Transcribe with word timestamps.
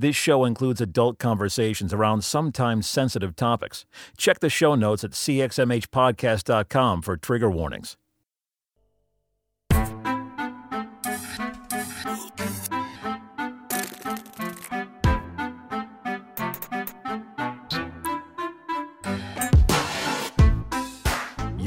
This 0.00 0.16
show 0.16 0.46
includes 0.46 0.80
adult 0.80 1.18
conversations 1.18 1.92
around 1.92 2.24
sometimes 2.24 2.88
sensitive 2.88 3.36
topics. 3.36 3.84
Check 4.16 4.40
the 4.40 4.48
show 4.48 4.74
notes 4.74 5.04
at 5.04 5.10
cxmhpodcast.com 5.10 7.02
for 7.02 7.18
trigger 7.18 7.50
warnings. 7.50 7.98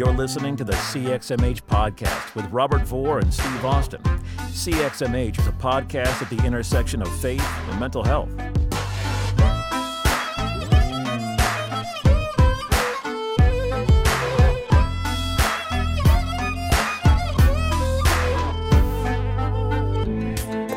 You're 0.04 0.12
listening 0.12 0.58
to 0.58 0.66
the 0.66 0.74
CXMH 0.74 1.62
podcast 1.62 2.36
with 2.36 2.46
Robert 2.52 2.82
Vore 2.82 3.20
and 3.20 3.34
Steve 3.34 3.64
Austin. 3.64 4.02
CXMH 4.02 5.40
is 5.40 5.48
a 5.48 5.54
podcast 5.54 6.22
at 6.22 6.30
the 6.30 6.46
intersection 6.46 7.02
of 7.02 7.08
faith 7.22 7.42
and 7.70 7.80
mental 7.80 8.04
health. 8.04 8.28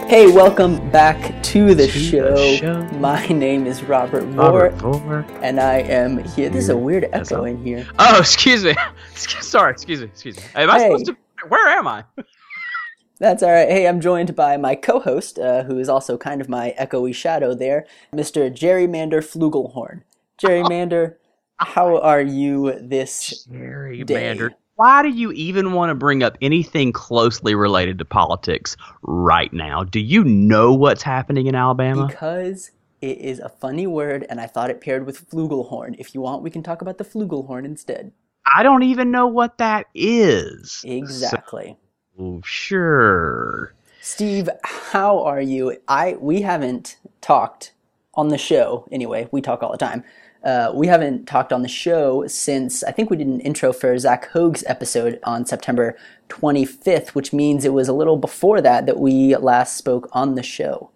Hey, 0.08 0.30
welcome 0.30 0.88
back 0.92 1.35
to 1.56 1.74
the, 1.74 1.86
To 1.86 1.98
show. 1.98 2.34
the 2.36 2.56
show. 2.58 2.82
My 2.98 3.26
name 3.28 3.66
is 3.66 3.82
Robert 3.82 4.24
Robert 4.34 4.74
Vore, 4.74 5.22
Vore. 5.22 5.26
and 5.42 5.58
I 5.58 5.78
am 5.78 6.22
here. 6.22 6.50
This 6.50 6.64
is 6.64 6.68
a 6.68 6.76
weird 6.76 7.08
echo 7.14 7.44
in 7.44 7.64
here. 7.64 7.88
Oh, 7.98 8.18
excuse 8.18 8.62
me. 8.62 8.74
Sorry, 9.14 9.70
excuse 9.72 10.00
me. 10.02 10.06
Excuse 10.08 10.36
me. 10.36 10.42
Am 10.54 10.68
I 10.70 10.78
Hey. 10.78 10.84
supposed 10.84 11.06
to? 11.06 11.16
Where 11.48 11.66
am 11.68 11.88
I? 11.88 12.04
That's 13.20 13.42
all 13.42 13.50
right. 13.52 13.68
Hey, 13.70 13.88
I'm 13.88 14.02
joined 14.02 14.36
by 14.36 14.58
my 14.58 14.74
co-host, 14.74 15.38
uh, 15.38 15.62
who 15.64 15.78
is 15.78 15.88
also 15.88 16.18
kind 16.18 16.42
of 16.42 16.50
my 16.50 16.74
echoey 16.78 17.14
shadow 17.14 17.54
there, 17.54 17.86
Mr. 18.12 18.50
Gerrymander 18.54 19.22
Flugelhorn. 19.24 20.02
Gerrymander, 20.38 21.14
how 21.56 21.96
are 21.98 22.20
you 22.20 22.78
this 22.82 23.46
Jerry 23.50 24.04
day? 24.04 24.38
Why 24.76 25.02
do 25.02 25.08
you 25.08 25.32
even 25.32 25.72
want 25.72 25.88
to 25.88 25.94
bring 25.94 26.22
up 26.22 26.36
anything 26.42 26.92
closely 26.92 27.54
related 27.54 27.98
to 27.98 28.04
politics 28.04 28.76
right 29.00 29.50
now? 29.50 29.84
Do 29.84 30.00
you 30.00 30.22
know 30.22 30.74
what's 30.74 31.02
happening 31.02 31.46
in 31.46 31.54
Alabama? 31.54 32.06
Because 32.06 32.72
it 33.00 33.16
is 33.16 33.38
a 33.38 33.48
funny 33.48 33.86
word, 33.86 34.26
and 34.28 34.38
I 34.38 34.46
thought 34.46 34.68
it 34.68 34.82
paired 34.82 35.06
with 35.06 35.30
flugelhorn. 35.30 35.96
If 35.98 36.14
you 36.14 36.20
want, 36.20 36.42
we 36.42 36.50
can 36.50 36.62
talk 36.62 36.82
about 36.82 36.98
the 36.98 37.04
flugelhorn 37.04 37.64
instead. 37.64 38.12
I 38.54 38.62
don't 38.62 38.82
even 38.82 39.10
know 39.10 39.26
what 39.26 39.56
that 39.56 39.86
is. 39.94 40.82
Exactly. 40.84 41.78
So, 42.18 42.42
sure. 42.44 43.72
Steve, 44.02 44.50
how 44.62 45.22
are 45.22 45.40
you? 45.40 45.78
I 45.88 46.16
we 46.20 46.42
haven't 46.42 46.98
talked 47.22 47.72
on 48.12 48.28
the 48.28 48.38
show 48.38 48.86
anyway. 48.92 49.26
We 49.32 49.40
talk 49.40 49.62
all 49.62 49.72
the 49.72 49.78
time. 49.78 50.04
Uh, 50.46 50.70
we 50.72 50.86
haven't 50.86 51.26
talked 51.26 51.52
on 51.52 51.62
the 51.62 51.68
show 51.68 52.24
since 52.28 52.84
I 52.84 52.92
think 52.92 53.10
we 53.10 53.16
did 53.16 53.26
an 53.26 53.40
intro 53.40 53.72
for 53.72 53.98
Zach 53.98 54.30
Hoag's 54.30 54.62
episode 54.68 55.18
on 55.24 55.44
September 55.44 55.96
25th, 56.28 57.08
which 57.08 57.32
means 57.32 57.64
it 57.64 57.72
was 57.72 57.88
a 57.88 57.92
little 57.92 58.16
before 58.16 58.60
that 58.60 58.86
that 58.86 59.00
we 59.00 59.34
last 59.34 59.76
spoke 59.76 60.08
on 60.12 60.36
the 60.36 60.44
show. 60.44 60.90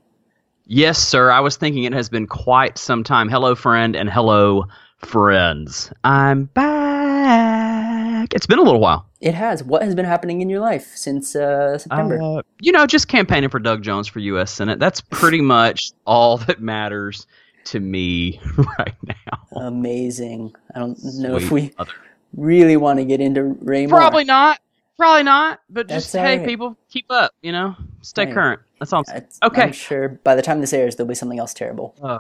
Yes, 0.67 1.01
sir. 1.01 1.33
I 1.33 1.41
was 1.41 1.57
thinking 1.57 1.83
it 1.83 1.93
has 1.93 2.09
been 2.09 2.29
quite 2.29 2.79
some 2.79 3.03
time. 3.03 3.29
Hello, 3.29 3.57
friend, 3.57 3.97
and 3.97 4.09
hello, 4.09 4.67
friends. 4.99 5.93
I'm 6.05 6.45
back. 6.45 8.33
It's 8.33 8.47
been 8.47 8.61
a 8.61 8.63
little 8.63 8.79
while. 8.79 9.05
It 9.21 9.35
has. 9.35 9.65
What 9.65 9.83
has 9.83 9.97
been 9.97 10.05
happening 10.05 10.43
in 10.43 10.49
your 10.49 10.61
life 10.61 10.93
since 10.95 11.35
uh, 11.35 11.77
September? 11.77 12.23
Uh, 12.23 12.43
you 12.61 12.71
know, 12.71 12.87
just 12.87 13.09
campaigning 13.09 13.51
for 13.51 13.59
Doug 13.59 13.83
Jones 13.83 14.07
for 14.07 14.21
U.S. 14.21 14.53
Senate. 14.53 14.79
That's 14.79 15.01
pretty 15.01 15.41
much 15.41 15.91
all 16.07 16.37
that 16.37 16.61
matters 16.61 17.27
to 17.71 17.81
me 17.81 18.41
right 18.79 18.95
now. 19.05 19.61
Amazing. 19.67 20.55
I 20.75 20.79
don't 20.79 20.99
know 21.19 21.37
if 21.37 21.51
we 21.51 21.73
mother. 21.79 21.93
really 22.37 22.77
want 22.77 22.99
to 22.99 23.05
get 23.05 23.21
into 23.21 23.57
Roy 23.61 23.87
Moore. 23.87 23.99
Probably 23.99 24.25
not. 24.25 24.61
Probably 24.99 25.23
not. 25.23 25.61
But 25.71 25.89
just 25.89 26.13
hey, 26.13 26.19
alright. 26.19 26.45
people, 26.47 26.77
keep 26.91 27.07
up. 27.11 27.33
You 27.43 27.53
know, 27.53 27.75
stay 28.03 28.27
Right. 28.27 28.35
current. 28.35 28.61
That's 28.79 28.93
all. 28.93 29.01
I'm 29.01 29.05
saying. 29.07 29.25
Okay. 29.43 29.63
I'm 29.63 29.73
sure 29.73 30.09
by 30.25 30.35
the 30.35 30.43
time 30.43 30.61
this 30.61 30.73
airs, 30.73 30.97
there'll 30.97 31.09
be 31.09 31.15
something 31.15 31.39
else 31.39 31.55
terrible. 31.55 31.95
Oh, 32.03 32.19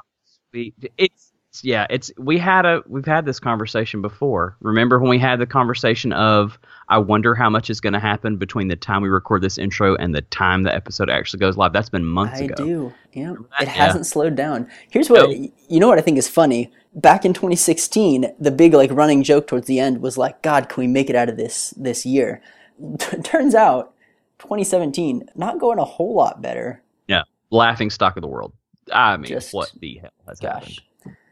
we, 0.52 0.72
it's 0.96 1.29
yeah. 1.62 1.86
It's 1.90 2.10
we 2.18 2.38
had 2.38 2.64
a 2.64 2.82
we've 2.86 3.04
had 3.06 3.24
this 3.26 3.40
conversation 3.40 4.00
before. 4.02 4.56
Remember 4.60 4.98
when 4.98 5.10
we 5.10 5.18
had 5.18 5.38
the 5.40 5.46
conversation 5.46 6.12
of 6.12 6.58
I 6.88 6.98
wonder 6.98 7.34
how 7.34 7.50
much 7.50 7.70
is 7.70 7.80
going 7.80 7.92
to 7.92 7.98
happen 8.00 8.36
between 8.36 8.68
the 8.68 8.76
time 8.76 9.02
we 9.02 9.08
record 9.08 9.42
this 9.42 9.58
intro 9.58 9.94
and 9.96 10.14
the 10.14 10.22
time 10.22 10.62
the 10.62 10.74
episode 10.74 11.10
actually 11.10 11.40
goes 11.40 11.56
live. 11.56 11.72
That's 11.72 11.88
been 11.88 12.04
months 12.04 12.40
I 12.40 12.44
ago. 12.44 12.54
I 12.64 12.66
do. 12.66 12.94
Yeah. 13.12 13.32
It 13.32 13.38
Yeah. 13.62 13.68
hasn't 13.70 14.06
slowed 14.06 14.36
down. 14.36 14.68
Here's 14.90 15.10
what 15.10 15.30
you 15.36 15.80
know 15.80 15.88
what 15.88 15.98
I 15.98 16.02
think 16.02 16.18
is 16.18 16.28
funny. 16.28 16.70
Back 16.94 17.24
in 17.24 17.32
2016, 17.32 18.32
the 18.40 18.50
big 18.50 18.72
like 18.74 18.90
running 18.92 19.22
joke 19.22 19.46
towards 19.46 19.66
the 19.66 19.78
end 19.78 20.02
was 20.02 20.18
like, 20.18 20.42
"God, 20.42 20.68
can 20.68 20.80
we 20.82 20.86
make 20.88 21.08
it 21.10 21.16
out 21.16 21.28
of 21.28 21.36
this 21.36 21.70
this 21.76 22.04
year?" 22.06 22.40
Turns 23.22 23.54
out, 23.54 23.92
2017 24.38 25.28
not 25.36 25.58
going 25.60 25.78
a 25.78 25.84
whole 25.84 26.14
lot 26.14 26.40
better. 26.42 26.82
Yeah, 27.06 27.22
laughing 27.50 27.90
stock 27.90 28.16
of 28.16 28.22
the 28.22 28.28
world. 28.28 28.52
I 28.92 29.16
mean, 29.16 29.26
Just- 29.26 29.54
what 29.54 29.70
the 29.80 29.98
hell 30.02 30.10
has 30.28 30.40
happened? 30.40 30.80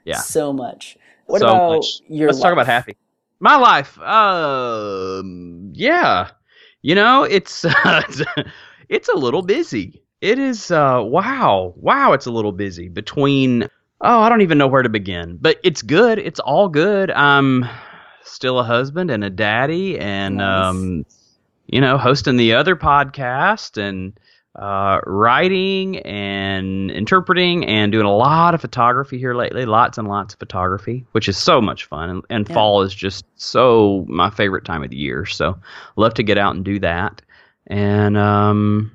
Yeah. 0.08 0.16
so 0.18 0.52
much. 0.52 0.96
What 1.26 1.40
so 1.40 1.48
about 1.48 1.72
much. 1.76 2.00
your? 2.08 2.28
Let's 2.28 2.40
talk 2.40 2.52
about 2.52 2.66
happy. 2.66 2.96
My 3.40 3.56
life. 3.56 3.98
Um, 4.00 5.70
yeah. 5.74 6.30
You 6.82 6.94
know, 6.94 7.22
it's 7.30 7.64
it's 8.88 9.08
a 9.08 9.14
little 9.16 9.42
busy. 9.42 10.02
It 10.20 10.38
is. 10.38 10.70
Uh, 10.70 11.00
wow, 11.04 11.74
wow. 11.76 12.12
It's 12.12 12.26
a 12.26 12.30
little 12.30 12.52
busy 12.52 12.88
between. 12.88 13.68
Oh, 14.00 14.20
I 14.20 14.28
don't 14.28 14.42
even 14.42 14.58
know 14.58 14.68
where 14.68 14.82
to 14.82 14.88
begin. 14.88 15.38
But 15.40 15.58
it's 15.64 15.82
good. 15.82 16.18
It's 16.18 16.40
all 16.40 16.68
good. 16.68 17.10
I'm 17.10 17.66
still 18.22 18.58
a 18.60 18.64
husband 18.64 19.10
and 19.10 19.24
a 19.24 19.30
daddy, 19.30 19.98
and 19.98 20.36
Nice. 20.36 20.66
um, 20.66 21.04
you 21.66 21.80
know, 21.80 21.98
hosting 21.98 22.36
the 22.36 22.54
other 22.54 22.76
podcast 22.76 23.76
and 23.76 24.18
uh, 24.58 25.00
writing 25.06 25.98
and 26.00 26.90
interpreting 26.90 27.64
and 27.66 27.92
doing 27.92 28.06
a 28.06 28.14
lot 28.14 28.54
of 28.54 28.60
photography 28.60 29.18
here 29.18 29.34
lately. 29.34 29.64
Lots 29.64 29.98
and 29.98 30.08
lots 30.08 30.34
of 30.34 30.40
photography, 30.40 31.06
which 31.12 31.28
is 31.28 31.38
so 31.38 31.60
much 31.60 31.84
fun. 31.84 32.10
And, 32.10 32.22
and 32.28 32.48
Yeah. 32.48 32.54
fall 32.54 32.82
is 32.82 32.94
just 32.94 33.24
so 33.36 34.04
my 34.08 34.30
favorite 34.30 34.64
time 34.64 34.82
of 34.82 34.90
the 34.90 34.96
year. 34.96 35.24
So 35.26 35.58
love 35.96 36.14
to 36.14 36.22
get 36.22 36.38
out 36.38 36.56
and 36.56 36.64
do 36.64 36.78
that. 36.80 37.22
And 37.68 38.16
um, 38.16 38.90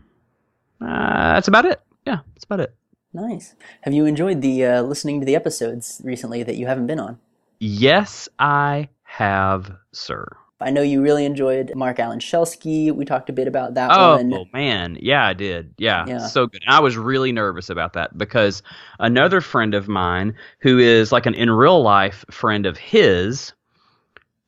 uh, 0.81 1.34
that's 1.35 1.47
about 1.47 1.66
it. 1.66 1.81
Yeah, 2.06 2.19
that's 2.34 2.44
about 2.44 2.59
it. 2.59 2.75
Nice. 3.13 3.56
Have 3.81 3.94
you 3.94 4.06
enjoyed 4.06 4.41
the 4.41 4.66
uh, 4.66 4.81
listening 4.81 5.19
to 5.22 5.25
the 5.25 5.35
episodes 5.35 6.02
recently 6.03 6.44
that 6.44 6.56
you 6.57 6.68
haven't 6.68 6.88
been 6.88 7.00
on? 7.00 7.19
Yes, 7.59 8.28
I 8.40 8.90
have, 9.03 9.72
sir. 9.94 10.28
I 10.59 10.72
know 10.72 10.81
you 10.81 11.02
really 11.02 11.25
enjoyed 11.25 11.74
Marc 11.75 12.00
Alan 12.00 12.19
Schelske. 12.19 12.91
We 12.91 13.06
talked 13.06 13.30
a 13.30 13.34
bit 13.34 13.47
about 13.47 13.74
that 13.75 13.96
Oh 13.96 14.18
one. 14.30 14.50
man, 14.53 14.97
yeah, 15.02 15.25
I 15.28 15.34
did. 15.34 15.74
Yeah, 15.78 16.08
Yeah. 16.08 16.18
so 16.18 16.47
good. 16.47 16.64
I 16.68 16.80
was 16.80 16.96
really 16.97 17.31
nervous 17.34 17.69
about 17.69 17.94
that 17.94 18.18
because 18.18 18.64
another 19.00 19.41
friend 19.41 19.74
of 19.74 19.88
mine, 19.90 20.36
who 20.62 20.80
is 20.80 21.12
like 21.12 21.25
an 21.25 21.34
in 21.34 21.50
real 21.52 21.81
life 21.84 22.24
friend 22.31 22.66
of 22.66 22.78
his, 22.78 23.52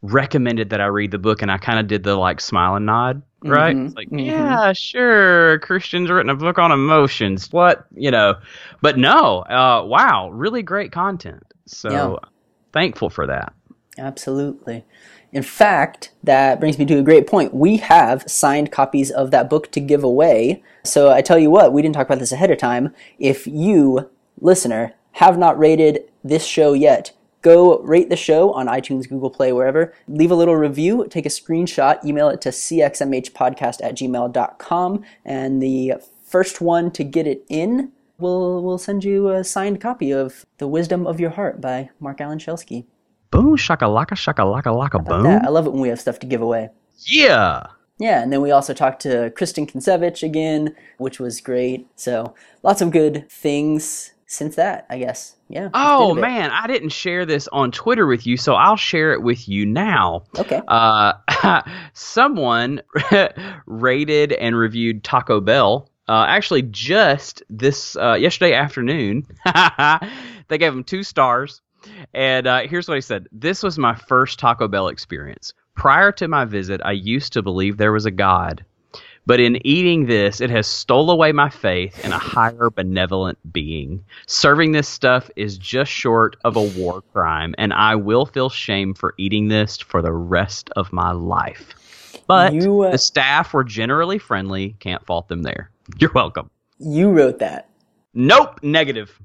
recommended 0.02 0.70
that 0.72 0.82
I 0.82 0.88
read 0.88 1.12
the 1.12 1.18
book, 1.20 1.42
and 1.42 1.52
I 1.52 1.58
kind 1.58 1.80
of 1.80 1.88
did 1.88 2.04
the 2.04 2.16
like 2.16 2.42
smile 2.42 2.76
and 2.76 2.86
nod, 2.86 3.24
right? 3.46 3.78
Mhm, 3.78 3.86
It's 3.86 3.96
like, 3.96 4.10
mhm. 4.12 4.62
yeah, 4.64 4.74
sure. 4.74 5.60
Christian's 5.60 6.10
written 6.10 6.30
a 6.30 6.36
book 6.36 6.60
on 6.60 6.72
emotions. 6.72 7.52
What 7.52 7.86
you 7.96 8.12
know? 8.12 8.36
But 8.82 8.98
no, 8.98 9.40
uh, 9.42 9.84
wow, 9.86 10.30
really 10.32 10.64
great 10.64 10.92
content. 10.92 11.44
So 11.68 12.18
Yeah. 12.18 12.18
thankful 12.74 13.10
for 13.10 13.28
that. 13.28 13.54
Absolutely. 13.98 14.84
In 15.36 15.44
fact, 15.44 16.14
that 16.24 16.62
brings 16.62 16.80
me 16.80 16.86
to 16.86 16.98
a 16.98 17.04
great 17.04 17.28
point. 17.28 17.54
We 17.54 17.76
have 17.78 18.24
signed 18.26 18.72
copies 18.72 19.12
of 19.12 19.32
that 19.32 19.50
book 19.50 19.70
to 19.74 19.82
give 19.82 20.02
away. 20.02 20.64
So 20.86 21.12
I 21.12 21.22
tell 21.22 21.38
you 21.38 21.50
what, 21.50 21.74
we 21.74 21.82
didn't 21.82 21.96
talk 21.96 22.08
about 22.08 22.20
this 22.20 22.32
ahead 22.32 22.52
of 22.52 22.58
time. 22.58 22.96
If 23.20 23.46
you, 23.46 24.10
listener, 24.40 24.94
have 25.12 25.38
not 25.38 25.60
rated 25.60 26.10
this 26.24 26.46
show 26.46 26.72
yet, 26.72 27.12
go 27.42 27.80
rate 27.80 28.10
the 28.10 28.16
show 28.16 28.54
on 28.54 28.68
iTunes, 28.68 29.10
Google 29.10 29.30
Play, 29.30 29.52
wherever. 29.52 29.94
Leave 30.08 30.32
a 30.32 30.36
little 30.36 30.56
review, 30.56 31.06
take 31.10 31.26
a 31.26 31.30
screenshot, 31.30 32.02
email 32.06 32.30
it 32.30 32.40
to 32.40 32.50
cxmhpodcast 32.50 33.84
at 33.84 33.96
gmail.com, 33.96 35.04
and 35.26 35.62
the 35.62 35.96
first 36.24 36.62
one 36.62 36.92
to 36.92 37.04
get 37.04 37.28
it 37.28 37.46
in 37.50 37.92
will 38.18 38.64
will 38.64 38.78
send 38.78 39.04
you 39.04 39.28
a 39.28 39.44
signed 39.44 39.82
copy 39.82 40.12
of 40.12 40.46
The 40.60 40.68
Wisdom 40.70 41.06
of 41.06 41.20
Your 41.20 41.32
Heart 41.32 41.60
by 41.60 41.90
Marc 42.00 42.22
Alan 42.22 42.40
Schelske. 42.40 42.86
Boom, 43.36 43.58
shakalaka, 43.58 44.16
shakalaka, 44.16 44.66
laka, 44.68 44.96
About 44.96 45.06
boom. 45.08 45.24
that. 45.24 45.44
I 45.46 45.50
love 45.50 45.66
it 45.68 45.72
when 45.74 45.82
we 45.82 45.90
have 45.90 46.00
stuff 46.00 46.20
to 46.20 46.28
give 46.28 46.42
away. 46.42 46.70
Yeah. 47.06 47.68
Yeah, 47.98 48.22
and 48.22 48.32
then 48.32 48.42
we 48.42 48.52
also 48.52 48.74
talked 48.74 49.02
to 49.04 49.32
Kristen 49.36 49.66
Kinsevich 49.68 50.22
again, 50.24 50.76
which 50.98 51.20
was 51.20 51.40
great. 51.42 51.88
So 51.96 52.34
lots 52.64 52.82
of 52.82 52.92
good 52.92 53.30
things 53.30 54.12
since 54.26 54.56
that, 54.56 54.86
I 54.90 54.98
guess. 54.98 55.36
Yeah. 55.50 55.70
Oh 55.74 56.14
man, 56.16 56.50
I 56.52 56.68
didn't 56.68 56.90
share 56.90 57.26
this 57.26 57.48
on 57.50 57.72
Twitter 57.72 58.06
with 58.08 58.26
you, 58.28 58.36
so 58.38 58.56
I'll 58.56 58.76
share 58.76 59.14
it 59.14 59.22
with 59.22 59.48
you 59.48 59.66
now. 59.66 60.24
Okay. 60.38 60.62
Uh, 60.68 61.14
someone 61.94 62.82
rated 63.66 64.34
and 64.34 64.56
reviewed 64.58 65.04
Taco 65.04 65.40
Bell 65.42 65.90
Uh, 66.08 66.26
actually, 66.28 66.64
just 66.64 67.44
this 67.50 67.96
uh, 67.96 68.14
yesterday 68.14 68.54
afternoon, 68.54 69.26
they 70.48 70.58
gave 70.58 70.74
him 70.74 70.84
two 70.84 71.04
stars. 71.04 71.62
And 72.14 72.48
uh, 72.48 72.62
here's 72.68 72.88
what 72.88 72.96
he 72.96 73.02
said: 73.02 73.28
This 73.32 73.64
was 73.64 73.78
my 73.78 73.96
first 73.96 74.40
Taco 74.40 74.68
Bell 74.68 74.88
experience. 74.88 75.54
Prior 75.76 76.12
to 76.14 76.28
my 76.28 76.46
visit, 76.46 76.82
I 76.86 76.94
used 76.94 77.34
to 77.34 77.42
believe 77.42 77.78
there 77.78 77.92
was 77.92 78.06
a 78.06 78.12
God, 78.12 78.64
but 79.26 79.40
in 79.40 79.66
eating 79.66 80.06
this, 80.06 80.40
it 80.40 80.50
has 80.50 80.68
stole 80.68 81.10
away 81.12 81.32
my 81.32 81.50
faith 81.50 82.04
in 82.06 82.12
a 82.12 82.18
higher 82.18 82.70
benevolent 82.70 83.38
being. 83.52 84.04
Serving 84.28 84.72
this 84.72 84.88
stuff 84.88 85.30
is 85.36 85.58
just 85.58 85.92
short 85.92 86.38
of 86.46 86.56
a 86.56 86.62
war 86.80 87.02
crime, 87.14 87.56
and 87.58 87.74
I 87.74 87.96
will 87.96 88.26
feel 88.26 88.50
shame 88.50 88.94
for 88.94 89.14
eating 89.18 89.48
this 89.48 89.78
for 89.78 90.02
the 90.02 90.14
rest 90.14 90.70
of 90.76 90.94
my 90.94 91.12
life. 91.12 91.74
But 92.28 92.54
You, 92.54 92.84
uh, 92.84 92.92
the 92.92 92.98
staff 92.98 93.54
were 93.54 93.64
generally 93.64 94.18
friendly. 94.18 94.76
Can't 94.80 95.06
fault 95.06 95.28
them 95.28 95.44
there. 95.44 95.70
You're 96.00 96.14
welcome. 96.14 96.50
You 96.80 97.12
wrote 97.12 97.40
that. 97.40 97.70
Nope. 98.14 98.60
Negative. 98.64 99.20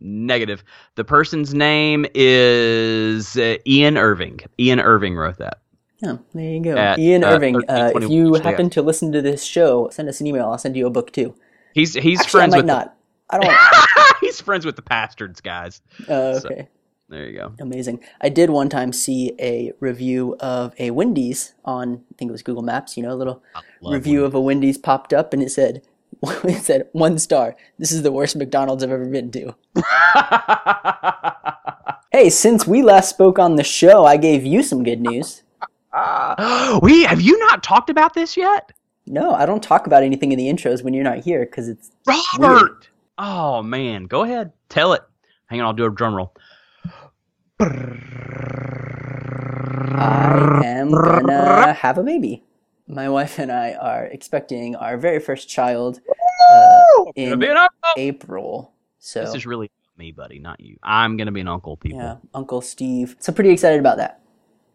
Negative. 0.00 0.62
The 0.94 1.04
person's 1.04 1.54
name 1.54 2.06
is 2.14 3.36
uh, 3.36 3.56
Ian 3.66 3.96
Irving. 3.96 4.40
Ian 4.58 4.80
Irving 4.80 5.16
wrote 5.16 5.38
that. 5.38 5.58
Yeah, 6.02 6.18
there 6.34 6.50
you 6.50 6.60
go. 6.62 6.76
At, 6.76 6.98
Ian 6.98 7.24
uh, 7.24 7.28
Irving, 7.28 7.56
uh, 7.68 7.92
if 7.94 8.10
you 8.10 8.34
happen 8.34 8.68
to 8.70 8.82
listen 8.82 9.12
to 9.12 9.22
this 9.22 9.42
show, 9.42 9.88
send 9.90 10.08
us 10.08 10.20
an 10.20 10.26
email. 10.26 10.50
I'll 10.50 10.58
send 10.58 10.76
you 10.76 10.86
a 10.86 10.90
book 10.90 11.12
too. 11.12 11.34
He's 11.72 11.94
he's 11.94 12.20
Actually, 12.20 12.38
I 12.38 12.40
friends 12.40 12.50
might 12.52 12.56
with 12.58 12.66
not. 12.66 12.96
I 13.30 13.38
don't. 13.38 13.56
The, 13.96 14.14
he's 14.20 14.40
friends 14.40 14.66
with 14.66 14.76
the 14.76 14.82
Pastards 14.82 15.40
guys. 15.42 15.80
Uh, 16.02 16.38
So- 16.38 16.48
okay. 16.50 16.68
There 17.08 17.28
you 17.28 17.38
go. 17.38 17.52
Amazing. 17.60 18.00
I 18.20 18.28
did 18.28 18.50
one 18.50 18.68
time 18.68 18.92
see 18.92 19.32
a 19.38 19.72
review 19.78 20.36
of 20.40 20.74
a 20.78 20.90
Wendy's 20.90 21.54
on, 21.64 22.02
I 22.12 22.14
think 22.18 22.30
it 22.30 22.32
was 22.32 22.42
Google 22.42 22.64
Maps, 22.64 22.96
you 22.96 23.02
know, 23.04 23.12
a 23.12 23.14
little 23.14 23.44
review 23.80 24.24
of 24.24 24.34
a 24.34 24.40
Wendy's 24.40 24.76
popped 24.76 25.12
up 25.12 25.32
and 25.32 25.40
it 25.40 25.50
said, 25.50 25.82
it 26.44 26.62
said 26.64 26.88
one 26.92 27.18
star. 27.18 27.56
This 27.78 27.92
is 27.92 28.02
the 28.02 28.12
worst 28.12 28.36
McDonald's 28.36 28.82
I've 28.82 28.90
ever 28.90 29.06
been 29.06 29.30
to. 29.32 29.54
Hey, 32.16 32.30
since 32.30 32.66
we 32.66 32.80
last 32.80 33.10
spoke 33.10 33.38
on 33.38 33.56
the 33.56 33.62
show, 33.62 34.06
I 34.06 34.16
gave 34.16 34.46
you 34.46 34.62
some 34.62 34.82
good 34.82 35.02
news. 35.02 35.42
we 36.80 37.02
have 37.04 37.20
you 37.20 37.38
not 37.40 37.62
talked 37.62 37.90
about 37.90 38.14
this 38.14 38.38
yet, 38.38 38.72
No, 39.06 39.34
I 39.34 39.44
don't 39.44 39.62
talk 39.62 39.86
about 39.86 40.02
anything 40.02 40.32
in 40.32 40.38
the 40.38 40.46
intros 40.46 40.82
when 40.82 40.94
you're 40.94 41.04
not 41.04 41.18
here 41.18 41.44
because 41.44 41.68
it's 41.68 41.90
Robert? 42.06 42.88
Oh 43.18 43.62
man, 43.62 44.04
go 44.04 44.22
ahead, 44.22 44.52
tell 44.70 44.94
it. 44.94 45.02
Hang 45.48 45.60
on, 45.60 45.66
I'll 45.66 45.74
do 45.74 45.84
a 45.84 45.90
drum 45.90 46.14
roll. 46.14 46.32
I 47.60 47.66
am 50.64 50.90
gonna 50.90 51.74
have 51.74 51.98
a 51.98 52.02
baby. 52.02 52.44
My 52.88 53.08
wife 53.08 53.38
and 53.38 53.50
I 53.50 53.72
are 53.74 54.04
expecting 54.06 54.76
our 54.76 54.96
very 54.96 55.18
first 55.18 55.48
child 55.48 56.00
uh, 56.52 57.04
in 57.16 57.38
be 57.38 57.46
an 57.46 57.56
uncle. 57.56 57.76
April. 57.96 58.72
So 58.98 59.22
This 59.24 59.34
is 59.34 59.46
really 59.46 59.70
me, 59.98 60.12
buddy, 60.12 60.38
not 60.38 60.60
you. 60.60 60.76
I'm 60.82 61.16
gonna 61.16 61.32
be 61.32 61.40
an 61.40 61.48
uncle, 61.48 61.76
people. 61.76 61.98
yeah, 61.98 62.16
Uncle 62.34 62.60
Steve. 62.60 63.16
So 63.18 63.32
pretty 63.32 63.50
excited 63.50 63.80
about 63.80 63.96
that. 63.96 64.20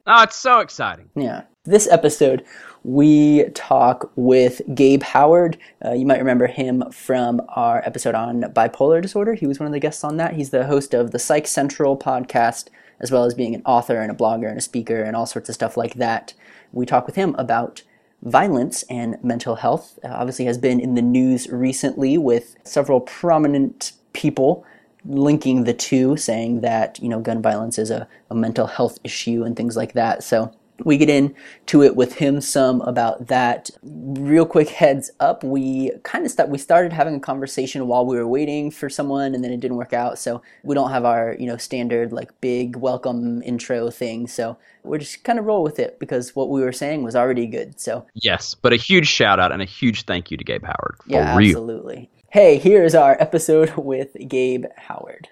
Oh, 0.08 0.24
it's 0.24 0.36
so 0.36 0.60
exciting. 0.60 1.10
Yeah. 1.16 1.44
This 1.64 1.88
episode, 1.88 2.44
we 2.84 3.44
talk 3.54 4.12
with 4.16 4.62
Gabe 4.74 5.04
Howard. 5.04 5.60
Uh, 5.86 5.92
you 5.94 6.08
might 6.08 6.18
remember 6.18 6.48
him 6.48 6.84
from 6.92 7.40
our 7.50 7.84
episode 7.86 8.16
on 8.16 8.42
bipolar 8.42 9.00
disorder. 9.00 9.36
He 9.36 9.46
was 9.46 9.60
one 9.60 9.68
of 9.68 9.74
the 9.74 9.80
guests 9.80 10.04
on 10.04 10.18
that. 10.18 10.34
He's 10.34 10.50
the 10.50 10.66
host 10.66 10.96
of 10.96 11.12
the 11.12 11.20
Psych 11.20 11.46
Central 11.46 11.96
podcast, 11.96 12.70
as 13.00 13.12
well 13.12 13.26
as 13.26 13.36
being 13.36 13.54
an 13.54 13.62
author 13.64 14.02
and 14.02 14.12
a 14.12 14.16
blogger 14.16 14.50
and 14.50 14.58
a 14.58 14.62
speaker 14.62 15.04
and 15.04 15.16
all 15.16 15.28
sorts 15.28 15.50
of 15.50 15.56
stuff 15.56 15.78
like 15.78 15.94
that. 15.96 16.34
We 16.72 16.88
talk 16.88 17.06
with 17.06 17.16
him 17.16 17.36
about 17.38 17.84
violence 18.24 18.84
and 18.84 19.18
mental 19.24 19.56
health. 19.56 20.00
Uh, 20.04 20.10
obviously, 20.10 20.46
has 20.46 20.58
been 20.58 20.80
in 20.80 20.96
the 20.96 21.02
news 21.02 21.48
recently 21.50 22.18
with 22.18 22.56
several 22.64 23.02
prominent 23.02 23.94
people 24.14 24.66
linking 25.06 25.64
the 25.64 25.74
two, 25.74 26.16
saying 26.18 26.62
that 26.62 27.00
you 27.02 27.10
know 27.10 27.20
gun 27.20 27.42
violence 27.42 27.78
is 27.78 27.90
a, 27.90 28.08
a 28.30 28.36
mental 28.36 28.68
health 28.68 29.00
issue 29.04 29.44
and 29.44 29.56
things 29.56 29.76
like 29.76 29.94
that. 29.94 30.24
So 30.24 30.54
we 30.86 30.98
get 30.98 31.10
into 31.10 31.84
it 31.84 31.96
with 31.96 32.16
him 32.16 32.42
some 32.42 32.82
about 32.82 33.28
that. 33.28 33.70
Real 33.84 34.46
quick 34.46 34.70
heads 34.70 35.12
up, 35.20 35.44
we 35.44 35.92
kind 36.04 36.26
of 36.26 36.32
st- 36.32 36.50
we 36.50 36.58
started 36.58 36.94
having 36.94 37.16
a 37.16 37.20
conversation 37.20 37.88
while 37.88 38.06
we 38.06 38.18
were 38.18 38.28
waiting 38.28 38.72
for 38.72 38.90
someone, 38.90 39.34
and 39.36 39.44
then 39.44 39.52
it 39.52 39.60
didn't 39.60 39.78
work 39.78 39.94
out. 39.94 40.20
So 40.20 40.42
we 40.64 40.76
don't 40.76 40.92
have 40.92 41.06
our 41.06 41.36
you 41.40 41.46
know 41.48 41.58
standard 41.58 42.12
like 42.12 42.40
big 42.42 42.76
welcome 42.76 43.42
intro 43.44 43.90
thing. 43.90 44.28
So 44.28 44.58
we're 44.84 44.98
just 44.98 45.24
kind 45.24 45.40
of 45.40 45.46
roll 45.46 45.64
with 45.64 45.80
it 45.80 46.00
because 46.00 46.36
what 46.36 46.50
we 46.50 46.62
were 46.62 46.72
saying 46.72 47.04
was 47.04 47.16
already 47.16 47.48
good. 47.48 47.80
So 47.80 48.06
Yes, 48.16 48.54
but 48.56 48.74
a 48.74 48.78
huge 48.78 49.08
shout 49.08 49.40
out 49.40 49.52
and 49.52 49.62
a 49.62 49.66
huge 49.66 50.04
thank 50.04 50.32
you 50.32 50.38
to 50.38 50.44
Gabe 50.44 50.64
Howard. 50.64 50.96
For 51.04 51.10
yeah, 51.12 51.38
real. 51.38 51.50
absolutely. 51.50 52.10
Hey, 52.30 52.58
here's 52.58 52.96
our 52.96 53.18
episode 53.20 53.74
with 53.78 54.16
Gabe 54.28 54.66
Howard. 54.78 55.28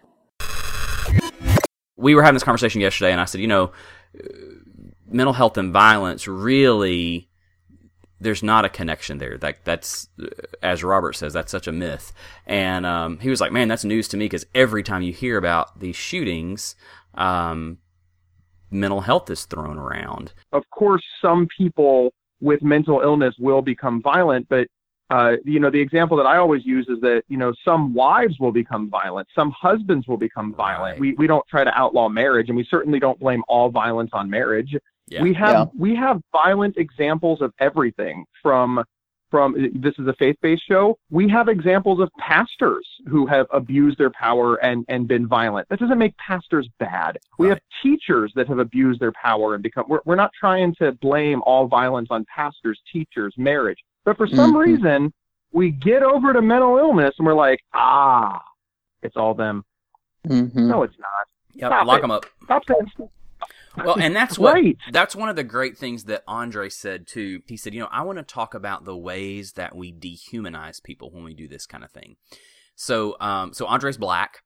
we 1.98 2.16
were 2.16 2.22
having 2.22 2.36
this 2.36 2.44
conversation 2.44 2.81
yesterday, 2.81 3.12
and 3.12 3.19
I 3.22 3.25
said, 3.25 3.42
you 3.42 3.48
know, 3.48 3.72
mental 5.10 5.34
health 5.34 5.58
and 5.58 5.74
violence 5.74 6.28
really. 6.28 7.28
There's 8.22 8.44
not 8.44 8.66
a 8.66 8.70
connection 8.70 9.18
there. 9.18 9.38
That 9.38 9.64
that's, 9.64 10.10
as 10.62 10.84
Robert 10.84 11.16
says, 11.16 11.32
that's 11.32 11.52
such 11.52 11.68
a 11.68 11.72
myth. 11.72 12.12
And 12.46 12.86
um, 12.86 13.20
he 13.20 13.30
was 13.30 13.40
like, 13.40 13.54
"Man, 13.54 13.70
that's 13.70 13.86
news 13.86 14.10
to 14.10 14.18
me 14.18 14.26
because 14.26 14.46
every 14.54 14.84
time 14.84 15.02
you 15.02 15.14
hear 15.14 15.38
about 15.38 15.80
these 15.80 15.96
shootings, 15.96 16.76
um, 17.14 17.78
mental 18.70 19.02
health 19.02 19.30
is 19.30 19.46
thrown 19.46 19.78
around." 19.78 20.34
of 20.52 20.64
course, 20.70 21.04
some 21.22 21.48
people 21.58 22.14
with 22.42 22.62
mental 22.62 23.00
illness 23.00 23.36
will 23.40 23.62
become 23.62 24.02
violent, 24.02 24.48
but 24.50 24.68
uh, 25.12 25.38
you 25.44 25.60
know, 25.60 25.72
the 25.72 25.82
example 25.82 26.16
that 26.18 26.28
I 26.28 26.38
always 26.38 26.66
use 26.66 26.88
is 26.88 27.02
that 27.02 27.24
you 27.28 27.38
know 27.38 27.52
some 27.66 27.94
wives 27.94 28.40
will 28.40 28.52
become 28.52 28.90
violent, 28.90 29.28
some 29.34 29.52
husbands 29.60 30.08
will 30.08 30.18
become 30.18 30.54
violent. 30.54 30.94
Right. 30.94 31.00
We 31.00 31.14
we 31.14 31.26
don't 31.26 31.46
try 31.48 31.64
to 31.64 31.72
outlaw 31.76 32.10
marriage, 32.10 32.50
and 32.50 32.56
we 32.56 32.64
certainly 32.70 33.00
don't 33.00 33.20
blame 33.20 33.44
all 33.48 33.70
violence 33.70 34.12
on 34.14 34.30
marriage. 34.30 34.76
Yeah. 35.10 35.24
We 35.24 35.34
have 35.34 35.52
Yeah. 35.52 35.66
we 35.78 35.96
have 35.96 36.22
violent 36.32 36.78
examples 36.78 37.42
of 37.42 37.54
everything 37.60 38.26
from 38.42 38.84
from 39.32 39.54
this 39.76 39.94
is 40.00 40.08
a 40.08 40.14
faith-based 40.14 40.66
show. 40.68 40.98
We 41.12 41.30
have 41.30 41.50
examples 41.50 42.00
of 42.00 42.10
pastors 42.18 42.88
who 43.08 43.28
have 43.28 43.46
abused 43.52 43.98
their 44.00 44.10
power 44.10 44.56
and 44.56 44.86
and 44.90 45.08
been 45.08 45.28
violent. 45.28 45.70
That 45.70 45.80
doesn't 45.80 46.00
make 46.00 46.18
pastors 46.18 46.68
bad. 46.80 47.18
We 47.38 47.48
Right. 47.48 47.54
have 47.56 47.62
teachers 47.84 48.32
that 48.36 48.48
have 48.48 48.58
abused 48.60 49.00
their 49.00 49.12
power 49.12 49.54
and 49.54 49.62
become. 49.64 49.86
We're 49.88 50.00
we're 50.06 50.16
not 50.16 50.32
trying 50.40 50.74
to 50.76 50.94
blame 50.94 51.42
all 51.46 51.68
violence 51.68 52.08
on 52.12 52.26
pastors, 52.26 52.80
teachers, 52.92 53.34
marriage. 53.38 53.80
But 54.04 54.18
for 54.18 54.26
some 54.28 54.54
Mhm. 54.54 54.66
reason, 54.66 55.14
we 55.52 55.72
get 55.72 56.02
over 56.04 56.34
to 56.34 56.42
mental 56.42 56.78
illness 56.78 57.14
and 57.20 57.26
we're 57.28 57.34
like, 57.34 57.60
ah, 57.74 58.42
it's 59.04 59.16
all 59.18 59.34
them. 59.36 59.64
Mm-hmm. 60.28 60.68
No, 60.68 60.84
it's 60.84 60.98
not. 60.98 61.28
Yep, 61.54 61.70
Stop 61.72 61.88
lock 61.88 61.98
it. 62.00 62.02
them 62.02 62.12
up. 62.12 62.26
Stop 62.45 62.64
saying. 62.66 63.10
Well, 63.86 63.98
and 64.00 64.16
that's 64.16 64.38
what 64.38 64.54
Right. 64.56 64.78
that's 64.92 65.16
one 65.16 65.30
of 65.30 65.36
the 65.36 65.44
great 65.44 65.78
things 65.78 66.06
that 66.06 66.24
Andre 66.28 66.69
said 66.69 67.07
too. 67.07 67.42
He 67.48 67.57
said, 67.57 67.74
"You 67.74 67.81
know, 67.81 67.90
I 67.92 68.02
want 68.04 68.18
to 68.18 68.24
talk 68.24 68.54
about 68.54 68.86
the 68.86 68.98
ways 68.98 69.54
that 69.54 69.76
we 69.76 69.92
dehumanize 69.92 70.81
people 70.83 71.12
when 71.12 71.24
we 71.24 71.33
do 71.33 71.48
this 71.48 71.66
kind 71.66 71.83
of 71.83 71.92
thing." 71.92 72.18
So, 72.76 73.18
um, 73.19 73.54
so 73.54 73.66
Andre's 73.66 73.98
black 73.98 74.44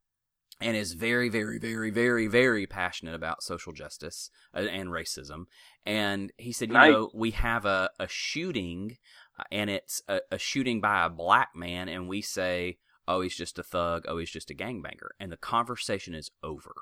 and 0.62 0.76
is 0.78 0.94
very, 0.94 1.30
very, 1.30 1.60
very, 1.60 1.90
very, 1.90 2.28
very 2.28 2.66
passionate 2.68 3.16
about 3.16 3.44
social 3.44 3.74
justice 3.74 4.30
uh, 4.56 4.60
and 4.62 4.90
racism. 4.90 5.46
And 5.86 6.32
he 6.38 6.52
said, 6.52 6.70
"You 6.70 6.76
Nice. 6.76 6.92
know, 6.94 7.12
we 7.14 7.32
have 7.32 7.66
a 7.66 7.90
a 8.00 8.08
shooting, 8.08 8.98
uh, 9.40 9.44
and 9.52 9.70
it's 9.70 10.02
a, 10.08 10.22
a 10.32 10.38
shooting 10.38 10.82
by 10.82 11.06
a 11.06 11.10
black 11.10 11.50
man, 11.56 11.90
and 11.90 12.08
we 12.08 12.22
say." 12.22 12.78
Oh, 13.06 13.20
he's 13.20 13.36
just 13.36 13.60
a 13.60 13.64
thug. 13.64 14.06
Oh, 14.08 14.18
he's 14.18 14.32
just 14.32 14.50
a 14.50 14.54
gangbanger. 14.56 15.10
And 15.20 15.30
the 15.30 15.36
conversation 15.36 16.14
is 16.16 16.32
over 16.42 16.74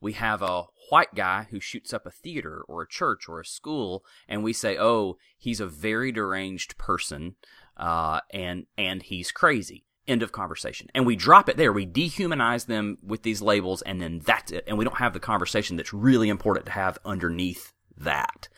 we 0.00 0.12
have 0.12 0.42
a 0.42 0.64
white 0.90 1.14
guy 1.14 1.46
who 1.50 1.60
shoots 1.60 1.92
up 1.92 2.06
a 2.06 2.10
theater 2.10 2.62
or 2.68 2.82
a 2.82 2.88
church 2.88 3.28
or 3.28 3.40
a 3.40 3.44
school, 3.44 4.04
and 4.28 4.42
we 4.42 4.52
say, 4.52 4.76
"Oh, 4.78 5.16
he's 5.36 5.60
a 5.60 5.66
very 5.66 6.12
deranged 6.12 6.78
person, 6.78 7.36
uh, 7.76 8.20
and 8.30 8.66
and 8.76 9.02
he's 9.02 9.32
crazy." 9.32 9.84
End 10.06 10.22
of 10.22 10.32
conversation. 10.32 10.88
And 10.94 11.04
we 11.04 11.16
drop 11.16 11.50
it 11.50 11.58
there. 11.58 11.70
We 11.70 11.86
dehumanize 11.86 12.64
them 12.66 12.96
with 13.02 13.22
these 13.24 13.42
labels, 13.42 13.82
and 13.82 14.00
then 14.00 14.20
that's 14.24 14.50
it. 14.50 14.64
And 14.66 14.78
we 14.78 14.84
don't 14.84 14.96
have 14.96 15.12
the 15.12 15.20
conversation 15.20 15.76
that's 15.76 15.92
really 15.92 16.30
important 16.30 16.64
to 16.66 16.72
have 16.72 16.98
underneath 17.04 17.74
that. 17.98 18.48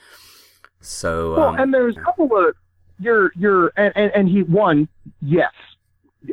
So, 0.81 1.35
Well, 1.35 1.49
um, 1.49 1.59
and 1.59 1.75
there's 1.75 1.97
a 1.97 2.01
couple 2.01 2.37
of 2.37 2.55
you're 3.01 3.33
you're 3.35 3.73
and, 3.77 3.93
and, 3.97 4.13
and 4.15 4.29
he 4.29 4.43
one 4.43 4.89
yes, 5.23 5.53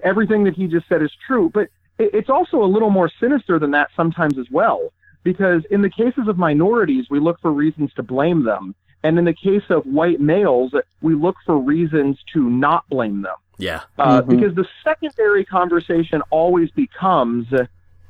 everything 0.03 0.43
that 0.43 0.53
he 0.53 0.67
just 0.67 0.87
said 0.87 1.01
is 1.01 1.11
true, 1.25 1.49
but 1.53 1.69
it's 1.99 2.29
also 2.29 2.61
a 2.61 2.65
little 2.65 2.89
more 2.89 3.09
sinister 3.19 3.57
than 3.57 3.71
that 3.71 3.89
sometimes 3.95 4.37
as 4.37 4.45
well. 4.51 4.91
Because 5.31 5.65
in 5.69 5.81
the 5.81 5.89
cases 5.89 6.29
of 6.29 6.37
minorities, 6.37 7.07
we 7.09 7.19
look 7.19 7.37
for 7.41 7.51
reasons 7.51 7.91
to 7.97 8.01
blame 8.01 8.45
them, 8.45 8.73
and 9.03 9.19
in 9.19 9.25
the 9.25 9.33
case 9.33 9.67
of 9.69 9.83
white 9.85 10.21
males, 10.21 10.71
we 11.01 11.15
look 11.15 11.35
for 11.45 11.57
reasons 11.57 12.17
to 12.31 12.49
not 12.49 12.87
blame 12.87 13.23
them. 13.23 13.35
yeah, 13.59 13.81
Uh, 13.97 14.21
Mhm. 14.21 14.29
Because 14.29 14.53
the 14.55 14.65
secondary 14.85 15.43
conversation 15.43 16.21
always 16.29 16.69
becomes, 16.71 17.45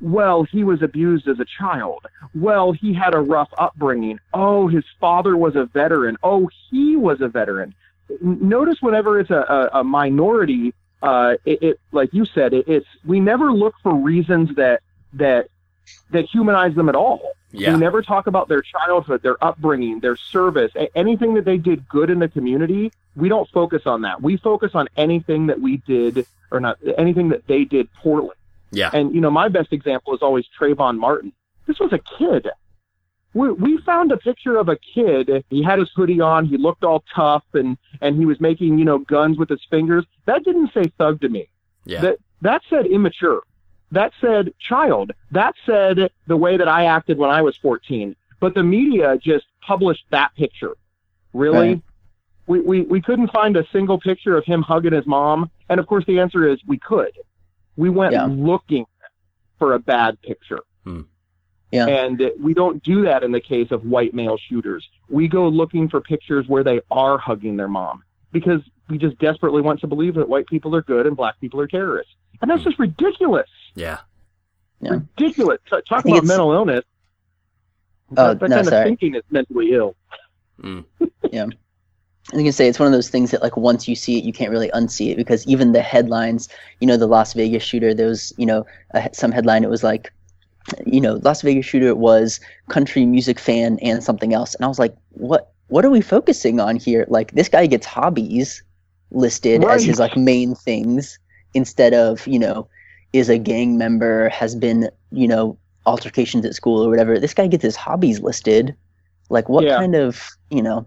well, 0.00 0.44
he 0.44 0.62
was 0.62 0.80
abused 0.80 1.26
as 1.26 1.40
a 1.40 1.44
child. 1.60 2.06
Well, 2.36 2.70
he 2.70 2.92
had 2.92 3.14
a 3.14 3.20
rough 3.36 3.52
upbringing. 3.58 4.20
Oh, 4.32 4.68
his 4.68 4.84
father 5.00 5.36
was 5.36 5.56
a 5.56 5.64
veteran. 5.64 6.18
Oh, 6.22 6.48
he 6.70 6.94
was 6.94 7.20
a 7.20 7.28
veteran. 7.28 7.74
Notice 8.20 8.80
whenever 8.80 9.18
it's 9.18 9.30
a, 9.30 9.42
a, 9.72 9.80
a 9.80 9.82
minority, 9.84 10.72
uh, 11.02 11.34
it, 11.44 11.62
it 11.68 11.80
like 11.90 12.10
you 12.12 12.24
said, 12.26 12.52
it, 12.52 12.68
it's 12.68 12.86
we 13.04 13.18
never 13.18 13.50
look 13.52 13.74
for 13.82 13.92
reasons 13.94 14.54
that 14.54 14.82
that 15.14 15.48
that 16.10 16.24
humanize 16.26 16.74
them 16.74 16.88
at 16.88 16.94
all. 16.94 17.32
Yeah. 17.50 17.72
We 17.72 17.80
never 17.80 18.02
talk 18.02 18.26
about 18.26 18.48
their 18.48 18.62
childhood, 18.62 19.22
their 19.22 19.42
upbringing, 19.42 20.00
their 20.00 20.16
service, 20.16 20.72
anything 20.94 21.34
that 21.34 21.44
they 21.44 21.56
did 21.56 21.88
good 21.88 22.10
in 22.10 22.18
the 22.18 22.28
community. 22.28 22.92
We 23.16 23.28
don't 23.28 23.48
focus 23.50 23.82
on 23.86 24.02
that. 24.02 24.20
We 24.22 24.36
focus 24.36 24.72
on 24.74 24.88
anything 24.96 25.46
that 25.46 25.60
we 25.60 25.78
did 25.78 26.26
or 26.50 26.60
not 26.60 26.78
anything 26.96 27.30
that 27.30 27.46
they 27.46 27.64
did 27.64 27.92
poorly. 27.94 28.34
Yeah. 28.70 28.90
And 28.92 29.14
you 29.14 29.20
know, 29.20 29.30
my 29.30 29.48
best 29.48 29.72
example 29.72 30.14
is 30.14 30.20
always 30.22 30.44
Trayvon 30.58 30.98
Martin. 30.98 31.32
This 31.66 31.78
was 31.78 31.92
a 31.92 31.98
kid. 31.98 32.48
We, 33.34 33.52
we 33.52 33.78
found 33.78 34.10
a 34.10 34.16
picture 34.16 34.56
of 34.56 34.68
a 34.68 34.76
kid. 34.76 35.44
He 35.50 35.62
had 35.62 35.78
his 35.78 35.90
hoodie 35.94 36.20
on. 36.20 36.46
He 36.46 36.56
looked 36.56 36.82
all 36.82 37.04
tough, 37.14 37.44
and 37.52 37.76
and 38.00 38.16
he 38.16 38.26
was 38.26 38.40
making 38.40 38.78
you 38.78 38.84
know 38.84 38.98
guns 38.98 39.38
with 39.38 39.48
his 39.48 39.64
fingers. 39.70 40.04
That 40.26 40.44
didn't 40.44 40.72
say 40.72 40.84
thug 40.98 41.20
to 41.22 41.28
me. 41.28 41.48
Yeah. 41.84 42.00
That 42.02 42.18
that 42.42 42.62
said 42.68 42.86
immature. 42.86 43.42
That 43.92 44.12
said 44.20 44.52
child. 44.58 45.12
That 45.30 45.54
said 45.64 46.10
the 46.26 46.36
way 46.36 46.56
that 46.56 46.68
I 46.68 46.84
acted 46.86 47.18
when 47.18 47.30
I 47.30 47.42
was 47.42 47.56
14. 47.56 48.14
But 48.40 48.54
the 48.54 48.62
media 48.62 49.18
just 49.18 49.46
published 49.60 50.04
that 50.10 50.34
picture. 50.36 50.74
Really? 51.32 51.68
Right. 51.68 51.82
We, 52.46 52.60
we 52.60 52.80
we 52.82 53.00
couldn't 53.02 53.30
find 53.32 53.56
a 53.56 53.66
single 53.72 53.98
picture 54.00 54.36
of 54.36 54.44
him 54.44 54.62
hugging 54.62 54.92
his 54.92 55.06
mom. 55.06 55.50
And 55.68 55.80
of 55.80 55.86
course 55.86 56.04
the 56.06 56.20
answer 56.20 56.48
is 56.48 56.58
we 56.66 56.78
could. 56.78 57.12
We 57.76 57.90
went 57.90 58.12
Yeah. 58.12 58.26
looking 58.26 58.86
for 59.58 59.74
a 59.74 59.78
bad 59.78 60.20
picture. 60.22 60.60
Hmm. 60.84 61.02
Yeah. 61.70 61.86
And 61.86 62.30
we 62.40 62.54
don't 62.54 62.82
do 62.82 63.02
that 63.02 63.22
in 63.22 63.32
the 63.32 63.40
case 63.40 63.70
of 63.70 63.84
white 63.84 64.14
male 64.14 64.38
shooters. 64.38 64.88
We 65.10 65.28
go 65.28 65.48
looking 65.48 65.88
for 65.88 66.00
pictures 66.00 66.46
where 66.48 66.64
they 66.64 66.80
are 66.90 67.18
hugging 67.18 67.56
their 67.58 67.68
mom 67.68 68.02
because 68.32 68.62
we 68.88 68.96
just 68.96 69.18
desperately 69.18 69.60
want 69.60 69.80
to 69.80 69.86
believe 69.86 70.14
that 70.14 70.28
white 70.28 70.46
people 70.46 70.74
are 70.74 70.82
good 70.82 71.06
and 71.06 71.14
black 71.16 71.38
people 71.40 71.60
are 71.60 71.66
terrorists. 71.66 72.12
And 72.40 72.50
that's 72.50 72.62
just 72.64 72.78
ridiculous. 72.78 73.48
Yeah. 73.74 73.98
Yeah. 74.80 75.00
Ridiculous. 75.16 75.58
Talk 75.68 76.04
about 76.04 76.24
mental 76.24 76.52
illness. 76.52 76.84
Oh, 78.16 78.28
that 78.28 78.40
that 78.40 78.48
no, 78.48 78.56
kind 78.56 78.68
sorry. 78.68 78.82
of 78.82 78.86
thinking 78.86 79.14
is 79.14 79.22
mentally 79.30 79.72
ill. 79.72 79.94
Mm. 80.62 80.84
I 82.30 82.36
was 82.36 82.42
gonna 82.42 82.52
say 82.52 82.68
it's 82.68 82.78
one 82.78 82.86
of 82.86 82.92
those 82.92 83.08
things 83.08 83.30
that 83.30 83.42
like 83.42 83.56
once 83.56 83.88
you 83.88 83.94
see 83.94 84.18
it, 84.18 84.24
you 84.24 84.34
can't 84.34 84.50
really 84.50 84.70
unsee 84.70 85.12
it 85.12 85.16
because 85.16 85.46
even 85.46 85.72
the 85.72 85.80
headlines, 85.80 86.48
you 86.80 86.86
know, 86.86 86.98
the 86.98 87.06
Las 87.06 87.32
Vegas 87.32 87.62
shooter, 87.62 87.94
there 87.94 88.06
was 88.06 88.34
you 88.36 88.44
know 88.44 88.66
a, 88.90 89.08
some 89.12 89.32
headline. 89.32 89.64
It 89.64 89.70
was 89.70 89.82
like, 89.82 90.12
you 90.84 91.00
know, 91.00 91.14
Las 91.22 91.40
Vegas 91.40 91.64
shooter 91.64 91.94
was 91.94 92.38
country 92.68 93.06
music 93.06 93.38
fan 93.38 93.78
and 93.80 94.04
something 94.04 94.34
else, 94.34 94.54
and 94.54 94.64
I 94.64 94.68
was 94.68 94.78
like, 94.78 94.94
what? 95.10 95.52
What 95.68 95.84
are 95.84 95.90
we 95.90 96.00
focusing 96.00 96.60
on 96.60 96.76
here? 96.76 97.06
Like 97.08 97.32
this 97.32 97.48
guy 97.48 97.66
gets 97.66 97.86
hobbies 97.86 98.62
listed 99.10 99.64
as 99.64 99.84
his 99.84 99.98
like 99.98 100.16
main 100.16 100.54
things 100.54 101.18
instead 101.54 101.94
of 101.94 102.26
you 102.26 102.38
know 102.38 102.68
is 103.12 103.28
a 103.28 103.38
gang 103.38 103.78
member 103.78 104.28
has 104.28 104.54
been 104.54 104.90
you 105.10 105.26
know 105.28 105.56
altercations 105.86 106.44
at 106.44 106.54
school 106.54 106.84
or 106.84 106.90
whatever. 106.90 107.18
This 107.18 107.34
guy 107.34 107.46
gets 107.46 107.62
his 107.62 107.76
hobbies 107.76 108.20
listed. 108.20 108.74
Like 109.30 109.48
what 109.48 109.64
Yeah. 109.64 109.76
kind 109.78 109.94
of 109.94 110.28
you 110.50 110.62
know 110.62 110.86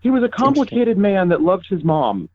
He 0.00 0.10
was 0.10 0.24
a 0.24 0.28
complicated 0.28 0.98
man 0.98 1.28
that 1.28 1.42
loved 1.42 1.66
his 1.68 1.84
mom. 1.84 2.28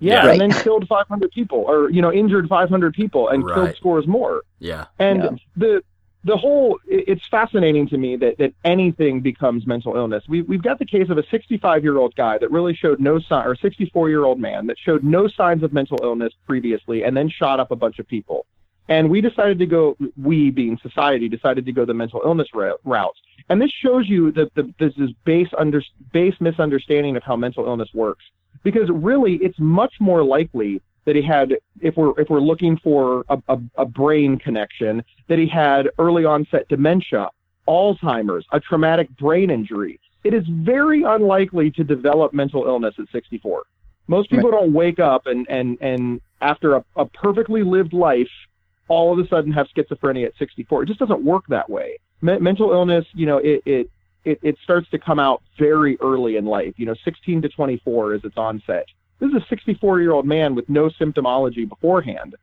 Yeah, 0.00 0.24
Yeah. 0.24 0.32
and 0.32 0.40
then 0.40 0.50
killed 0.62 0.88
500 0.88 1.30
people, 1.30 1.58
or 1.68 1.90
you 1.90 2.00
know, 2.02 2.10
injured 2.12 2.48
500 2.48 2.94
people, 2.94 3.28
and 3.28 3.44
Right. 3.44 3.54
killed 3.54 3.76
scores 3.76 4.06
more. 4.06 4.42
Yeah. 4.58 4.86
And 4.98 5.22
Yeah. 5.22 5.30
the 5.56 5.82
the 6.24 6.36
whole 6.36 6.78
it's 6.86 7.26
fascinating 7.28 7.88
to 7.88 7.98
me 7.98 8.16
that 8.16 8.38
that 8.38 8.54
anything 8.64 9.20
becomes 9.20 9.66
mental 9.66 9.96
illness. 9.96 10.24
We 10.28 10.42
we've 10.42 10.62
got 10.62 10.78
the 10.78 10.86
case 10.86 11.10
of 11.10 11.18
a 11.18 11.26
65 11.30 11.82
year 11.82 11.98
old 11.98 12.14
guy 12.14 12.38
that 12.38 12.50
really 12.50 12.74
showed 12.74 13.00
no 13.00 13.18
sign, 13.18 13.46
or 13.46 13.56
64 13.56 14.08
year 14.08 14.24
old 14.24 14.38
man 14.38 14.66
that 14.68 14.78
showed 14.78 15.02
no 15.02 15.26
signs 15.26 15.62
of 15.62 15.72
mental 15.72 15.98
illness 16.02 16.32
previously, 16.46 17.04
and 17.04 17.16
then 17.16 17.28
shot 17.28 17.58
up 17.60 17.70
a 17.70 17.76
bunch 17.76 17.98
of 17.98 18.06
people. 18.06 18.46
And 18.88 19.08
we 19.10 19.20
decided 19.20 19.58
to 19.60 19.66
go, 19.66 19.96
we 20.20 20.50
being 20.50 20.76
society, 20.82 21.28
decided 21.28 21.64
to 21.66 21.72
go 21.72 21.84
the 21.84 21.94
mental 21.94 22.20
illness 22.24 22.48
route. 22.52 23.16
And 23.48 23.62
this 23.62 23.70
shows 23.70 24.08
you 24.08 24.32
that 24.32 24.52
the, 24.54 24.72
this 24.78 24.92
is 24.98 25.10
base 25.24 25.48
under 25.56 25.82
base 26.12 26.34
misunderstanding 26.40 27.16
of 27.16 27.22
how 27.22 27.36
mental 27.36 27.66
illness 27.66 27.88
works. 27.94 28.24
Because 28.64 28.88
really, 28.90 29.36
it's 29.36 29.58
much 29.58 29.94
more 29.98 30.22
likely 30.22 30.80
that 31.04 31.16
he 31.16 31.22
had, 31.22 31.54
if 31.80 31.96
we're 31.96 32.18
if 32.20 32.28
we're 32.30 32.40
looking 32.40 32.76
for 32.78 33.24
a, 33.28 33.38
a, 33.48 33.58
a 33.76 33.84
brain 33.84 34.38
connection, 34.38 35.02
that 35.28 35.38
he 35.38 35.46
had 35.46 35.88
early 35.98 36.24
onset 36.24 36.68
dementia, 36.68 37.28
Alzheimer's, 37.68 38.44
a 38.52 38.60
traumatic 38.60 39.08
brain 39.16 39.50
injury. 39.50 40.00
It 40.24 40.34
is 40.34 40.44
very 40.46 41.02
unlikely 41.02 41.70
to 41.72 41.84
develop 41.84 42.32
mental 42.32 42.64
illness 42.64 42.94
at 42.98 43.06
64. 43.10 43.64
Most 44.06 44.30
people 44.30 44.50
don't 44.50 44.72
wake 44.72 44.98
up 44.98 45.26
and 45.26 45.46
and 45.48 45.78
and 45.80 46.20
after 46.40 46.74
a, 46.74 46.84
a 46.96 47.06
perfectly 47.06 47.62
lived 47.62 47.92
life, 47.92 48.30
all 48.88 49.12
of 49.12 49.24
a 49.24 49.28
sudden 49.28 49.52
have 49.52 49.66
schizophrenia 49.74 50.26
at 50.26 50.36
64. 50.38 50.82
It 50.82 50.86
just 50.86 50.98
doesn't 50.98 51.24
work 51.24 51.44
that 51.48 51.68
way. 51.70 51.98
Me- 52.20 52.38
mental 52.38 52.72
illness, 52.72 53.06
you 53.14 53.26
know, 53.26 53.38
it, 53.38 53.62
it 53.64 53.90
it 54.24 54.38
it 54.42 54.56
starts 54.62 54.88
to 54.90 54.98
come 54.98 55.18
out 55.18 55.42
very 55.58 55.96
early 56.00 56.36
in 56.36 56.44
life. 56.44 56.74
You 56.76 56.86
know, 56.86 56.94
16 57.04 57.42
to 57.42 57.48
24 57.48 58.14
is 58.14 58.24
its 58.24 58.36
onset. 58.36 58.86
This 59.22 59.30
is 59.30 59.36
a 59.36 59.46
64 59.46 60.00
year 60.00 60.10
old 60.10 60.26
man 60.26 60.56
with 60.56 60.68
no 60.68 60.90
symptomology 60.90 61.68
beforehand. 61.68 62.34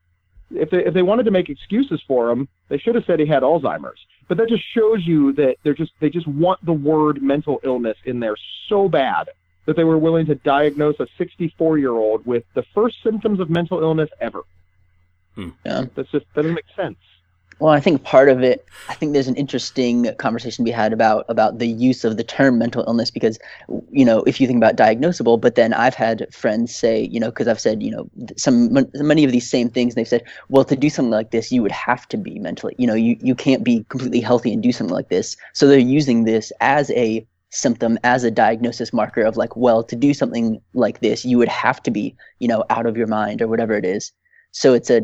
If 0.50 0.70
they, 0.70 0.86
if 0.86 0.94
they 0.94 1.02
wanted 1.02 1.24
to 1.24 1.32
make 1.32 1.50
excuses 1.50 2.02
for 2.08 2.32
him, 2.32 2.48
they 2.70 2.78
should 2.78 2.96
have 2.96 3.04
said 3.04 3.20
he 3.20 3.26
had 3.26 3.44
Alzheimer's. 3.44 4.00
But 4.30 4.38
that 4.38 4.48
just 4.48 4.64
shows 4.74 5.06
you 5.06 5.34
that 5.34 5.58
they're 5.64 5.74
just 5.74 5.92
they 6.00 6.10
just 6.10 6.26
want 6.26 6.66
the 6.66 6.72
word 6.72 7.22
mental 7.22 7.60
illness 7.66 7.98
in 8.06 8.22
there 8.22 8.38
so 8.70 8.88
bad 8.88 9.30
that 9.66 9.76
they 9.76 9.84
were 9.84 9.98
willing 9.98 10.26
to 10.28 10.36
diagnose 10.36 10.98
a 11.02 11.08
64 11.18 11.80
year 11.80 11.92
old 11.92 12.26
with 12.26 12.46
the 12.54 12.64
first 12.74 12.96
symptoms 13.04 13.42
of 13.42 13.50
mental 13.50 13.82
illness 13.82 14.10
ever. 14.22 14.44
Hmm. 15.36 15.50
Yeah. 15.66 15.84
That's 15.96 16.10
just 16.12 16.28
that 16.34 16.44
doesn't 16.44 16.56
make 16.56 16.64
sense. 16.78 16.98
Well, 17.60 17.74
I 17.74 17.82
think 17.82 18.04
part 18.04 18.30
of 18.30 18.42
it, 18.42 18.66
I 18.88 18.94
think 18.94 19.12
there's 19.12 19.28
an 19.28 19.36
interesting 19.36 20.16
conversation 20.16 20.64
be 20.64 20.72
had 20.72 20.94
about 20.94 21.26
about 21.28 21.60
the 21.60 21.68
use 21.68 22.06
of 22.06 22.16
the 22.16 22.24
term 22.24 22.58
mental 22.58 22.86
illness 22.88 23.12
because, 23.12 23.38
you 23.92 24.06
know, 24.06 24.24
if 24.24 24.40
you 24.40 24.48
think 24.48 24.58
about 24.58 24.78
diagnosable, 24.78 25.40
but 25.40 25.56
then 25.56 25.74
I've 25.74 25.94
had 25.94 26.34
friends 26.34 26.74
say, 26.74 27.04
you 27.12 27.20
know, 27.20 27.28
because 27.28 27.50
I've 27.50 27.60
said, 27.60 27.84
you 27.84 27.92
know, 27.92 28.10
some 28.38 28.88
many 28.94 29.26
of 29.26 29.34
these 29.34 29.50
same 29.50 29.70
things, 29.70 29.94
and 29.94 29.98
they've 29.98 30.08
said, 30.08 30.24
well, 30.48 30.64
to 30.64 30.76
do 30.76 30.90
something 30.90 31.12
like 31.12 31.32
this, 31.32 31.52
you 31.52 31.62
would 31.62 31.74
have 31.74 32.08
to 32.10 32.18
be 32.18 32.40
mentally, 32.40 32.76
you 32.78 32.88
know, 32.88 32.94
you 32.94 33.18
you 33.22 33.36
can't 33.36 33.64
be 33.64 33.86
completely 33.90 34.22
healthy 34.22 34.54
and 34.54 34.64
do 34.64 34.72
something 34.72 34.96
like 34.96 35.10
this. 35.10 35.36
So 35.54 35.68
they're 35.68 35.80
using 35.80 36.24
this 36.24 36.54
as 36.62 36.90
a 36.92 37.28
symptom 37.50 38.00
as 38.04 38.24
a 38.24 38.32
diagnosis 38.32 38.94
marker 38.94 39.22
of 39.24 39.36
like, 39.36 39.58
well, 39.58 39.84
to 39.84 39.96
do 39.98 40.14
something 40.14 40.62
like 40.74 41.02
this, 41.02 41.26
you 41.26 41.38
would 41.38 41.50
have 41.50 41.84
to 41.84 41.92
be, 41.92 42.16
you 42.40 42.48
know, 42.48 42.64
out 42.70 42.86
of 42.86 42.96
your 42.96 43.08
mind 43.08 43.42
or 43.42 43.48
whatever 43.48 43.74
it 43.74 43.84
is. 43.86 44.14
So 44.52 44.74
it's 44.74 44.90
a 44.90 45.02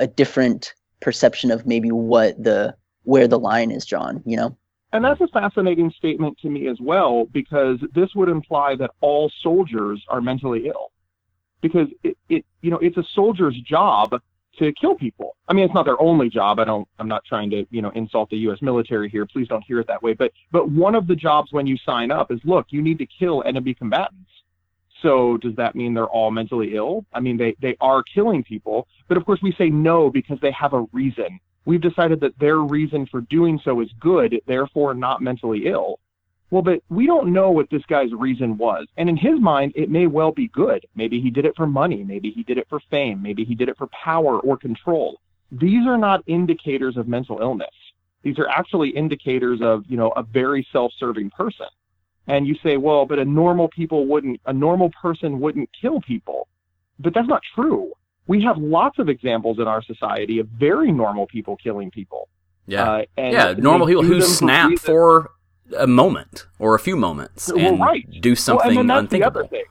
a 0.00 0.08
different 0.08 0.74
perception 1.04 1.50
of 1.50 1.66
maybe 1.66 1.90
what 1.90 2.42
the 2.42 2.74
where 3.02 3.28
the 3.28 3.38
line 3.38 3.70
is 3.70 3.84
drawn 3.84 4.22
you 4.24 4.36
know 4.36 4.56
And 4.94 5.04
that's 5.04 5.20
a 5.20 5.26
fascinating 5.28 5.90
statement 5.96 6.38
to 6.42 6.48
me 6.48 6.68
as 6.68 6.78
well, 6.80 7.24
because 7.32 7.78
this 7.94 8.14
would 8.14 8.28
imply 8.28 8.76
that 8.76 8.90
all 9.00 9.28
soldiers 9.42 9.98
are 10.08 10.20
mentally 10.20 10.68
ill. 10.68 10.92
Because 11.60 11.88
it, 12.04 12.16
it 12.28 12.44
you 12.62 12.70
know, 12.70 12.78
it's 12.78 12.96
a 12.96 13.02
soldier's 13.12 13.58
job 13.76 14.06
to 14.58 14.72
kill 14.80 14.94
people. 14.94 15.36
I 15.48 15.52
mean, 15.52 15.64
it's 15.64 15.74
not 15.74 15.84
their 15.84 16.00
only 16.00 16.28
job. 16.28 16.60
I 16.60 16.64
don't 16.64 16.86
I'm 17.00 17.08
not 17.08 17.24
trying 17.24 17.50
to, 17.50 17.66
you 17.70 17.82
know, 17.82 17.90
insult 18.02 18.30
the 18.30 18.36
US 18.48 18.62
military 18.62 19.08
here. 19.08 19.26
Please 19.26 19.48
don't 19.48 19.64
hear 19.66 19.80
it 19.80 19.88
that 19.88 20.02
way. 20.06 20.12
But 20.14 20.30
but 20.52 20.70
one 20.70 20.94
of 20.94 21.08
the 21.08 21.16
jobs 21.16 21.52
when 21.52 21.66
you 21.66 21.76
sign 21.90 22.12
up 22.12 22.30
is 22.30 22.38
look, 22.44 22.66
you 22.70 22.80
need 22.80 22.98
to 22.98 23.06
kill 23.06 23.42
enemy 23.44 23.74
combatants. 23.74 24.33
So 25.04 25.36
does 25.36 25.54
that 25.56 25.76
mean 25.76 25.92
they're 25.92 26.06
all 26.06 26.30
mentally 26.30 26.74
ill? 26.74 27.04
I 27.12 27.20
mean, 27.20 27.36
they, 27.36 27.54
they 27.60 27.76
are 27.82 28.02
killing 28.02 28.42
people, 28.42 28.88
but 29.06 29.18
of 29.18 29.26
course 29.26 29.40
we 29.42 29.52
say 29.52 29.68
no 29.68 30.08
because 30.08 30.38
they 30.40 30.50
have 30.52 30.72
a 30.72 30.86
reason. 30.92 31.38
We've 31.66 31.80
decided 31.80 32.20
that 32.20 32.38
their 32.38 32.58
reason 32.58 33.06
for 33.10 33.20
doing 33.20 33.60
so 33.62 33.82
is 33.82 33.90
good, 34.00 34.40
therefore 34.46 34.94
not 34.94 35.20
mentally 35.20 35.66
ill. 35.66 36.00
Well, 36.50 36.62
but 36.62 36.80
we 36.88 37.06
don't 37.06 37.34
know 37.34 37.50
what 37.50 37.68
this 37.68 37.84
guy's 37.86 38.12
reason 38.14 38.56
was. 38.56 38.86
And 38.96 39.10
in 39.10 39.16
his 39.16 39.38
mind, 39.40 39.72
it 39.76 39.90
may 39.90 40.06
well 40.06 40.32
be 40.32 40.48
good. 40.48 40.86
Maybe 40.94 41.20
he 41.20 41.30
did 41.30 41.44
it 41.44 41.56
for 41.56 41.66
money. 41.66 42.02
Maybe 42.02 42.30
he 42.30 42.42
did 42.42 42.56
it 42.56 42.66
for 42.70 42.80
fame. 42.90 43.20
Maybe 43.22 43.44
he 43.44 43.54
did 43.54 43.68
it 43.68 43.76
for 43.76 43.88
power 43.88 44.40
or 44.40 44.56
control. 44.56 45.20
These 45.52 45.86
are 45.86 45.98
not 45.98 46.22
indicators 46.26 46.96
of 46.96 47.08
mental 47.08 47.40
illness. 47.40 47.74
These 48.22 48.38
are 48.38 48.48
actually 48.48 48.90
indicators 48.90 49.60
of, 49.60 49.84
you 49.86 49.98
know, 49.98 50.12
a 50.16 50.22
very 50.22 50.66
self-serving 50.72 51.30
person 51.30 51.66
and 52.26 52.46
you 52.46 52.54
say, 52.62 52.76
well, 52.76 53.06
but 53.06 53.18
a 53.18 53.24
normal 53.24 53.68
people 53.68 54.06
wouldn't, 54.06 54.40
a 54.46 54.52
normal 54.52 54.90
person 55.00 55.40
wouldn't 55.40 55.68
kill 55.80 56.00
people. 56.00 56.48
But 56.98 57.12
that's 57.14 57.28
not 57.28 57.42
true. 57.54 57.92
We 58.26 58.42
have 58.42 58.56
lots 58.56 58.98
of 58.98 59.08
examples 59.08 59.58
in 59.58 59.66
our 59.68 59.82
society 59.82 60.38
of 60.38 60.46
very 60.48 60.90
normal 60.92 61.26
people 61.26 61.56
killing 61.56 61.90
people. 61.90 62.28
Yeah. 62.66 62.90
Uh, 62.90 63.04
and 63.18 63.32
yeah. 63.32 63.52
Normal 63.58 63.86
people 63.86 64.04
who 64.04 64.20
snap 64.22 64.70
reasons- 64.70 64.86
for 64.86 65.30
a 65.78 65.86
moment 65.86 66.46
or 66.58 66.74
a 66.74 66.78
few 66.78 66.96
moments 66.96 67.50
Well, 67.54 67.66
and 67.66 67.80
right. 67.80 68.06
do 68.20 68.30
Well, 68.30 68.36
something 68.36 68.86
that's 68.86 69.00
unthinkable. 69.00 69.32
the 69.32 69.38
other 69.40 69.48
thing. 69.48 69.64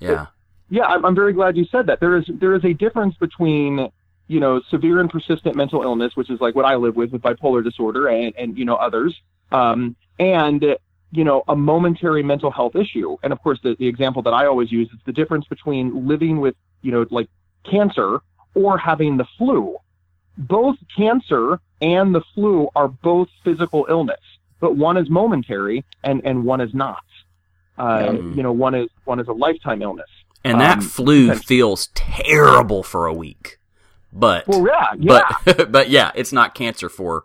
Yeah. 0.00 0.26
Yeah, 0.70 0.84
I'm, 0.84 1.04
I'm 1.04 1.14
very 1.16 1.32
glad 1.32 1.56
you 1.56 1.64
said 1.66 1.86
that. 1.88 1.98
There 2.00 2.16
is 2.16 2.24
there 2.40 2.54
is 2.54 2.64
a 2.64 2.72
difference 2.72 3.16
between 3.16 3.88
you 4.28 4.38
know 4.38 4.60
severe 4.70 5.00
and 5.00 5.10
persistent 5.10 5.56
mental 5.56 5.82
illness, 5.82 6.12
which 6.14 6.30
is 6.30 6.40
like 6.40 6.54
what 6.54 6.64
I 6.64 6.76
live 6.76 6.94
with 6.94 7.10
with 7.10 7.22
bipolar 7.22 7.62
disorder 7.64 8.06
and 8.06 8.32
and 8.38 8.56
you 8.56 8.64
know 8.64 8.76
others, 8.76 9.12
um, 9.50 9.96
and 10.20 10.64
you 11.12 11.24
know 11.24 11.42
a 11.48 11.56
momentary 11.56 12.22
mental 12.22 12.50
health 12.50 12.76
issue. 12.76 13.16
And 13.22 13.32
of 13.32 13.42
course, 13.42 13.58
the, 13.62 13.76
the 13.78 13.86
example 13.86 14.22
that 14.22 14.30
I 14.32 14.46
always 14.46 14.70
use 14.70 14.88
is 14.88 14.98
the 15.06 15.12
difference 15.12 15.46
between 15.46 16.06
living 16.06 16.40
with 16.40 16.54
you 16.82 16.92
know 16.92 17.06
like 17.10 17.28
cancer 17.70 18.20
or 18.54 18.78
having 18.78 19.16
the 19.16 19.26
flu. 19.38 19.76
Both 20.38 20.76
cancer 20.96 21.60
and 21.82 22.14
the 22.14 22.22
flu 22.34 22.68
are 22.74 22.88
both 22.88 23.28
physical 23.44 23.86
illness, 23.88 24.20
but 24.60 24.76
one 24.76 24.96
is 24.96 25.10
momentary 25.10 25.84
and, 26.02 26.22
and 26.24 26.44
one 26.44 26.60
is 26.60 26.72
not. 26.74 27.02
Uh, 27.78 28.08
Mm. 28.10 28.36
You 28.36 28.42
know, 28.42 28.52
one 28.52 28.74
is 28.74 28.88
one 29.04 29.20
is 29.20 29.28
a 29.28 29.32
lifetime 29.32 29.82
illness. 29.82 30.08
And 30.44 30.60
that 30.60 30.78
Um, 30.78 30.80
flu 30.82 31.34
feels 31.34 31.88
terrible 31.94 32.82
for 32.82 33.06
a 33.06 33.12
week. 33.14 33.58
But 34.12 34.46
Well, 34.48 34.66
yeah, 34.66 34.86
yeah, 34.98 35.22
but 35.44 35.72
but 35.76 35.90
yeah, 35.90 36.10
it's 36.14 36.32
not 36.32 36.54
cancer 36.54 36.88
for 36.88 37.24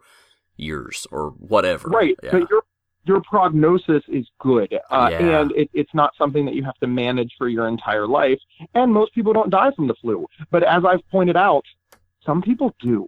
years 0.57 1.07
or 1.11 1.29
whatever. 1.31 1.89
right. 1.89 2.15
Yeah. 2.23 2.31
But 2.31 2.49
your 2.49 2.61
your 3.05 3.21
prognosis 3.21 4.03
is 4.07 4.27
good, 4.39 4.73
uh, 4.91 5.09
Yeah. 5.11 5.39
and 5.39 5.51
it, 5.53 5.69
it's 5.73 5.93
not 5.93 6.11
something 6.17 6.45
that 6.45 6.55
you 6.55 6.63
have 6.63 6.77
to 6.79 6.87
manage 6.87 7.33
for 7.37 7.47
your 7.49 7.67
entire 7.67 8.07
life. 8.07 8.39
And 8.73 8.91
most 8.91 9.13
people 9.13 9.33
don't 9.33 9.49
die 9.49 9.71
from 9.75 9.87
the 9.87 9.95
flu, 9.95 10.25
but 10.51 10.63
as 10.63 10.83
I've 10.85 11.07
pointed 11.09 11.37
out, 11.37 11.65
some 12.25 12.41
people 12.41 12.75
do. 12.79 13.07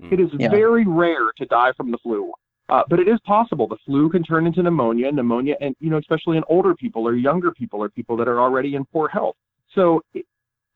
Mm. 0.00 0.12
It 0.12 0.20
is 0.20 0.30
Yeah. 0.38 0.50
very 0.50 0.86
rare 0.86 1.32
to 1.36 1.44
die 1.46 1.72
from 1.72 1.90
the 1.90 1.98
flu. 1.98 2.32
Uh, 2.68 2.84
but 2.88 3.00
it 3.00 3.08
is 3.08 3.18
possible. 3.26 3.66
The 3.66 3.78
flu 3.84 4.08
can 4.08 4.22
turn 4.22 4.46
into 4.46 4.62
pneumonia, 4.62 5.10
pneumonia, 5.10 5.56
and 5.60 5.74
you 5.80 5.90
know, 5.90 5.98
especially 5.98 6.36
in 6.36 6.44
older 6.48 6.72
people 6.72 7.06
or 7.06 7.16
younger 7.16 7.50
people 7.50 7.82
or 7.82 7.88
people 7.88 8.16
that 8.16 8.28
are 8.28 8.40
already 8.40 8.76
in 8.76 8.84
poor 8.84 9.08
health. 9.08 9.34
So, 9.74 10.02
it, 10.14 10.24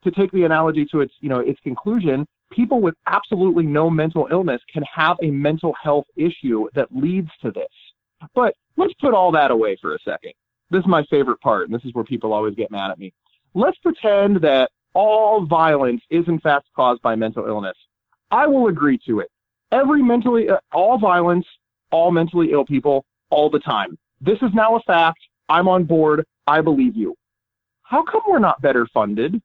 to 0.02 0.10
take 0.10 0.32
the 0.32 0.42
analogy 0.42 0.84
to 0.86 1.00
its, 1.02 1.14
you 1.20 1.28
know, 1.28 1.38
its 1.38 1.58
conclusion, 1.60 2.26
people 2.50 2.80
with 2.80 2.94
absolutely 3.06 3.64
no 3.64 3.88
mental 3.88 4.26
illness 4.30 4.60
can 4.72 4.82
have 4.92 5.16
a 5.22 5.30
mental 5.30 5.72
health 5.80 6.06
issue 6.16 6.68
that 6.74 6.88
leads 6.94 7.30
to 7.42 7.52
this. 7.52 7.72
But 8.34 8.54
let's 8.76 8.94
put 9.00 9.14
all 9.14 9.32
that 9.32 9.50
away 9.50 9.76
for 9.80 9.94
a 9.94 9.98
second. 10.04 10.32
This 10.70 10.80
is 10.80 10.86
my 10.86 11.04
favorite 11.04 11.40
part, 11.40 11.68
and 11.68 11.74
this 11.74 11.84
is 11.84 11.94
where 11.94 12.04
people 12.04 12.32
always 12.32 12.54
get 12.54 12.70
mad 12.70 12.90
at 12.90 12.98
me. 12.98 13.12
Let's 13.54 13.78
pretend 13.78 14.40
that 14.42 14.70
all 14.94 15.44
violence 15.46 16.02
is 16.10 16.26
in 16.28 16.40
fact 16.40 16.66
caused 16.74 17.02
by 17.02 17.14
mental 17.14 17.46
illness. 17.46 17.76
I 18.30 18.46
will 18.46 18.68
agree 18.68 18.98
to 19.06 19.20
it. 19.20 19.30
Every 19.72 20.02
mentally, 20.02 20.48
uh, 20.48 20.58
all 20.72 20.98
violence, 20.98 21.46
all 21.90 22.10
mentally 22.10 22.52
ill 22.52 22.64
people, 22.64 23.04
all 23.30 23.50
the 23.50 23.60
time. 23.60 23.98
This 24.20 24.38
is 24.42 24.50
now 24.54 24.76
a 24.76 24.80
fact. 24.80 25.18
I'm 25.48 25.68
on 25.68 25.84
board. 25.84 26.24
I 26.46 26.60
believe 26.60 26.96
you. 26.96 27.14
How 27.82 28.02
come 28.02 28.22
we're 28.26 28.38
not 28.38 28.62
better 28.62 28.86
funded? 28.92 29.40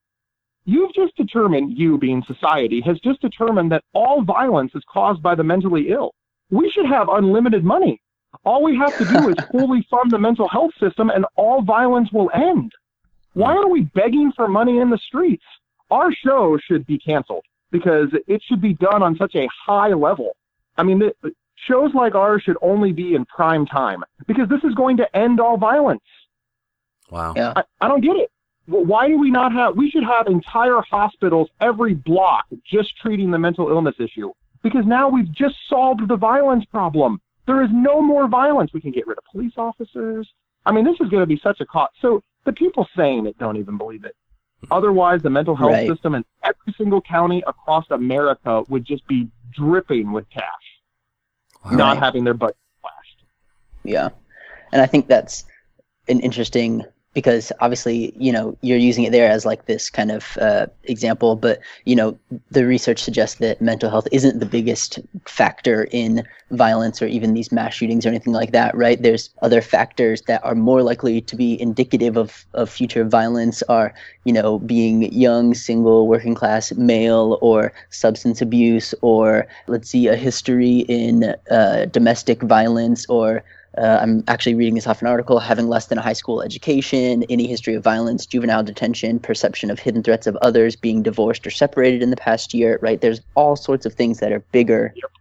You've 0.65 0.93
just 0.93 1.15
determined, 1.15 1.77
you 1.77 1.97
being 1.97 2.23
society, 2.27 2.81
has 2.81 2.99
just 2.99 3.21
determined 3.21 3.71
that 3.71 3.83
all 3.93 4.23
violence 4.23 4.71
is 4.75 4.83
caused 4.91 5.21
by 5.21 5.35
the 5.35 5.43
mentally 5.43 5.89
ill. 5.89 6.13
We 6.51 6.69
should 6.69 6.85
have 6.85 7.09
unlimited 7.09 7.63
money. 7.63 8.01
All 8.45 8.63
we 8.63 8.77
have 8.77 8.97
to 8.97 9.05
do 9.05 9.29
is 9.29 9.35
fully 9.51 9.85
fund 9.89 10.11
the 10.11 10.19
mental 10.19 10.47
health 10.47 10.71
system 10.79 11.09
and 11.09 11.25
all 11.35 11.61
violence 11.61 12.11
will 12.11 12.29
end. 12.33 12.71
Why 13.33 13.55
are 13.55 13.67
we 13.69 13.81
begging 13.81 14.31
for 14.35 14.47
money 14.47 14.79
in 14.79 14.89
the 14.89 14.97
streets? 14.97 15.43
Our 15.91 16.11
show 16.11 16.57
should 16.57 16.85
be 16.85 16.97
canceled 16.97 17.45
because 17.71 18.09
it 18.27 18.41
should 18.43 18.61
be 18.61 18.73
done 18.73 19.03
on 19.03 19.15
such 19.17 19.35
a 19.35 19.47
high 19.65 19.93
level. 19.93 20.35
I 20.77 20.83
mean, 20.83 20.99
the, 20.99 21.13
shows 21.67 21.93
like 21.93 22.15
ours 22.15 22.41
should 22.43 22.57
only 22.61 22.91
be 22.91 23.15
in 23.15 23.25
prime 23.25 23.65
time 23.65 24.03
because 24.27 24.49
this 24.49 24.63
is 24.63 24.73
going 24.75 24.97
to 24.97 25.15
end 25.15 25.39
all 25.39 25.57
violence. 25.57 26.03
wow. 27.09 27.33
Yeah. 27.35 27.53
I, 27.55 27.63
I 27.81 27.87
don't 27.87 28.01
get 28.01 28.15
it. 28.15 28.31
Why 28.65 29.07
do 29.07 29.17
we 29.17 29.31
not 29.31 29.51
have? 29.51 29.75
We 29.75 29.89
should 29.89 30.03
have 30.03 30.27
entire 30.27 30.81
hospitals 30.81 31.49
every 31.59 31.95
block 31.95 32.45
just 32.63 32.95
treating 32.97 33.31
the 33.31 33.39
mental 33.39 33.69
illness 33.69 33.95
issue 33.99 34.31
because 34.61 34.85
now 34.85 35.09
we've 35.09 35.31
just 35.31 35.55
solved 35.67 36.07
the 36.07 36.15
violence 36.15 36.65
problem. 36.65 37.19
There 37.49 37.63
is 37.63 37.71
no 37.73 37.99
more 37.99 38.27
violence. 38.27 38.73
We 38.73 38.79
can 38.79 38.91
get 38.91 39.07
rid 39.07 39.17
of 39.17 39.23
police 39.31 39.53
officers. 39.57 40.31
I 40.67 40.71
mean, 40.71 40.85
this 40.85 40.97
is 41.01 41.09
going 41.09 41.23
to 41.23 41.25
be 41.25 41.39
such 41.41 41.59
a 41.61 41.65
cost. 41.65 41.93
So 41.99 42.21
the 42.45 42.53
people 42.53 42.87
saying 42.95 43.25
it 43.25 43.39
don't 43.39 43.57
even 43.57 43.75
believe 43.75 44.03
it. 44.05 44.15
Otherwise, 44.69 45.23
the 45.23 45.31
mental 45.31 45.55
health 45.55 45.71
Right. 45.71 45.87
system 45.89 46.13
in 46.13 46.23
every 46.43 46.75
single 46.77 47.01
county 47.01 47.43
across 47.47 47.89
America 47.89 48.61
would 48.69 48.85
just 48.85 49.07
be 49.07 49.29
dripping 49.51 50.11
with 50.11 50.29
cash, 50.29 50.43
not 51.71 51.95
Right. 51.95 52.03
having 52.03 52.23
their 52.23 52.35
budget 52.35 52.57
slashed. 52.81 53.23
Yeah. 53.83 54.09
And 54.71 54.79
I 54.79 54.85
think 54.85 55.07
that's 55.07 55.43
an 56.07 56.19
interesting 56.19 56.85
because 57.13 57.51
obviously, 57.59 58.13
you 58.17 58.31
know, 58.31 58.55
you're 58.61 58.77
using 58.77 59.03
it 59.03 59.11
there 59.11 59.29
as 59.29 59.45
like 59.45 59.65
this 59.65 59.89
kind 59.89 60.11
of 60.11 60.37
uh, 60.39 60.67
example, 60.83 61.35
but 61.35 61.59
you 61.85 61.95
know, 61.95 62.17
the 62.51 62.65
research 62.65 63.01
suggests 63.01 63.39
that 63.39 63.61
mental 63.61 63.89
health 63.89 64.07
isn't 64.11 64.39
the 64.39 64.45
biggest 64.45 64.99
factor 65.25 65.87
in 65.91 66.23
violence 66.51 67.01
or 67.01 67.07
even 67.07 67.33
these 67.33 67.51
mass 67.51 67.73
shootings 67.73 68.05
or 68.05 68.09
anything 68.09 68.33
like 68.33 68.51
that, 68.51 68.75
right? 68.75 69.01
There's 69.01 69.31
other 69.41 69.61
factors 69.61 70.21
that 70.23 70.43
are 70.43 70.55
more 70.55 70.83
likely 70.83 71.21
to 71.21 71.35
be 71.35 71.59
indicative 71.59 72.15
of, 72.15 72.45
of 72.53 72.69
future 72.69 73.03
violence 73.03 73.63
are, 73.63 73.93
you 74.25 74.33
know, 74.33 74.59
being 74.59 75.11
young, 75.11 75.53
single, 75.55 76.07
working 76.07 76.35
class, 76.35 76.71
male, 76.73 77.39
or 77.41 77.73
substance 77.89 78.41
abuse, 78.41 78.93
or 79.01 79.47
let's 79.67 79.89
see, 79.89 80.07
a 80.07 80.15
history 80.15 80.79
in 80.87 81.35
uh, 81.49 81.85
domestic 81.85 82.41
violence, 82.43 83.05
or 83.07 83.43
uh, 83.77 83.99
I'm 84.01 84.23
actually 84.27 84.55
reading 84.55 84.75
this 84.75 84.87
off 84.87 85.01
an 85.01 85.07
article 85.07 85.39
having 85.39 85.67
less 85.67 85.87
than 85.87 85.97
a 85.97 86.01
high 86.01 86.13
school 86.13 86.41
education, 86.41 87.23
any 87.29 87.47
history 87.47 87.75
of 87.75 87.83
violence, 87.83 88.25
juvenile 88.25 88.63
detention, 88.63 89.19
perception 89.19 89.69
of 89.69 89.79
hidden 89.79 90.01
threats 90.03 90.27
of 90.27 90.35
others, 90.37 90.75
being 90.75 91.03
divorced 91.03 91.45
or 91.45 91.51
separated 91.51 92.01
in 92.01 92.09
the 92.09 92.17
past 92.17 92.53
year, 92.53 92.79
right? 92.81 92.99
There's 92.99 93.21
all 93.35 93.55
sorts 93.55 93.85
of 93.85 93.93
things 93.93 94.19
that 94.19 94.31
are 94.31 94.39
bigger 94.51 94.93
Yep. 94.95 95.11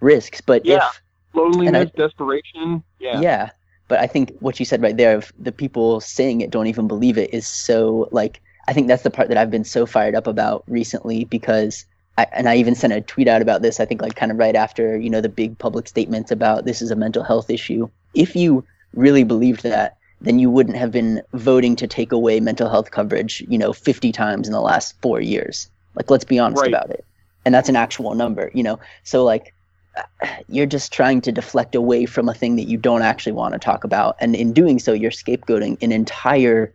risks. 0.00 0.40
But 0.40 0.64
Yeah. 0.66 0.78
if 0.78 1.02
Loneliness, 1.34 1.90
desperation. 1.96 2.82
Yeah. 2.98 3.20
yeah. 3.20 3.50
But 3.88 4.00
I 4.00 4.06
think 4.06 4.32
what 4.40 4.58
you 4.58 4.64
said 4.66 4.82
right 4.82 4.96
there 4.96 5.16
of 5.16 5.32
the 5.38 5.52
people 5.52 6.00
saying 6.00 6.40
it 6.40 6.50
don't 6.50 6.66
even 6.66 6.88
believe 6.88 7.18
it 7.18 7.32
is 7.32 7.46
so 7.46 8.08
like 8.10 8.40
I 8.68 8.72
think 8.72 8.88
that's 8.88 9.04
the 9.04 9.10
part 9.10 9.28
that 9.28 9.36
I've 9.36 9.50
been 9.50 9.64
so 9.64 9.86
fired 9.86 10.14
up 10.16 10.26
about 10.26 10.64
recently 10.66 11.24
because 11.24 11.84
I, 12.18 12.26
and 12.32 12.48
I 12.48 12.56
even 12.56 12.74
sent 12.74 12.92
a 12.92 13.00
tweet 13.00 13.28
out 13.28 13.42
about 13.42 13.62
this 13.62 13.80
I 13.80 13.84
think 13.84 14.02
like 14.02 14.16
kind 14.16 14.32
of 14.32 14.38
right 14.38 14.56
after 14.56 14.96
you 14.96 15.10
know 15.10 15.20
the 15.20 15.28
big 15.28 15.58
public 15.58 15.88
statements 15.88 16.30
about 16.30 16.64
this 16.64 16.82
is 16.82 16.90
a 16.90 16.96
mental 16.96 17.22
health 17.22 17.50
issue. 17.50 17.88
If 18.14 18.34
you 18.36 18.64
really 18.94 19.24
believed 19.24 19.62
that 19.62 19.96
then 20.20 20.38
you 20.38 20.50
wouldn't 20.50 20.76
have 20.76 20.90
been 20.92 21.22
voting 21.34 21.76
to 21.76 21.86
take 21.86 22.10
away 22.12 22.40
mental 22.40 22.70
health 22.70 22.90
coverage, 22.90 23.44
you 23.48 23.58
know, 23.58 23.72
50 23.74 24.12
times 24.12 24.46
in 24.48 24.52
the 24.52 24.62
last 24.62 24.94
4 25.02 25.20
years. 25.20 25.68
Like 25.94 26.10
let's 26.10 26.24
be 26.24 26.38
honest 26.38 26.62
Right. 26.62 26.68
about 26.68 26.90
it. 26.90 27.04
And 27.44 27.54
that's 27.54 27.68
an 27.68 27.76
actual 27.76 28.14
number, 28.14 28.50
you 28.54 28.62
know. 28.62 28.80
So 29.04 29.24
like 29.24 29.54
you're 30.48 30.66
just 30.66 30.92
trying 30.92 31.20
to 31.22 31.32
deflect 31.32 31.74
away 31.74 32.06
from 32.06 32.28
a 32.28 32.34
thing 32.34 32.56
that 32.56 32.68
you 32.68 32.78
don't 32.78 33.02
actually 33.02 33.32
want 33.32 33.52
to 33.54 33.58
talk 33.58 33.84
about 33.84 34.16
and 34.20 34.34
in 34.34 34.52
doing 34.52 34.78
so 34.78 34.92
you're 34.92 35.10
scapegoating 35.10 35.82
an 35.82 35.92
entire 35.92 36.72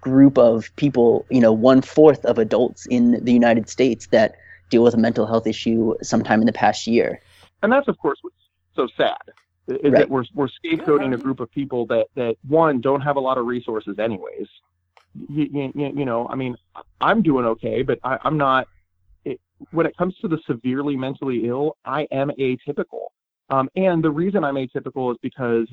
group 0.00 0.38
of 0.38 0.74
people 0.76 1.24
you 1.30 1.40
know 1.40 1.52
one 1.52 1.80
fourth 1.80 2.24
of 2.24 2.38
adults 2.38 2.86
in 2.86 3.24
the 3.24 3.32
united 3.32 3.68
states 3.68 4.06
that 4.08 4.34
deal 4.72 4.82
with 4.82 4.94
a 4.94 5.02
mental 5.08 5.26
health 5.26 5.46
issue 5.46 5.94
sometime 6.02 6.40
in 6.40 6.46
the 6.46 6.52
past 6.64 6.86
year 6.86 7.20
and 7.62 7.70
that's 7.72 7.88
of 7.88 7.96
course 7.98 8.18
what's 8.22 8.36
so 8.74 8.88
sad 8.96 9.16
is 9.68 9.78
Right. 9.84 9.92
that 9.92 10.10
we're 10.10 10.24
we're 10.34 10.48
scapegoating 10.48 11.14
a 11.14 11.16
group 11.16 11.40
of 11.40 11.50
people 11.50 11.86
that 11.86 12.06
that 12.16 12.36
one 12.48 12.80
don't 12.80 13.00
have 13.00 13.16
a 13.16 13.20
lot 13.20 13.38
of 13.38 13.46
resources 13.46 13.98
anyways. 13.98 14.48
You, 15.28 15.48
you, 15.52 15.92
you 15.94 16.04
know, 16.04 16.26
I 16.28 16.34
mean, 16.34 16.56
I'm 17.00 17.22
doing 17.22 17.44
okay, 17.44 17.82
but 17.82 17.98
I, 18.02 18.18
I'm 18.24 18.36
not. 18.36 18.66
It, 19.24 19.40
when 19.70 19.86
it 19.86 19.96
comes 19.96 20.16
to 20.22 20.28
the 20.28 20.38
severely 20.46 20.96
mentally 20.96 21.46
ill, 21.46 21.76
I 21.84 22.08
am 22.10 22.30
atypical. 22.40 23.06
Um, 23.50 23.68
and 23.76 24.02
the 24.02 24.10
reason 24.10 24.42
I'm 24.42 24.54
atypical 24.54 25.12
is 25.12 25.18
because, 25.22 25.68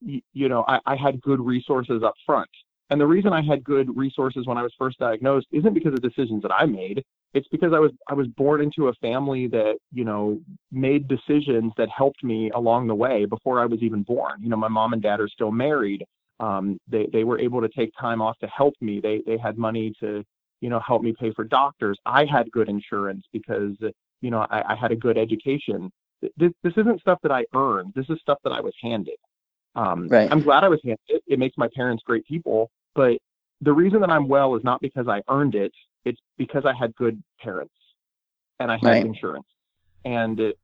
you 0.00 0.48
know, 0.48 0.64
I, 0.66 0.80
I 0.86 0.96
had 0.96 1.20
good 1.20 1.40
resources 1.40 2.02
up 2.02 2.14
front. 2.24 2.48
And 2.88 3.00
the 3.00 3.06
reason 3.06 3.32
I 3.32 3.42
had 3.42 3.62
good 3.62 3.94
resources 3.96 4.46
when 4.46 4.56
I 4.58 4.62
was 4.62 4.72
first 4.78 4.98
diagnosed 4.98 5.46
isn't 5.52 5.74
because 5.74 5.92
of 5.92 6.02
decisions 6.02 6.42
that 6.42 6.52
I 6.52 6.64
made. 6.64 7.04
It's 7.32 7.48
because 7.48 7.72
I 7.72 7.78
was 7.78 7.92
I 8.08 8.14
was 8.14 8.26
born 8.28 8.60
into 8.60 8.88
a 8.88 8.94
family 8.94 9.46
that 9.48 9.74
you 9.92 10.04
know 10.04 10.40
made 10.72 11.08
decisions 11.08 11.72
that 11.76 11.88
helped 11.88 12.24
me 12.24 12.50
along 12.54 12.88
the 12.88 12.94
way 12.94 13.24
before 13.24 13.60
I 13.60 13.66
was 13.66 13.80
even 13.82 14.02
born. 14.02 14.42
You 14.42 14.48
know, 14.48 14.56
my 14.56 14.68
mom 14.68 14.92
and 14.92 15.02
dad 15.02 15.20
are 15.20 15.28
still 15.28 15.52
married. 15.52 16.04
Um, 16.40 16.78
they 16.88 17.06
they 17.12 17.24
were 17.24 17.38
able 17.38 17.60
to 17.60 17.68
take 17.68 17.92
time 18.00 18.20
off 18.20 18.38
to 18.38 18.46
help 18.48 18.74
me. 18.80 19.00
They 19.00 19.22
they 19.26 19.36
had 19.38 19.58
money 19.58 19.92
to 20.00 20.24
you 20.60 20.70
know 20.70 20.80
help 20.80 21.02
me 21.02 21.14
pay 21.18 21.32
for 21.32 21.44
doctors. 21.44 21.98
I 22.06 22.24
had 22.24 22.50
good 22.50 22.68
insurance 22.68 23.24
because 23.32 23.76
you 24.20 24.30
know 24.30 24.46
I, 24.50 24.72
I 24.72 24.74
had 24.74 24.90
a 24.90 24.96
good 24.96 25.16
education. 25.16 25.90
This 26.36 26.52
this 26.62 26.72
isn't 26.76 27.00
stuff 27.00 27.18
that 27.22 27.32
I 27.32 27.44
earned. 27.54 27.92
This 27.94 28.06
is 28.08 28.18
stuff 28.20 28.38
that 28.44 28.50
I 28.50 28.60
was 28.60 28.74
handed. 28.82 29.16
Um, 29.76 30.08
Right. 30.08 30.28
I'm 30.30 30.42
glad 30.42 30.64
I 30.64 30.68
was 30.68 30.80
handed 30.82 30.98
it. 31.08 31.22
It 31.26 31.38
makes 31.38 31.56
my 31.56 31.68
parents 31.74 32.02
great 32.04 32.26
people. 32.26 32.70
But 32.94 33.18
the 33.60 33.72
reason 33.72 34.00
that 34.00 34.10
I'm 34.10 34.28
well 34.28 34.56
is 34.56 34.64
not 34.64 34.80
because 34.80 35.06
I 35.08 35.22
earned 35.28 35.54
it. 35.54 35.72
It's 36.04 36.20
because 36.38 36.64
I 36.64 36.72
had 36.74 36.94
good 36.96 37.22
parents 37.40 37.74
and 38.58 38.70
I 38.70 38.76
had 38.76 38.86
Right. 38.86 39.06
insurance. 39.06 39.46
And 40.04 40.40
it, 40.40 40.58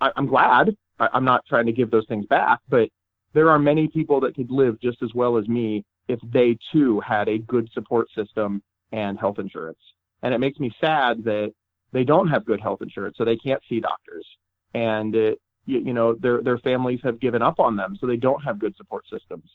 I, 0.00 0.10
I'm 0.16 0.26
glad. 0.26 0.76
I, 0.98 1.08
I'm 1.12 1.24
not 1.24 1.44
trying 1.46 1.66
to 1.66 1.72
give 1.72 1.90
those 1.90 2.06
things 2.06 2.26
back, 2.26 2.60
but 2.68 2.88
there 3.32 3.48
are 3.50 3.58
many 3.58 3.88
people 3.88 4.20
that 4.20 4.34
could 4.34 4.50
live 4.50 4.80
just 4.80 5.02
as 5.02 5.14
well 5.14 5.36
as 5.36 5.48
me 5.48 5.84
if 6.08 6.18
they 6.32 6.58
too 6.72 7.00
had 7.00 7.28
a 7.28 7.38
good 7.38 7.70
support 7.72 8.08
system 8.14 8.62
and 8.92 9.18
health 9.18 9.38
insurance. 9.38 9.78
And 10.22 10.34
it 10.34 10.38
makes 10.38 10.58
me 10.58 10.70
sad 10.80 11.24
that 11.24 11.52
they 11.92 12.04
don't 12.04 12.28
have 12.28 12.44
good 12.44 12.60
health 12.60 12.82
insurance, 12.82 13.16
so 13.16 13.24
they 13.24 13.36
can't 13.36 13.62
see 13.68 13.80
doctors. 13.80 14.26
And 14.74 15.14
it, 15.14 15.40
you, 15.66 15.80
you 15.80 15.92
know, 15.92 16.14
their 16.14 16.42
their 16.42 16.58
families 16.58 17.00
have 17.02 17.20
given 17.20 17.42
up 17.42 17.58
on 17.58 17.76
them, 17.76 17.96
so 18.00 18.06
they 18.06 18.16
don't 18.16 18.42
have 18.42 18.58
good 18.58 18.76
support 18.76 19.04
systems. 19.10 19.48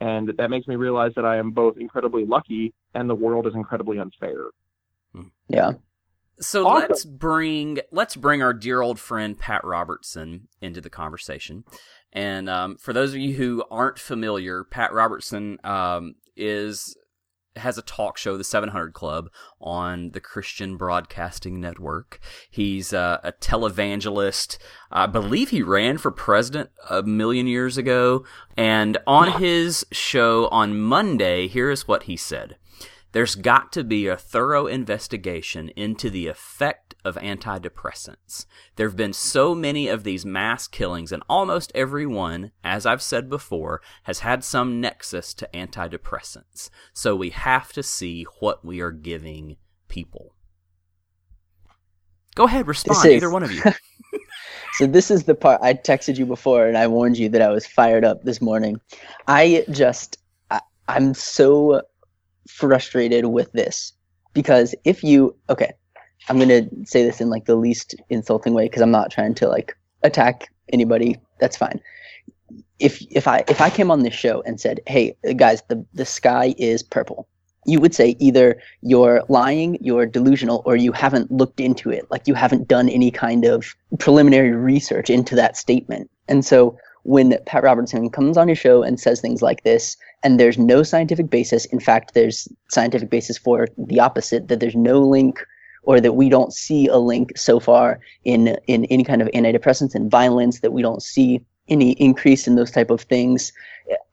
And 0.00 0.32
that 0.36 0.50
makes 0.50 0.66
me 0.66 0.76
realize 0.76 1.12
that 1.16 1.24
I 1.24 1.36
am 1.36 1.52
both 1.52 1.76
incredibly 1.78 2.24
lucky 2.26 2.74
and 2.94 3.08
the 3.08 3.14
world 3.14 3.46
is 3.46 3.54
incredibly 3.54 3.98
unfair. 3.98 4.46
Yeah. 5.48 5.72
So 6.40 6.66
Awesome. 6.66 6.88
let's 6.88 7.04
bring 7.04 7.78
let's 7.92 8.16
bring 8.16 8.42
our 8.42 8.52
dear 8.52 8.80
old 8.82 8.98
friend 8.98 9.38
Pat 9.38 9.62
Robertson 9.64 10.48
into 10.60 10.80
the 10.80 10.90
conversation. 10.90 11.64
And 12.12 12.48
um, 12.48 12.76
for 12.76 12.92
those 12.92 13.10
of 13.10 13.20
you 13.20 13.34
who 13.34 13.64
aren't 13.70 13.98
familiar, 13.98 14.64
Pat 14.64 14.92
Robertson 14.92 15.58
um, 15.64 16.14
is 16.36 16.96
has 17.56 17.78
a 17.78 17.82
talk 17.82 18.16
show, 18.16 18.36
the 18.36 18.44
700 18.44 18.92
Club, 18.92 19.30
on 19.60 20.10
the 20.10 20.20
Christian 20.20 20.76
Broadcasting 20.76 21.60
Network. 21.60 22.20
He's 22.50 22.92
uh, 22.92 23.18
a 23.22 23.32
televangelist. 23.32 24.58
I 24.90 25.06
believe 25.06 25.50
he 25.50 25.62
ran 25.62 25.98
for 25.98 26.10
president 26.10 26.70
a 26.90 27.02
million 27.02 27.46
years 27.46 27.78
ago. 27.78 28.24
And 28.56 28.98
on 29.06 29.40
his 29.40 29.86
show 29.92 30.48
on 30.48 30.80
Monday, 30.80 31.48
here 31.48 31.70
is 31.70 31.88
what 31.88 32.04
he 32.04 32.16
said. 32.16 32.56
There's 33.12 33.36
got 33.36 33.70
to 33.74 33.84
be 33.84 34.08
a 34.08 34.16
thorough 34.16 34.66
investigation 34.66 35.68
into 35.76 36.10
the 36.10 36.26
effect 36.26 36.83
of 37.04 37.16
antidepressants. 37.16 38.46
There 38.76 38.88
have 38.88 38.96
been 38.96 39.12
so 39.12 39.54
many 39.54 39.88
of 39.88 40.04
these 40.04 40.24
mass 40.24 40.66
killings, 40.66 41.12
and 41.12 41.22
almost 41.28 41.72
every 41.74 42.06
one, 42.06 42.52
as 42.62 42.86
I've 42.86 43.02
said 43.02 43.28
before, 43.28 43.80
has 44.04 44.20
had 44.20 44.42
some 44.44 44.80
nexus 44.80 45.34
to 45.34 45.48
antidepressants. 45.52 46.70
So 46.92 47.14
we 47.14 47.30
have 47.30 47.72
to 47.74 47.82
see 47.82 48.24
what 48.40 48.64
we 48.64 48.80
are 48.80 48.92
giving 48.92 49.56
people. 49.88 50.34
Go 52.34 52.44
ahead, 52.44 52.66
respond, 52.66 53.06
is- 53.06 53.12
either 53.12 53.30
one 53.30 53.42
of 53.42 53.52
you. 53.52 53.62
So 54.74 54.86
this 54.88 55.08
is 55.08 55.22
the 55.22 55.36
part 55.36 55.60
I 55.62 55.74
texted 55.74 56.18
you 56.18 56.26
before, 56.26 56.66
and 56.66 56.76
I 56.76 56.88
warned 56.88 57.16
you 57.16 57.28
that 57.28 57.40
I 57.40 57.48
was 57.50 57.64
fired 57.64 58.04
up 58.04 58.24
this 58.24 58.40
morning. 58.40 58.80
I 59.28 59.64
just, 59.70 60.18
I, 60.50 60.60
I'm 60.88 61.14
so 61.14 61.82
frustrated 62.48 63.26
with 63.26 63.52
this 63.52 63.92
because 64.32 64.74
if 64.84 65.04
you, 65.04 65.36
okay, 65.48 65.74
I'm 66.28 66.38
gonna 66.38 66.62
say 66.84 67.04
this 67.04 67.20
in 67.20 67.30
like 67.30 67.44
the 67.44 67.56
least 67.56 67.94
insulting 68.08 68.54
way 68.54 68.66
because 68.66 68.82
I'm 68.82 68.90
not 68.90 69.10
trying 69.10 69.34
to 69.34 69.48
like 69.48 69.76
attack 70.02 70.48
anybody. 70.72 71.18
That's 71.40 71.56
fine. 71.56 71.80
If 72.78 73.02
if 73.10 73.28
I 73.28 73.44
if 73.48 73.60
I 73.60 73.70
came 73.70 73.90
on 73.90 74.02
this 74.02 74.14
show 74.14 74.42
and 74.46 74.60
said, 74.60 74.80
"Hey 74.86 75.16
guys, 75.36 75.62
the 75.68 75.84
the 75.94 76.04
sky 76.04 76.54
is 76.58 76.82
purple," 76.82 77.28
you 77.66 77.80
would 77.80 77.94
say 77.94 78.16
either 78.18 78.60
you're 78.82 79.22
lying, 79.28 79.78
you're 79.80 80.06
delusional, 80.06 80.62
or 80.64 80.76
you 80.76 80.92
haven't 80.92 81.30
looked 81.30 81.60
into 81.60 81.90
it. 81.90 82.10
Like 82.10 82.26
you 82.26 82.34
haven't 82.34 82.68
done 82.68 82.88
any 82.88 83.10
kind 83.10 83.44
of 83.44 83.74
preliminary 83.98 84.52
research 84.52 85.10
into 85.10 85.34
that 85.36 85.56
statement. 85.56 86.10
And 86.28 86.44
so 86.44 86.76
when 87.02 87.36
Pat 87.44 87.62
Robertson 87.62 88.08
comes 88.08 88.38
on 88.38 88.48
his 88.48 88.58
show 88.58 88.82
and 88.82 88.98
says 88.98 89.20
things 89.20 89.42
like 89.42 89.62
this, 89.62 89.96
and 90.22 90.40
there's 90.40 90.58
no 90.58 90.82
scientific 90.82 91.28
basis, 91.28 91.66
in 91.66 91.80
fact, 91.80 92.14
there's 92.14 92.48
scientific 92.70 93.10
basis 93.10 93.36
for 93.36 93.68
the 93.76 94.00
opposite, 94.00 94.48
that 94.48 94.60
there's 94.60 94.74
no 94.74 95.00
link 95.00 95.44
or 95.84 96.00
that 96.00 96.12
we 96.12 96.28
don't 96.28 96.52
see 96.52 96.86
a 96.88 96.96
link 96.96 97.36
so 97.36 97.60
far 97.60 98.00
in 98.24 98.56
in 98.66 98.84
any 98.86 99.04
kind 99.04 99.22
of 99.22 99.28
antidepressants 99.28 99.94
and 99.94 100.10
violence, 100.10 100.60
that 100.60 100.72
we 100.72 100.82
don't 100.82 101.02
see 101.02 101.40
any 101.68 101.92
increase 101.92 102.46
in 102.46 102.56
those 102.56 102.70
type 102.70 102.90
of 102.90 103.02
things. 103.02 103.52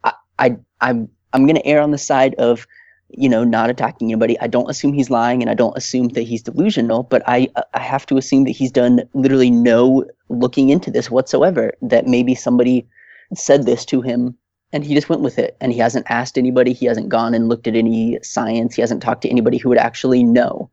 I, 0.04 0.14
I 0.40 0.58
I'm 0.82 1.10
I'm 1.34 1.46
gonna 1.46 1.62
err 1.66 1.82
on 1.82 1.92
the 1.92 1.98
side 1.98 2.36
of 2.36 2.68
you 3.14 3.30
know 3.30 3.44
not 3.44 3.70
attacking 3.70 4.10
anybody 4.12 4.40
i 4.40 4.48
don't 4.48 4.70
assume 4.70 4.94
he's 4.94 5.10
lying 5.10 5.42
and 5.42 5.50
i 5.50 5.54
don't 5.54 5.78
assume 5.78 6.10
that 6.10 6.22
he's 6.22 6.42
delusional 6.42 7.04
but 7.04 7.22
i 7.28 7.48
i 7.74 7.80
have 7.80 8.06
to 8.06 8.18
assume 8.18 8.44
that 8.46 8.52
he's 8.52 8.72
done 8.72 9.02
literally 9.14 9.52
no 9.52 10.06
looking 10.30 10.70
into 10.70 10.90
this 10.90 11.12
whatsoever 11.12 11.74
that 11.82 12.08
maybe 12.08 12.34
somebody 12.34 12.88
said 13.34 13.66
this 13.66 13.86
to 13.86 14.02
him 14.02 14.36
and 14.74 14.86
he 14.86 14.96
just 14.96 15.10
went 15.10 15.22
with 15.22 15.38
it 15.38 15.58
and 15.60 15.74
he 15.74 15.80
hasn't 15.80 16.06
asked 16.10 16.38
anybody 16.38 16.74
he 16.74 16.86
hasn't 16.86 17.10
gone 17.10 17.34
and 17.34 17.50
looked 17.50 17.68
at 17.68 17.76
any 17.76 18.18
science 18.24 18.76
he 18.76 18.82
hasn't 18.82 19.02
talked 19.02 19.22
to 19.22 19.30
anybody 19.30 19.58
who 19.58 19.70
would 19.70 19.78
actually 19.78 20.24
know 20.24 20.70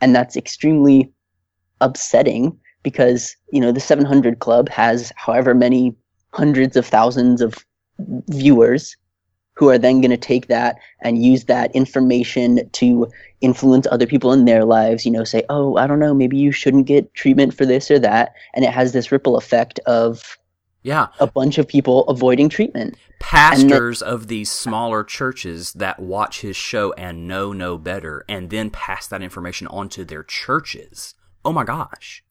and 0.00 0.14
that's 0.14 0.36
extremely 0.36 1.10
upsetting 1.80 2.58
because 2.82 3.36
you 3.52 3.60
know 3.60 3.72
the 3.72 3.80
700 3.80 4.38
club 4.38 4.68
has 4.68 5.12
however 5.16 5.54
many 5.54 5.94
hundreds 6.32 6.76
of 6.76 6.86
thousands 6.86 7.40
of 7.40 7.54
viewers 8.28 8.96
who 9.54 9.70
are 9.70 9.78
then 9.78 10.00
going 10.02 10.10
to 10.10 10.18
take 10.18 10.48
that 10.48 10.76
and 11.00 11.24
use 11.24 11.46
that 11.46 11.74
information 11.74 12.68
to 12.72 13.06
influence 13.40 13.86
other 13.90 14.06
people 14.06 14.32
in 14.32 14.44
their 14.44 14.64
lives 14.64 15.04
you 15.04 15.10
know 15.10 15.24
say 15.24 15.42
oh 15.48 15.76
i 15.76 15.86
don't 15.86 15.98
know 15.98 16.14
maybe 16.14 16.36
you 16.36 16.52
shouldn't 16.52 16.86
get 16.86 17.12
treatment 17.14 17.54
for 17.54 17.66
this 17.66 17.90
or 17.90 17.98
that. 17.98 18.34
And 18.54 18.64
it 18.64 18.70
has 18.70 18.92
this 18.92 19.12
ripple 19.12 19.36
effect 19.36 19.78
of 19.80 20.38
Yeah, 20.86 21.08
a 21.18 21.26
bunch 21.26 21.58
of 21.58 21.66
people 21.66 22.04
avoiding 22.08 22.48
treatment 22.48 22.96
pastors 23.18 24.02
of 24.02 24.28
these 24.28 24.50
smaller 24.50 25.02
churches 25.02 25.72
that 25.72 25.98
watch 25.98 26.42
his 26.42 26.54
show 26.56 26.92
and 26.92 27.26
know 27.26 27.52
no 27.52 27.76
better 27.76 28.24
and 28.28 28.50
then 28.50 28.70
pass 28.70 29.08
that 29.08 29.22
information 29.22 29.66
on 29.68 29.88
to 29.88 30.04
their 30.04 30.22
churches. 30.22 31.14
Oh 31.44 31.52
my 31.52 31.64
gosh. 31.64 32.22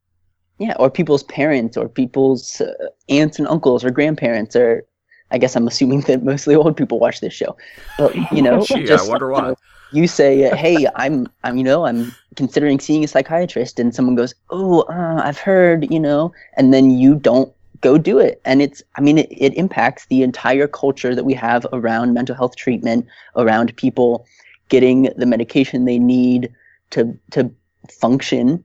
yeah 0.57 0.75
or 0.79 0.89
people's 0.89 1.23
parents 1.23 1.75
or 1.75 1.89
people's 1.89 2.61
uh, 2.61 2.71
aunts 3.09 3.39
and 3.39 3.47
uncles 3.47 3.83
or 3.83 3.91
grandparents 3.91 4.55
or 4.55 4.85
i 5.31 5.37
guess 5.37 5.55
i'm 5.55 5.67
assuming 5.67 6.01
that 6.07 6.23
mostly 6.23 6.55
old 6.55 6.77
people 6.77 6.99
watch 6.99 7.19
this 7.19 7.33
show 7.33 7.55
but 7.97 8.15
you 8.31 8.41
know 8.41 8.63
Gee, 8.69 8.85
just, 8.85 9.05
I 9.05 9.09
wonder 9.09 9.27
you 9.27 9.33
why. 9.33 9.41
know, 9.49 9.55
you 9.91 10.07
say 10.07 10.49
uh, 10.49 10.55
hey 10.55 10.87
i'm 10.95 11.27
i'm 11.43 11.57
you 11.57 11.63
know 11.63 11.85
i'm 11.85 12.13
considering 12.35 12.79
seeing 12.79 13.03
a 13.03 13.07
psychiatrist 13.07 13.79
and 13.79 13.93
someone 13.93 14.15
goes 14.15 14.33
oh 14.49 14.81
uh, 14.83 15.21
i've 15.23 15.37
heard 15.37 15.91
you 15.91 15.99
know 15.99 16.31
and 16.57 16.73
then 16.73 16.91
you 16.91 17.15
don't 17.15 17.51
go 17.81 17.97
do 17.97 18.19
it. 18.19 18.41
And 18.45 18.61
it's 18.61 18.81
i 18.95 19.01
mean 19.01 19.17
it, 19.17 19.29
it 19.31 19.53
impacts 19.55 20.05
the 20.05 20.23
entire 20.23 20.67
culture 20.67 21.15
that 21.15 21.23
we 21.25 21.33
have 21.33 21.65
around 21.73 22.13
mental 22.13 22.35
health 22.35 22.55
treatment 22.55 23.05
around 23.35 23.75
people 23.75 24.25
getting 24.69 25.09
the 25.17 25.25
medication 25.25 25.85
they 25.85 25.99
need 25.99 26.51
to 26.91 27.17
to 27.31 27.51
function 27.89 28.63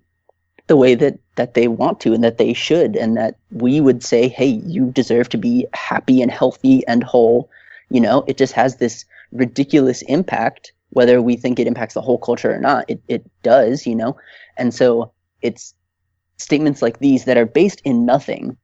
the 0.66 0.76
way 0.76 0.94
that 0.94 1.18
that 1.36 1.54
they 1.54 1.68
want 1.68 2.00
to 2.00 2.12
and 2.12 2.22
that 2.22 2.38
they 2.38 2.52
should. 2.52 2.96
And 2.96 3.16
that 3.16 3.36
we 3.50 3.80
would 3.80 4.02
say 4.02 4.28
hey 4.28 4.46
you 4.46 4.90
deserve 4.90 5.28
to 5.30 5.38
be 5.38 5.66
happy 5.72 6.22
and 6.22 6.30
healthy 6.30 6.86
and 6.86 7.02
whole. 7.02 7.50
You 7.90 8.00
know 8.00 8.24
it 8.26 8.36
just 8.38 8.52
has 8.52 8.76
this 8.76 9.04
ridiculous 9.32 10.02
impact 10.02 10.72
whether 10.92 11.22
we 11.22 11.36
think 11.36 11.60
it 11.60 11.68
impacts 11.68 11.94
the 11.94 12.00
whole 12.00 12.18
culture 12.18 12.52
or 12.52 12.58
not. 12.58 12.84
It, 12.88 13.00
it 13.08 13.30
does 13.42 13.86
you 13.86 13.94
know. 13.94 14.16
And 14.56 14.74
so 14.74 15.12
it's 15.42 15.74
statements 16.36 16.82
like 16.82 16.98
these 16.98 17.24
that 17.26 17.36
are 17.36 17.46
based 17.46 17.80
in 17.84 18.06
nothing 18.06 18.56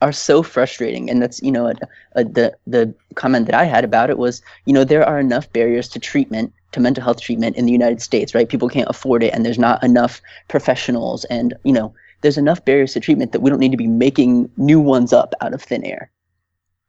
are 0.00 0.12
so 0.12 0.42
frustrating 0.42 1.10
and 1.10 1.20
that's 1.20 1.42
you 1.42 1.50
know 1.50 1.66
a, 1.66 1.74
a, 2.12 2.24
the 2.24 2.56
the 2.66 2.94
comment 3.14 3.46
that 3.46 3.54
i 3.54 3.64
had 3.64 3.84
about 3.84 4.10
it 4.10 4.18
was 4.18 4.42
you 4.64 4.72
know 4.72 4.84
there 4.84 5.04
are 5.04 5.18
enough 5.18 5.52
barriers 5.52 5.88
to 5.88 5.98
treatment 5.98 6.52
to 6.72 6.80
mental 6.80 7.02
health 7.02 7.20
treatment 7.20 7.56
in 7.56 7.66
the 7.66 7.72
united 7.72 8.00
states 8.00 8.34
right 8.34 8.48
people 8.48 8.68
can't 8.68 8.88
afford 8.88 9.22
it 9.22 9.32
and 9.34 9.44
there's 9.44 9.58
not 9.58 9.82
enough 9.82 10.20
professionals 10.48 11.24
and 11.26 11.54
you 11.64 11.72
know 11.72 11.92
there's 12.20 12.38
enough 12.38 12.64
barriers 12.64 12.92
to 12.92 13.00
treatment 13.00 13.32
that 13.32 13.40
we 13.40 13.50
don't 13.50 13.60
need 13.60 13.70
to 13.70 13.76
be 13.76 13.86
making 13.86 14.50
new 14.56 14.80
ones 14.80 15.12
up 15.12 15.34
out 15.40 15.54
of 15.54 15.62
thin 15.62 15.84
air 15.84 16.10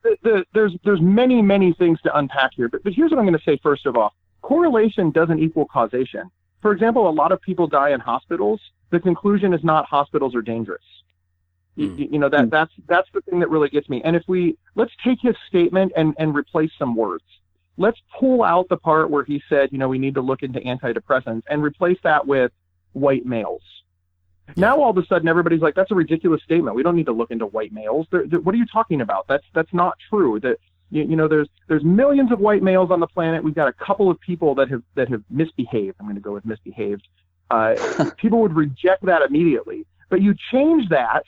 the, 0.04 0.18
the, 0.24 0.46
there's 0.54 0.76
there's 0.84 1.02
many 1.02 1.42
many 1.42 1.74
things 1.74 2.02
to 2.02 2.18
unpack 2.18 2.52
here, 2.56 2.70
but 2.70 2.84
but 2.84 2.94
here's 2.94 3.12
what 3.12 3.20
I'm 3.20 3.26
going 3.26 3.38
to 3.38 3.44
say 3.44 3.60
first 3.62 3.86
of 3.86 3.98
all: 3.98 4.14
correlation 4.42 5.12
doesn't 5.12 5.40
equal 5.40 5.66
causation. 5.66 6.30
For 6.62 6.72
example, 6.72 7.10
a 7.10 7.12
lot 7.12 7.32
of 7.32 7.42
people 7.42 7.68
die 7.68 7.92
in 7.92 8.00
hospitals. 8.00 8.60
The 8.92 9.00
conclusion 9.00 9.54
is 9.54 9.64
not 9.64 9.86
hospitals 9.86 10.36
are 10.36 10.42
dangerous. 10.42 10.84
You, 11.80 11.90
Mm. 11.90 12.12
you 12.14 12.20
know 12.20 12.30
that 12.30 12.50
that's 12.50 12.74
that's 12.88 13.10
the 13.14 13.22
thing 13.22 13.40
that 13.40 13.50
really 13.50 13.70
gets 13.70 13.88
me. 13.90 14.02
And 14.04 14.16
if 14.16 14.24
we 14.28 14.58
let's 14.76 14.92
take 15.04 15.20
his 15.22 15.36
statement 15.48 15.94
and 15.96 16.14
and 16.20 16.36
replace 16.36 16.72
some 16.78 16.96
words. 16.96 17.24
Let's 17.78 17.98
pull 18.20 18.44
out 18.44 18.68
the 18.68 18.76
part 18.76 19.10
where 19.10 19.24
he 19.24 19.42
said, 19.48 19.70
you 19.72 19.78
know, 19.78 19.88
we 19.88 20.00
need 20.00 20.14
to 20.16 20.22
look 20.22 20.44
into 20.44 20.60
antidepressants 20.60 21.44
and 21.50 21.64
replace 21.64 21.98
that 22.04 22.28
with 22.28 22.52
white 22.92 23.26
males. 23.26 23.62
Now 24.58 24.82
all 24.82 24.90
of 24.90 24.98
a 24.98 25.06
sudden 25.06 25.30
everybody's 25.30 25.62
like, 25.62 25.76
that's 25.76 25.92
a 25.92 25.96
ridiculous 25.96 26.42
statement. 26.44 26.76
We 26.76 26.84
don't 26.84 26.98
need 26.98 27.06
to 27.06 27.14
look 27.14 27.32
into 27.32 27.46
white 27.46 27.72
males. 27.72 28.06
They're, 28.12 28.28
they're- 28.28 28.42
what 28.42 28.54
are 28.54 28.58
you 28.58 28.66
talking 28.66 29.00
about? 29.00 29.28
That's 29.30 29.46
that's 29.54 29.74
not 29.74 29.94
true. 30.10 30.42
That 30.42 30.58
you, 30.92 31.04
you 31.04 31.16
know, 31.16 31.30
there's 31.30 31.48
there's 31.70 31.86
millions 31.86 32.34
of 32.34 32.40
white 32.42 32.64
males 32.64 32.92
on 32.92 33.00
the 33.00 33.08
planet. 33.08 33.42
We've 33.44 33.56
got 33.56 33.70
a 33.70 33.74
couple 33.74 34.12
of 34.12 34.20
people 34.20 34.56
that 34.56 34.70
have 34.70 34.84
that 34.96 35.08
have 35.10 35.24
misbehaved. 35.30 35.96
I'm 36.02 36.06
going 36.06 36.16
to 36.16 36.22
go 36.22 36.34
with 36.34 36.46
misbehaved. 36.46 37.08
Uh, 37.50 37.76
people 38.18 38.42
would 38.42 38.56
reject 38.58 39.06
that 39.06 39.22
immediately. 39.22 39.86
But 40.10 40.22
you 40.22 40.36
change 40.52 40.90
that 40.90 41.24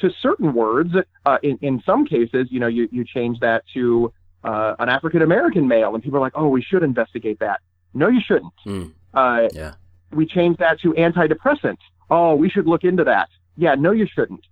to 0.00 0.10
certain 0.20 0.52
words. 0.54 0.94
Uh, 1.26 1.38
in 1.42 1.58
in 1.62 1.82
some 1.84 2.04
cases, 2.06 2.48
you 2.50 2.60
know, 2.60 2.66
you 2.66 2.88
you 2.90 3.04
change 3.04 3.40
that 3.40 3.64
to 3.74 4.12
uh, 4.44 4.74
an 4.78 4.88
African 4.88 5.22
American 5.22 5.66
male, 5.68 5.94
and 5.94 6.02
people 6.02 6.18
are 6.18 6.22
like, 6.22 6.32
oh, 6.36 6.48
we 6.48 6.62
should 6.62 6.82
investigate 6.82 7.38
that. 7.40 7.60
No, 7.94 8.08
you 8.08 8.20
shouldn't. 8.24 8.52
Mm. 8.66 8.92
Uh, 9.14 9.48
Yeah. 9.52 9.72
we 10.12 10.26
change 10.26 10.56
that 10.58 10.80
to 10.80 10.92
antidepressant. 10.94 11.78
Oh, 12.10 12.34
we 12.34 12.48
should 12.48 12.66
look 12.66 12.84
into 12.84 13.04
that. 13.04 13.28
Yeah, 13.56 13.74
no, 13.74 13.90
you 13.92 14.06
shouldn't. 14.06 14.44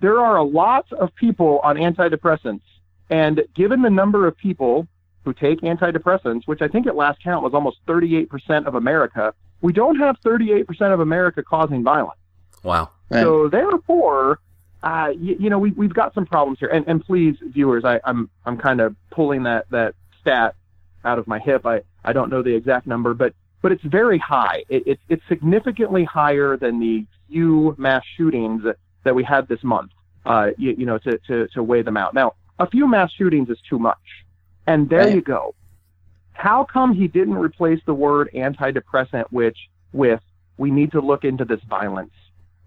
There 0.00 0.18
are 0.20 0.36
a 0.36 0.42
lot 0.44 0.90
of 0.92 1.14
people 1.14 1.60
on 1.62 1.76
antidepressants, 1.76 2.62
and 3.10 3.42
given 3.54 3.82
the 3.82 3.90
number 3.90 4.26
of 4.26 4.36
people 4.36 4.86
who 5.24 5.32
take 5.32 5.60
antidepressants, 5.62 6.42
which 6.46 6.62
I 6.62 6.68
think 6.68 6.86
at 6.86 6.94
last 6.96 7.22
count 7.22 7.42
was 7.42 7.52
almost 7.54 7.78
38% 7.86 8.66
of 8.66 8.74
America, 8.76 9.34
we 9.60 9.72
don't 9.72 9.96
have 9.96 10.16
38% 10.20 10.92
of 10.94 11.00
America 11.00 11.42
causing 11.42 11.82
violence. 11.82 12.20
Wow. 12.62 12.90
Right. 13.10 13.22
So 13.22 13.48
therefore, 13.48 14.38
uh, 14.86 15.08
you, 15.26 15.36
you 15.42 15.50
know, 15.50 15.58
we, 15.58 15.70
we've 15.72 15.94
got 16.02 16.14
some 16.14 16.26
problems 16.26 16.58
here. 16.60 16.68
And, 16.76 16.86
and 16.90 17.04
please, 17.04 17.34
viewers, 17.56 17.84
I, 17.84 18.00
I'm 18.04 18.20
I'm 18.46 18.56
kind 18.56 18.80
of 18.80 18.94
pulling 19.10 19.42
that 19.50 19.62
that 19.70 19.94
stat 20.20 20.54
out 21.04 21.18
of 21.18 21.26
my 21.26 21.38
hip. 21.48 21.66
I, 21.66 21.76
I 22.04 22.12
don't 22.12 22.30
know 22.30 22.42
the 22.42 22.54
exact 22.54 22.86
number, 22.86 23.12
but 23.22 23.32
but 23.62 23.72
it's 23.72 23.82
very 24.00 24.18
high. 24.18 24.58
It, 24.68 24.86
it, 24.86 24.98
it's 25.08 25.22
significantly 25.28 26.04
higher 26.04 26.56
than 26.56 26.78
the 26.78 27.04
few 27.28 27.74
mass 27.78 28.04
shootings 28.16 28.62
that 29.04 29.14
we 29.14 29.24
had 29.24 29.48
this 29.48 29.62
month. 29.64 29.90
Uh, 30.24 30.50
you, 30.56 30.70
you 30.80 30.86
know, 30.86 30.98
to, 30.98 31.18
to 31.28 31.48
to 31.54 31.62
weigh 31.62 31.82
them 31.82 31.96
out. 31.96 32.14
Now, 32.14 32.28
a 32.58 32.66
few 32.68 32.86
mass 32.88 33.10
shootings 33.18 33.48
is 33.48 33.58
too 33.68 33.78
much, 33.78 34.06
and 34.66 34.88
there 34.88 35.06
Right. 35.06 35.14
you 35.16 35.20
go. 35.20 35.54
How 36.32 36.64
come 36.64 36.94
he 36.94 37.08
didn't 37.08 37.38
replace 37.48 37.80
the 37.86 37.94
word 37.94 38.28
antidepressant, 38.34 39.26
which 39.30 39.58
with 39.92 40.20
we 40.58 40.70
need 40.70 40.90
to 40.92 41.00
look 41.00 41.24
into 41.24 41.44
this 41.44 41.62
violence? 41.68 42.12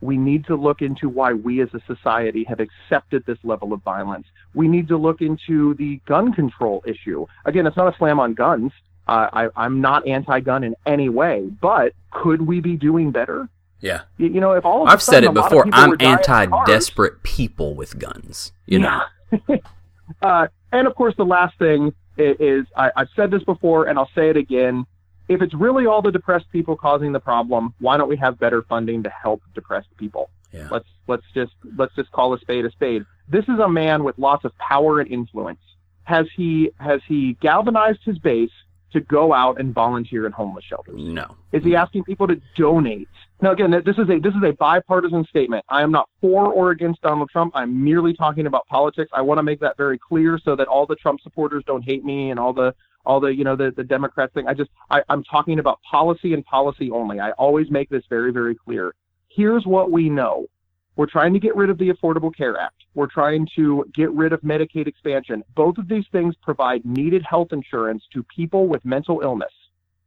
We 0.01 0.17
need 0.17 0.45
to 0.45 0.55
look 0.55 0.81
into 0.81 1.09
why 1.09 1.33
we 1.33 1.61
as 1.61 1.69
a 1.73 1.81
society 1.85 2.43
have 2.45 2.59
accepted 2.59 3.25
this 3.25 3.37
level 3.43 3.73
of 3.73 3.81
violence. 3.83 4.27
We 4.53 4.67
need 4.67 4.87
to 4.89 4.97
look 4.97 5.21
into 5.21 5.73
the 5.75 5.99
gun 6.05 6.33
control 6.33 6.83
issue. 6.85 7.25
Again, 7.45 7.67
it's 7.67 7.75
not 7.77 7.93
a 7.93 7.97
slam 7.97 8.19
on 8.19 8.33
guns. 8.33 8.71
Uh, 9.07 9.27
I, 9.33 9.49
I'm 9.55 9.81
not 9.81 10.07
anti-gun 10.07 10.63
in 10.63 10.75
any 10.85 11.09
way, 11.09 11.49
but 11.61 11.93
could 12.11 12.43
we 12.43 12.59
be 12.61 12.75
doing 12.77 13.11
better? 13.11 13.49
Yeah. 13.81 14.01
You, 14.17 14.27
you 14.27 14.39
know, 14.41 14.53
if 14.53 14.65
all 14.65 14.83
of 14.83 14.89
a 14.89 14.91
I've 14.91 15.01
said 15.01 15.23
it 15.23 15.33
before. 15.33 15.65
I'm 15.73 15.89
were 15.89 15.97
dying 15.97 16.17
cars- 16.19 16.27
anti-desperate 16.27 17.23
people 17.23 17.75
with 17.75 17.97
guns. 17.97 18.51
You 18.67 18.79
know. 18.79 19.01
uh, 20.21 20.47
and 20.71 20.87
of 20.87 20.95
course, 20.95 21.15
the 21.17 21.25
last 21.25 21.57
thing 21.57 21.93
i- 22.17 22.35
is 22.39 22.65
I, 22.75 22.91
I've 22.95 23.09
said 23.15 23.31
this 23.31 23.43
before, 23.43 23.87
and 23.87 23.97
I'll 23.97 24.09
say 24.15 24.29
it 24.29 24.37
again. 24.37 24.85
If 25.29 25.43
it's 25.43 25.53
really 25.53 25.85
all 25.85 26.01
the 26.01 26.11
depressed 26.11 26.51
people 26.51 26.75
causing 26.75 27.11
the 27.11 27.19
problem, 27.19 27.73
why 27.79 27.97
don't 27.97 28.09
we 28.09 28.17
have 28.17 28.39
better 28.39 28.63
funding 28.63 29.03
to 29.03 29.09
help 29.09 29.41
depressed 29.53 29.95
people? 29.97 30.29
Yeah. 30.51 30.67
Let's 30.71 30.87
let's 31.07 31.25
just 31.35 31.53
let's 31.77 31.93
just 31.95 32.11
call 32.11 32.33
a 32.33 32.39
spade 32.39 32.65
a 32.65 32.71
spade. 32.71 33.05
This 33.29 33.43
is 33.43 33.59
a 33.59 33.69
man 33.69 34.03
with 34.03 34.17
lots 34.17 34.43
of 34.43 34.57
power 34.57 34.99
and 34.99 35.09
influence. 35.09 35.59
Has 36.03 36.25
he 36.35 36.71
has 36.79 37.01
he 37.07 37.37
galvanized 37.41 37.99
his 38.03 38.17
base 38.17 38.49
to 38.93 38.99
go 39.01 39.31
out 39.31 39.59
and 39.59 39.71
volunteer 39.71 40.25
in 40.25 40.31
homeless 40.31 40.65
shelters? 40.65 40.95
No. 40.97 41.35
Is 41.51 41.63
he 41.63 41.75
asking 41.75 42.05
people 42.05 42.27
to 42.27 42.41
donate? 42.55 43.07
Now, 43.41 43.51
again, 43.51 43.69
this 43.69 43.97
is 43.97 44.09
a 44.09 44.19
this 44.19 44.33
is 44.33 44.43
a 44.43 44.53
bipartisan 44.53 45.25
statement. 45.25 45.63
I 45.69 45.83
am 45.83 45.91
not 45.91 46.09
for 46.19 46.51
or 46.51 46.71
against 46.71 47.01
Donald 47.01 47.29
Trump. 47.29 47.53
I'm 47.55 47.83
merely 47.83 48.13
talking 48.13 48.47
about 48.47 48.65
politics. 48.67 49.11
I 49.13 49.21
want 49.21 49.37
to 49.37 49.43
make 49.43 49.59
that 49.59 49.77
very 49.77 49.99
clear 49.99 50.39
so 50.43 50.55
that 50.55 50.67
all 50.67 50.87
the 50.87 50.95
Trump 50.95 51.21
supporters 51.21 51.63
don't 51.67 51.83
hate 51.83 52.03
me 52.03 52.31
and 52.31 52.39
all 52.39 52.53
the 52.53 52.73
all 53.09 53.19
the 53.19 53.33
you 53.33 53.43
know 53.43 53.55
the 53.55 53.71
the 53.75 53.83
Democrats 53.83 54.33
thing. 54.33 54.47
I 54.47 54.53
just 54.53 54.69
I, 54.89 55.01
I'm 55.09 55.23
talking 55.23 55.59
about 55.59 55.79
policy 55.89 56.33
and 56.33 56.45
policy 56.45 56.91
only. 56.91 57.19
I 57.19 57.31
always 57.31 57.69
make 57.69 57.89
this 57.89 58.03
very 58.09 58.31
very 58.31 58.55
clear. 58.55 58.93
Here's 59.29 59.65
what 59.65 59.91
we 59.91 60.09
know. 60.09 60.47
We're 60.95 61.05
trying 61.05 61.33
to 61.33 61.39
get 61.39 61.55
rid 61.55 61.69
of 61.69 61.77
the 61.77 61.89
Affordable 61.89 62.35
Care 62.35 62.57
Act. 62.59 62.83
We're 62.93 63.07
trying 63.07 63.47
to 63.55 63.85
get 63.95 64.11
rid 64.11 64.33
of 64.33 64.41
Medicaid 64.41 64.87
expansion. 64.87 65.43
Both 65.55 65.77
of 65.77 65.87
these 65.87 66.05
things 66.11 66.35
provide 66.41 66.83
needed 66.85 67.23
health 67.23 67.53
insurance 67.53 68.03
to 68.13 68.23
people 68.35 68.67
with 68.67 68.83
mental 68.83 69.21
illness 69.21 69.53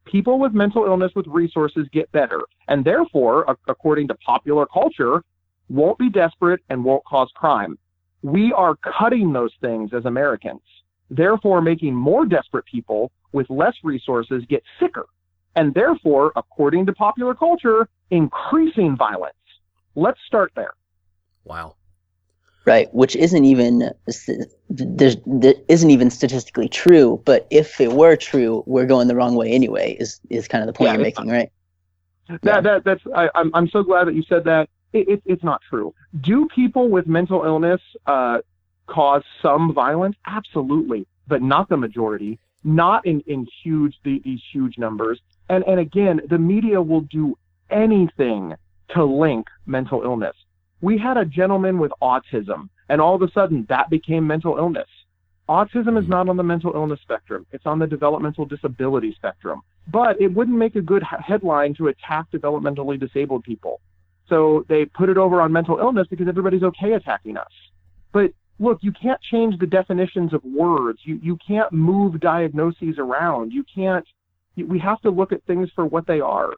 people 0.04 0.38
with 0.38 0.52
mental 0.52 0.84
illness 0.84 1.12
with 1.14 1.26
resources 1.26 1.86
get 1.92 2.10
better, 2.12 2.40
and 2.68 2.84
therefore, 2.84 3.56
according 3.68 4.08
to 4.08 4.14
popular 4.14 4.66
culture, 4.66 5.22
won't 5.68 5.98
be 5.98 6.10
desperate 6.10 6.60
and 6.68 6.84
won't 6.84 7.04
cause 7.04 7.30
crime. 7.34 7.78
We 8.22 8.52
are 8.52 8.76
cutting 8.98 9.32
those 9.32 9.52
things 9.60 9.90
as 9.94 10.04
Americans, 10.04 10.62
therefore, 11.16 11.60
making 11.60 11.94
more 11.94 12.26
desperate 12.26 12.64
people 12.64 13.10
with 13.32 13.48
less 13.50 13.74
resources 13.82 14.42
get 14.48 14.62
sicker, 14.80 15.06
and 15.54 15.74
therefore, 15.74 16.32
according 16.36 16.86
to 16.86 16.92
popular 16.92 17.34
culture, 17.34 17.88
increasing 18.10 18.96
violence. 18.96 19.34
Let's 19.94 20.18
start 20.26 20.52
there. 20.56 20.72
Wow. 21.44 21.76
Right, 22.64 22.92
which 22.94 23.16
isn't 23.16 23.44
even 23.44 23.90
there's 24.70 25.16
that 25.16 25.64
isn't 25.68 25.90
even 25.90 26.10
statistically 26.10 26.68
true. 26.68 27.20
But 27.24 27.48
if 27.50 27.80
it 27.80 27.92
were 27.92 28.14
true, 28.14 28.62
we're 28.66 28.86
going 28.86 29.08
the 29.08 29.16
wrong 29.16 29.34
way 29.34 29.50
anyway. 29.50 29.96
Is 29.98 30.20
is 30.30 30.46
kind 30.46 30.62
of 30.62 30.68
the 30.68 30.72
point 30.72 30.90
Yeah, 30.90 30.94
you're 30.98 31.06
it's 31.06 31.18
making, 31.18 31.32
right? 31.32 31.50
Yeah. 32.30 32.38
That, 32.42 32.62
that 32.62 32.84
that's 32.84 33.02
I, 33.16 33.28
I'm 33.34 33.50
I'm 33.52 33.68
so 33.68 33.82
glad 33.82 34.06
that 34.06 34.14
you 34.14 34.22
said 34.28 34.44
that. 34.44 34.68
It, 34.92 35.08
it, 35.08 35.22
it's 35.24 35.42
not 35.42 35.60
true. 35.68 35.92
Do 36.20 36.46
people 36.54 36.88
with 36.88 37.06
mental 37.06 37.44
illness 37.44 37.80
uh, 38.06 38.38
cause 38.86 39.22
some 39.40 39.72
violence? 39.74 40.16
Absolutely, 40.26 41.06
but 41.28 41.42
not 41.42 41.68
the 41.68 41.76
majority. 41.76 42.38
Not 42.64 43.06
in 43.06 43.20
in 43.26 43.46
huge 43.62 43.94
the, 44.04 44.20
these 44.24 44.40
huge 44.52 44.78
numbers. 44.78 45.20
And 45.48 45.64
and 45.64 45.80
again, 45.80 46.20
the 46.28 46.38
media 46.38 46.80
will 46.80 47.02
do 47.02 47.36
anything 47.70 48.54
to 48.94 49.04
link 49.04 49.46
mental 49.66 50.02
illness. 50.02 50.36
We 50.80 50.98
had 50.98 51.16
a 51.16 51.24
gentleman 51.24 51.78
with 51.78 51.92
autism, 52.02 52.68
and 52.88 53.00
all 53.00 53.14
of 53.14 53.22
a 53.22 53.30
sudden 53.32 53.66
that 53.68 53.90
became 53.90 54.26
mental 54.26 54.56
illness. 54.58 54.88
Autism 55.48 55.98
is 55.98 56.04
mm-hmm. 56.04 56.10
not 56.10 56.28
on 56.28 56.36
the 56.36 56.42
mental 56.42 56.72
illness 56.74 57.00
spectrum; 57.02 57.46
it's 57.50 57.66
on 57.66 57.78
the 57.78 57.86
developmental 57.86 58.44
disability 58.44 59.12
spectrum 59.14 59.62
but 59.90 60.20
it 60.20 60.32
wouldn't 60.32 60.56
make 60.56 60.76
a 60.76 60.80
good 60.80 61.02
headline 61.02 61.74
to 61.74 61.88
attack 61.88 62.30
developmentally 62.32 62.98
disabled 62.98 63.42
people. 63.42 63.80
So 64.28 64.64
they 64.68 64.84
put 64.84 65.08
it 65.08 65.18
over 65.18 65.40
on 65.40 65.52
mental 65.52 65.78
illness 65.78 66.06
because 66.08 66.28
everybody's 66.28 66.62
okay 66.62 66.92
attacking 66.92 67.36
us. 67.36 67.50
But 68.12 68.32
look, 68.62 68.78
you 68.82 68.92
can't 68.92 69.20
change 69.20 69.58
the 69.58 69.66
definitions 69.66 70.32
of 70.32 70.42
words. 70.44 71.00
You 71.04 71.18
you 71.22 71.38
can't 71.46 71.72
move 71.72 72.20
diagnoses 72.20 72.96
around. 72.98 73.52
You 73.52 73.64
can't. 73.74 74.06
We 74.56 74.78
have 74.78 75.00
to 75.02 75.10
look 75.10 75.32
at 75.32 75.44
things 75.44 75.68
for 75.74 75.84
what 75.86 76.06
they 76.06 76.20
are. 76.20 76.52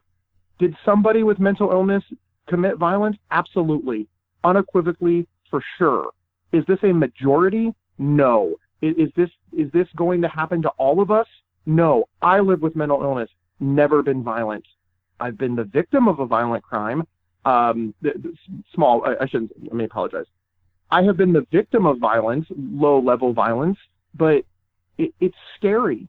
Did 0.59 0.75
somebody 0.85 1.23
with 1.23 1.39
mental 1.39 1.71
illness 1.71 2.03
commit 2.47 2.77
violence? 2.77 3.17
Absolutely, 3.31 4.07
unequivocally, 4.43 5.27
for 5.49 5.61
sure. 5.77 6.11
Is 6.51 6.63
this 6.67 6.79
a 6.83 6.93
majority? 6.93 7.73
No. 7.97 8.55
Is, 8.81 8.95
is 8.97 9.09
this 9.15 9.29
is 9.51 9.71
this 9.71 9.87
going 9.95 10.21
to 10.21 10.27
happen 10.27 10.61
to 10.61 10.69
all 10.77 11.01
of 11.01 11.11
us? 11.11 11.27
No, 11.65 12.05
I 12.21 12.39
live 12.39 12.61
with 12.61 12.75
mental 12.75 13.01
illness, 13.01 13.29
never 13.59 14.03
been 14.03 14.23
violent. 14.23 14.65
I've 15.19 15.37
been 15.37 15.55
the 15.55 15.63
victim 15.63 16.07
of 16.07 16.19
a 16.19 16.25
violent 16.25 16.63
crime. 16.63 17.07
Um, 17.45 17.93
small, 18.73 19.03
I, 19.05 19.23
I 19.23 19.27
shouldn't, 19.27 19.51
let 19.63 19.73
me 19.73 19.85
apologize. 19.85 20.25
I 20.91 21.03
have 21.03 21.17
been 21.17 21.33
the 21.33 21.45
victim 21.51 21.85
of 21.85 21.97
violence, 21.99 22.45
low 22.55 22.99
level 22.99 23.33
violence, 23.33 23.77
but 24.13 24.45
it, 24.97 25.13
it's 25.19 25.35
scary. 25.57 26.07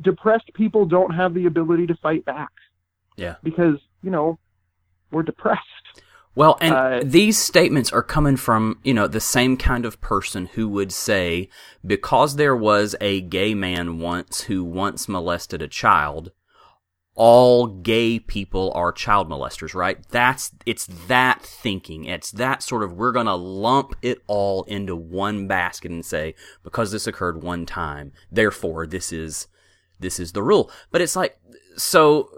Depressed 0.00 0.50
people 0.54 0.86
don't 0.86 1.14
have 1.14 1.34
the 1.34 1.46
ability 1.46 1.86
to 1.88 1.94
fight 1.96 2.24
back 2.24 2.50
Yeah. 3.16 3.36
because, 3.42 3.78
you 4.02 4.10
know, 4.10 4.38
we're 5.10 5.22
depressed. 5.24 5.62
Well, 6.34 6.56
and 6.60 6.74
Uh, 6.74 7.00
these 7.02 7.36
statements 7.36 7.92
are 7.92 8.02
coming 8.02 8.36
from, 8.36 8.78
you 8.84 8.94
know, 8.94 9.08
the 9.08 9.18
same 9.18 9.56
kind 9.56 9.84
of 9.84 10.00
person 10.00 10.46
who 10.54 10.68
would 10.68 10.92
say, 10.92 11.48
because 11.84 12.36
there 12.36 12.54
was 12.54 12.94
a 13.00 13.22
gay 13.22 13.54
man 13.54 13.98
once 13.98 14.42
who 14.42 14.62
once 14.62 15.08
molested 15.08 15.62
a 15.62 15.68
child, 15.68 16.30
all 17.18 17.66
gay 17.66 18.20
people 18.20 18.70
are 18.76 18.92
child 18.92 19.28
molesters, 19.28 19.74
right? 19.74 19.98
That's, 20.10 20.52
it's 20.64 20.86
that 21.08 21.42
thinking. 21.42 22.04
It's 22.04 22.30
that 22.30 22.62
sort 22.62 22.84
of, 22.84 22.92
we're 22.92 23.10
gonna 23.10 23.34
lump 23.34 23.96
it 24.02 24.18
all 24.28 24.62
into 24.64 24.94
one 24.94 25.48
basket 25.48 25.90
and 25.90 26.06
say, 26.06 26.36
because 26.62 26.92
this 26.92 27.08
occurred 27.08 27.42
one 27.42 27.66
time, 27.66 28.12
therefore 28.30 28.86
this 28.86 29.12
is, 29.12 29.48
this 29.98 30.20
is 30.20 30.30
the 30.30 30.44
rule. 30.44 30.70
But 30.92 31.00
it's 31.00 31.16
like, 31.16 31.40
so 31.76 32.30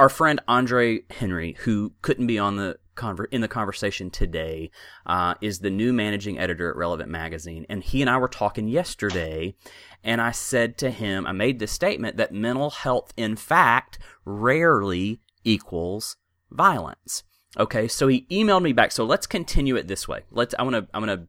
our 0.00 0.08
friend 0.08 0.40
Andre 0.48 1.02
Henry, 1.10 1.52
who 1.60 1.92
couldn't 2.02 2.26
be 2.26 2.38
on 2.38 2.56
the 2.56 2.78
conver- 2.94 3.26
in 3.30 3.40
the 3.40 3.48
conversation 3.48 4.10
today, 4.10 4.70
uh, 5.06 5.34
is 5.40 5.58
the 5.58 5.70
new 5.70 5.92
managing 5.92 6.38
editor 6.38 6.70
at 6.70 6.76
Relevant 6.76 7.10
Magazine, 7.10 7.66
and 7.68 7.82
he 7.82 8.00
and 8.00 8.10
I 8.10 8.18
were 8.18 8.28
talking 8.28 8.68
yesterday, 8.68 9.54
and 10.02 10.20
I 10.20 10.30
said 10.30 10.78
to 10.78 10.90
him, 10.90 11.26
I 11.26 11.32
made 11.32 11.58
the 11.58 11.66
statement 11.66 12.16
that 12.16 12.32
mental 12.32 12.70
health, 12.70 13.12
in 13.16 13.36
fact, 13.36 13.98
rarely 14.24 15.20
equals 15.44 16.16
violence. 16.50 17.24
Okay, 17.58 17.86
so 17.86 18.08
he 18.08 18.26
emailed 18.30 18.62
me 18.62 18.72
back. 18.72 18.90
So 18.90 19.04
let's 19.04 19.26
continue 19.26 19.76
it 19.76 19.86
this 19.86 20.08
way. 20.08 20.22
Let's. 20.30 20.54
I 20.58 20.64
want 20.64 20.74
to. 20.74 20.88
I'm 20.92 21.06
to 21.06 21.28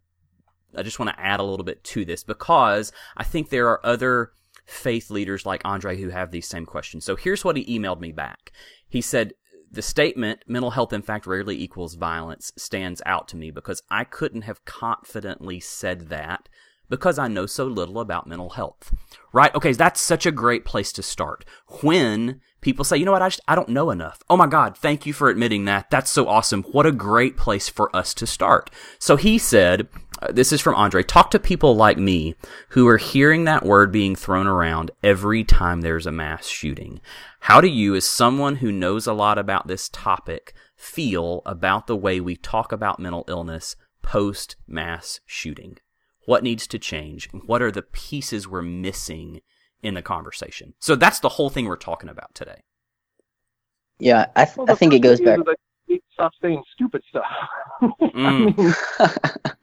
I 0.77 0.83
just 0.83 0.99
want 0.99 1.09
to 1.09 1.19
add 1.19 1.39
a 1.39 1.43
little 1.43 1.63
bit 1.63 1.83
to 1.83 2.05
this 2.05 2.23
because 2.23 2.91
I 3.15 3.23
think 3.23 3.49
there 3.49 3.69
are 3.69 3.85
other 3.85 4.31
faith 4.65 5.09
leaders 5.09 5.45
like 5.45 5.61
Andre 5.63 5.97
who 5.97 6.09
have 6.09 6.31
these 6.31 6.47
same 6.47 6.65
questions. 6.65 7.05
So 7.05 7.15
here's 7.15 7.45
what 7.45 7.57
he 7.57 7.79
emailed 7.79 7.99
me 7.99 8.11
back. 8.11 8.51
He 8.87 9.01
said, 9.01 9.33
the 9.75 9.81
statement, 9.81 10.43
mental 10.47 10.71
health 10.71 10.93
in 10.93 11.01
fact 11.01 11.27
rarely 11.27 11.61
equals 11.61 11.95
violence, 11.95 12.51
stands 12.57 13.01
out 13.05 13.27
to 13.29 13.37
me 13.37 13.51
because 13.51 13.83
I 13.89 14.03
couldn't 14.03 14.41
have 14.43 14.65
confidently 14.65 15.59
said 15.59 16.09
that 16.09 16.49
because 16.89 17.19
I 17.19 17.27
know 17.27 17.45
so 17.45 17.65
little 17.65 17.99
about 17.99 18.27
mental 18.27 18.51
health. 18.51 18.93
Right? 19.33 19.53
Okay, 19.53 19.73
that's 19.73 20.01
such 20.01 20.25
a 20.25 20.31
great 20.31 20.65
place 20.65 20.91
to 20.93 21.03
start. 21.03 21.45
When 21.81 22.41
people 22.61 22.85
say, 22.85 22.97
you 22.97 23.05
know 23.05 23.11
what, 23.11 23.21
I, 23.21 23.27
just, 23.27 23.41
I 23.47 23.55
don't 23.55 23.69
know 23.69 23.91
enough. 23.91 24.19
Oh 24.29 24.37
my 24.37 24.47
God, 24.47 24.77
thank 24.77 25.05
you 25.05 25.13
for 25.13 25.29
admitting 25.29 25.65
that. 25.65 25.89
That's 25.91 26.09
so 26.09 26.27
awesome. 26.27 26.63
What 26.63 26.85
a 26.85 26.91
great 26.91 27.37
place 27.37 27.69
for 27.69 27.95
us 27.95 28.13
to 28.15 28.25
start. 28.25 28.71
So 28.97 29.17
he 29.17 29.37
said, 29.37 29.87
Uh, 30.21 30.31
this 30.31 30.53
is 30.53 30.61
from 30.61 30.75
Andre, 30.75 31.03
talk 31.03 31.29
to 31.31 31.39
people 31.39 31.75
like 31.75 31.97
me 31.97 32.35
who 32.69 32.87
are 32.87 32.97
hearing 32.97 33.43
that 33.43 33.65
word 33.65 33.91
being 33.91 34.15
thrown 34.15 34.47
around 34.47 34.91
every 35.03 35.43
time 35.43 35.81
there's 35.81 36.05
a 36.07 36.11
mass 36.11 36.47
shooting. 36.47 37.01
How 37.41 37.59
do 37.59 37.67
you, 37.67 37.95
as 37.95 38.05
someone 38.07 38.57
who 38.57 38.71
knows 38.71 39.07
a 39.07 39.13
lot 39.13 39.37
about 39.37 39.67
this 39.67 39.89
topic, 39.89 40.53
feel 40.75 41.41
about 41.45 41.87
the 41.87 41.97
way 41.97 42.19
we 42.19 42.35
talk 42.35 42.71
about 42.71 42.99
mental 42.99 43.25
illness 43.27 43.75
post 44.01 44.55
mass 44.67 45.19
shooting? 45.25 45.77
What 46.25 46.43
needs 46.43 46.65
to 46.67 46.79
change? 46.79 47.29
What 47.45 47.61
are 47.61 47.71
the 47.71 47.81
pieces 47.83 48.47
we're 48.47 48.61
missing 48.61 49.41
in 49.83 49.93
the 49.95 50.01
conversation? 50.01 50.73
So 50.79 50.95
that's 50.95 51.19
the 51.19 51.29
whole 51.29 51.49
thing 51.49 51.65
we're 51.65 51.75
talking 51.75 52.09
about 52.09 52.33
today. 52.33 52.63
Yeah, 53.99 54.27
I, 54.35 54.45
th- 54.45 54.57
Well, 54.57 54.71
I 54.71 54.75
think 54.75 54.93
it 54.93 54.99
goes 54.99 55.19
back. 55.19 55.39
is 55.39 55.45
that 55.45 55.57
stop 56.13 56.31
saying 56.41 56.63
stupid 56.73 57.01
stuff. 57.09 57.25
Mm. 58.15 58.25
I 58.25 58.31
mean, 58.39 58.73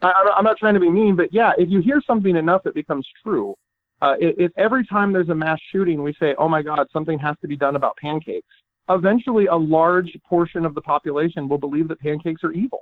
I, 0.03 0.09
I'm- 0.11 0.33
I'm 0.37 0.45
not 0.45 0.59
trying 0.59 0.75
to 0.75 0.81
be 0.81 0.91
mean, 0.91 1.17
but 1.17 1.33
yeah, 1.33 1.53
if 1.57 1.71
you 1.71 1.81
hear 1.81 2.03
something 2.07 2.37
enough, 2.37 2.67
it 2.67 2.75
becomes 2.75 3.07
true. 3.25 3.55
Uh, 4.03 4.15
if, 4.21 4.35
if 4.39 4.53
every 4.59 4.85
time 4.87 5.13
there's 5.13 5.31
a 5.31 5.35
mass 5.35 5.59
shooting, 5.71 6.03
we 6.03 6.13
say, 6.21 6.35
"Oh 6.39 6.49
my 6.49 6.61
God, 6.61 6.87
something 6.93 7.19
has 7.21 7.37
to 7.41 7.49
be 7.49 7.57
done 7.57 7.77
about 7.77 7.97
pancakes," 7.97 8.47
eventually 8.91 9.47
a 9.47 9.55
large 9.57 10.11
portion 10.29 10.67
of 10.67 10.75
the 10.75 10.83
population 10.83 11.49
will 11.49 11.57
believe 11.57 11.89
that 11.89 12.01
pancakes 12.01 12.45
are 12.45 12.53
evil. 12.53 12.81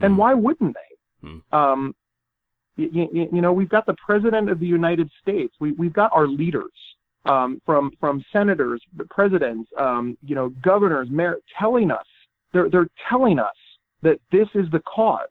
And 0.00 0.14
Mm. 0.14 0.16
why 0.16 0.34
wouldn't 0.34 0.74
they? 0.74 1.28
Mm. 1.28 1.42
Um, 1.52 1.94
you, 2.76 2.88
you, 3.12 3.28
you 3.32 3.40
know, 3.40 3.52
we've 3.52 3.68
got 3.68 3.86
the 3.86 3.94
president 4.04 4.50
of 4.50 4.58
the 4.58 4.66
United 4.66 5.08
States. 5.20 5.54
We, 5.60 5.72
we've 5.72 5.92
got 5.92 6.10
our 6.12 6.26
leaders 6.26 6.72
um, 7.26 7.62
from 7.64 7.92
from 8.00 8.24
senators, 8.32 8.82
presidents, 9.10 9.70
um, 9.78 10.18
you 10.24 10.34
know, 10.34 10.48
governors, 10.62 11.08
mayor, 11.10 11.36
telling 11.56 11.90
us 11.92 12.06
they're 12.52 12.68
they're 12.68 12.88
telling 13.08 13.38
us 13.38 13.54
that 14.02 14.20
this 14.30 14.48
is 14.54 14.70
the 14.70 14.80
cause, 14.80 15.28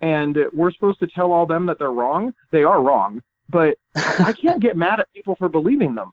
and 0.00 0.36
we're 0.52 0.72
supposed 0.72 1.00
to 1.00 1.06
tell 1.06 1.32
all 1.32 1.46
them 1.46 1.66
that 1.66 1.78
they're 1.78 1.92
wrong. 1.92 2.32
They 2.50 2.64
are 2.64 2.82
wrong, 2.82 3.22
but 3.48 3.76
I 3.94 4.32
can't 4.32 4.60
get 4.60 4.76
mad 4.76 5.00
at 5.00 5.12
people 5.12 5.36
for 5.36 5.48
believing 5.48 5.94
them. 5.94 6.10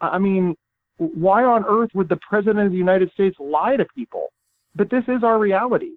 I 0.00 0.18
mean, 0.18 0.56
why 0.96 1.44
on 1.44 1.64
earth 1.66 1.90
would 1.94 2.08
the 2.08 2.18
president 2.28 2.66
of 2.66 2.72
the 2.72 2.78
United 2.78 3.10
States 3.12 3.36
lie 3.38 3.76
to 3.76 3.86
people? 3.96 4.32
But 4.74 4.90
this 4.90 5.04
is 5.08 5.22
our 5.22 5.38
reality. 5.38 5.92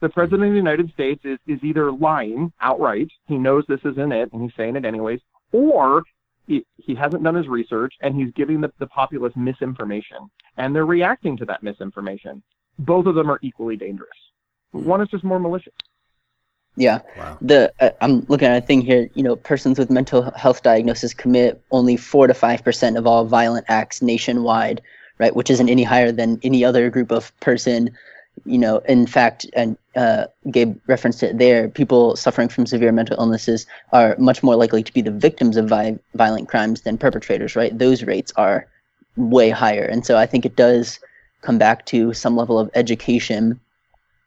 The 0.00 0.08
president 0.08 0.44
of 0.44 0.50
the 0.50 0.56
United 0.56 0.92
States 0.92 1.24
is, 1.24 1.38
is 1.46 1.62
either 1.62 1.90
lying 1.90 2.52
outright, 2.60 3.08
he 3.26 3.38
knows 3.38 3.64
this 3.66 3.80
isn't 3.84 4.12
it, 4.12 4.30
and 4.32 4.42
he's 4.42 4.52
saying 4.56 4.76
it 4.76 4.84
anyways, 4.84 5.20
or 5.52 6.02
he, 6.46 6.64
he 6.76 6.94
hasn't 6.94 7.22
done 7.24 7.34
his 7.34 7.48
research 7.48 7.94
and 8.02 8.14
he's 8.14 8.30
giving 8.32 8.60
the, 8.60 8.70
the 8.78 8.86
populace 8.86 9.32
misinformation, 9.36 10.18
and 10.56 10.74
they're 10.74 10.86
reacting 10.86 11.36
to 11.38 11.44
that 11.46 11.62
misinformation. 11.62 12.42
Both 12.78 13.06
of 13.06 13.14
them 13.14 13.30
are 13.30 13.38
equally 13.42 13.76
dangerous. 13.76 14.10
One 14.72 15.00
is 15.00 15.08
just 15.08 15.24
more 15.24 15.38
malicious. 15.38 15.72
Yeah. 16.76 17.00
Wow. 17.16 17.38
The 17.40 17.72
uh, 17.80 17.90
I'm 18.00 18.20
looking 18.28 18.48
at 18.48 18.62
a 18.62 18.66
thing 18.66 18.82
here. 18.82 19.08
You 19.14 19.22
know, 19.22 19.36
persons 19.36 19.78
with 19.78 19.90
mental 19.90 20.30
health 20.32 20.62
diagnosis 20.62 21.14
commit 21.14 21.62
only 21.70 21.96
four 21.96 22.26
to 22.26 22.34
five 22.34 22.62
percent 22.62 22.98
of 22.98 23.06
all 23.06 23.24
violent 23.24 23.64
acts 23.68 24.02
nationwide, 24.02 24.82
right? 25.18 25.34
Which 25.34 25.50
isn't 25.50 25.70
any 25.70 25.82
higher 25.82 26.12
than 26.12 26.38
any 26.42 26.64
other 26.64 26.90
group 26.90 27.10
of 27.10 27.38
person. 27.40 27.96
You 28.44 28.58
know, 28.58 28.78
in 28.80 29.06
fact, 29.06 29.46
and 29.54 29.78
uh, 29.96 30.26
Gabe 30.50 30.76
referenced 30.86 31.22
it 31.22 31.38
there. 31.38 31.70
People 31.70 32.16
suffering 32.16 32.50
from 32.50 32.66
severe 32.66 32.92
mental 32.92 33.16
illnesses 33.18 33.66
are 33.94 34.14
much 34.18 34.42
more 34.42 34.56
likely 34.56 34.82
to 34.82 34.92
be 34.92 35.00
the 35.00 35.10
victims 35.10 35.56
of 35.56 35.70
vi- 35.70 35.98
violent 36.14 36.46
crimes 36.46 36.82
than 36.82 36.98
perpetrators, 36.98 37.56
right? 37.56 37.76
Those 37.78 38.02
rates 38.02 38.34
are 38.36 38.66
way 39.16 39.48
higher, 39.48 39.84
and 39.84 40.04
so 40.04 40.18
I 40.18 40.26
think 40.26 40.44
it 40.44 40.54
does 40.54 41.00
come 41.46 41.58
back 41.58 41.86
to 41.86 42.12
some 42.12 42.36
level 42.36 42.58
of 42.58 42.68
education 42.74 43.60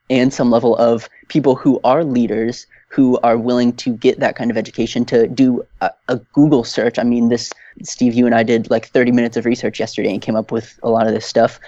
and 0.10 0.34
some 0.34 0.50
level 0.50 0.76
of 0.78 1.10
people 1.28 1.54
who 1.54 1.80
are 1.84 2.04
leaders 2.04 2.66
who 2.88 3.20
are 3.20 3.38
willing 3.38 3.74
to 3.74 3.92
get 3.92 4.20
that 4.20 4.36
kind 4.36 4.50
of 4.50 4.58
education 4.58 5.06
to 5.06 5.28
do 5.28 5.64
a, 5.82 5.92
a 6.08 6.16
Google 6.34 6.64
search. 6.64 6.98
I 6.98 7.04
mean, 7.04 7.30
this 7.30 7.54
Steve, 7.84 8.16
you 8.16 8.26
and 8.26 8.34
I 8.34 8.42
did 8.42 8.72
like 8.72 8.88
30 8.88 9.12
minutes 9.12 9.38
of 9.38 9.46
research 9.46 9.80
yesterday 9.80 10.12
and 10.12 10.22
came 10.22 10.36
up 10.36 10.52
with 10.52 10.80
a 10.82 10.90
lot 10.90 11.08
of 11.08 11.14
this 11.14 11.26
stuff. 11.26 11.60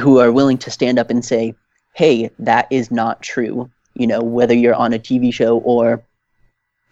Who 0.00 0.18
are 0.20 0.30
willing 0.30 0.58
to 0.58 0.70
stand 0.70 0.98
up 0.98 1.10
and 1.10 1.24
say, 1.24 1.54
"Hey, 1.94 2.30
that 2.38 2.66
is 2.70 2.90
not 2.90 3.22
true." 3.22 3.70
You 3.94 4.06
know, 4.06 4.20
whether 4.20 4.54
you're 4.54 4.74
on 4.74 4.92
a 4.92 4.98
TV 4.98 5.32
show 5.32 5.58
or 5.58 6.02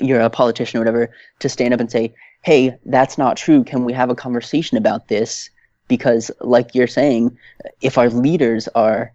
you're 0.01 0.21
a 0.21 0.31
politician 0.31 0.79
or 0.79 0.81
whatever, 0.81 1.11
to 1.41 1.49
stand 1.49 1.73
up 1.73 1.81
and 1.81 1.91
say, 1.91 2.13
"Hey, 2.43 2.77
that's 2.87 3.19
not 3.19 3.37
true. 3.37 3.63
Can 3.63 3.85
we 3.85 3.93
have 3.93 4.11
a 4.11 4.17
conversation 4.17 4.77
about 4.79 5.09
this?" 5.09 5.51
Because, 5.88 6.31
like 6.40 6.75
you're 6.75 6.87
saying, 6.87 7.37
if 7.81 7.96
our 7.99 8.11
leaders 8.11 8.68
are 8.75 9.12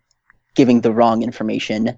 giving 0.55 0.81
the 0.81 0.91
wrong 0.91 1.23
information, 1.23 1.97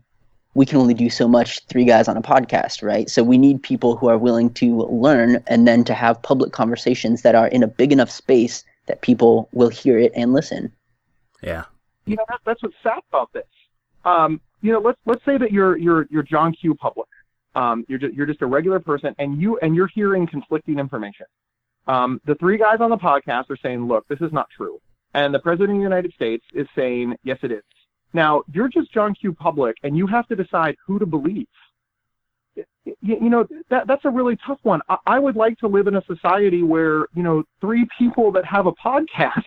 we 0.55 0.65
can 0.65 0.77
only 0.77 0.93
do 0.93 1.09
so 1.09 1.27
much 1.27 1.59
three 1.65 1.85
guys 1.85 2.07
on 2.07 2.17
a 2.17 2.21
podcast, 2.21 2.83
right? 2.83 3.09
So 3.09 3.23
we 3.23 3.37
need 3.37 3.61
people 3.63 3.95
who 3.95 4.07
are 4.07 4.17
willing 4.17 4.51
to 4.55 4.83
learn 4.83 5.43
and 5.47 5.67
then 5.67 5.83
to 5.85 5.93
have 5.93 6.21
public 6.21 6.53
conversations 6.53 7.23
that 7.23 7.35
are 7.35 7.47
in 7.47 7.63
a 7.63 7.67
big 7.67 7.91
enough 7.91 8.09
space 8.09 8.63
that 8.87 9.01
people 9.01 9.49
will 9.53 9.69
hear 9.69 9.97
it 9.97 10.11
and 10.15 10.33
listen. 10.33 10.71
Yeah. 11.41 11.65
you 12.05 12.15
know 12.15 12.25
that's 12.45 12.61
what's 12.61 12.75
sad 12.83 12.99
about 13.09 13.31
this. 13.33 13.45
Um, 14.05 14.41
you 14.61 14.71
know, 14.71 14.79
let's 14.79 14.99
let's 15.05 15.23
say 15.25 15.37
that 15.37 15.51
you're 15.51 15.77
you're 15.77 16.07
you're 16.09 16.23
John 16.23 16.53
Q. 16.53 16.75
Public. 16.75 17.07
Um, 17.55 17.85
you're 17.87 17.99
just, 17.99 18.13
you're 18.15 18.25
just 18.25 18.41
a 18.41 18.45
regular 18.45 18.79
person, 18.79 19.13
and 19.19 19.39
you 19.39 19.57
and 19.59 19.75
you're 19.75 19.87
hearing 19.93 20.25
conflicting 20.25 20.79
information. 20.79 21.25
Um, 21.87 22.21
the 22.25 22.35
three 22.35 22.57
guys 22.57 22.77
on 22.79 22.89
the 22.89 22.97
podcast 22.97 23.49
are 23.49 23.57
saying, 23.57 23.87
"Look, 23.87 24.07
this 24.07 24.21
is 24.21 24.31
not 24.31 24.47
true," 24.55 24.79
and 25.13 25.33
the 25.33 25.39
president 25.39 25.71
of 25.71 25.77
the 25.77 25.83
United 25.83 26.13
States 26.13 26.45
is 26.53 26.67
saying, 26.75 27.15
"Yes, 27.23 27.39
it 27.43 27.51
is." 27.51 27.63
Now 28.13 28.43
you're 28.53 28.69
just 28.69 28.91
John 28.93 29.13
Q. 29.13 29.33
Public, 29.33 29.75
and 29.83 29.97
you 29.97 30.07
have 30.07 30.27
to 30.27 30.35
decide 30.35 30.75
who 30.85 30.99
to 30.99 31.05
believe. 31.05 31.47
You, 32.55 32.65
you 33.01 33.29
know 33.29 33.47
that 33.69 33.87
that's 33.87 34.05
a 34.05 34.09
really 34.09 34.37
tough 34.45 34.59
one. 34.63 34.81
I, 34.87 34.97
I 35.07 35.19
would 35.19 35.35
like 35.35 35.57
to 35.59 35.67
live 35.67 35.87
in 35.87 35.95
a 35.95 36.03
society 36.05 36.63
where 36.63 37.07
you 37.15 37.23
know 37.23 37.43
three 37.59 37.87
people 37.97 38.31
that 38.33 38.45
have 38.45 38.67
a 38.67 38.73
podcast 38.73 39.43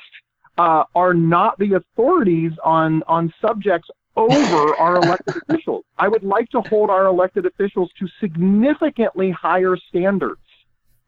uh, 0.58 0.84
are 0.94 1.14
not 1.14 1.58
the 1.58 1.74
authorities 1.74 2.52
on 2.64 3.02
on 3.06 3.32
subjects 3.40 3.88
over 4.16 4.74
our 4.78 4.96
elected 4.96 5.36
officials. 5.48 5.84
I 5.98 6.08
would 6.08 6.24
like 6.24 6.48
to 6.50 6.62
hold 6.62 6.90
our 6.90 7.06
elected 7.06 7.46
officials 7.46 7.90
to 7.98 8.08
significantly 8.20 9.30
higher 9.30 9.76
standards. 9.88 10.40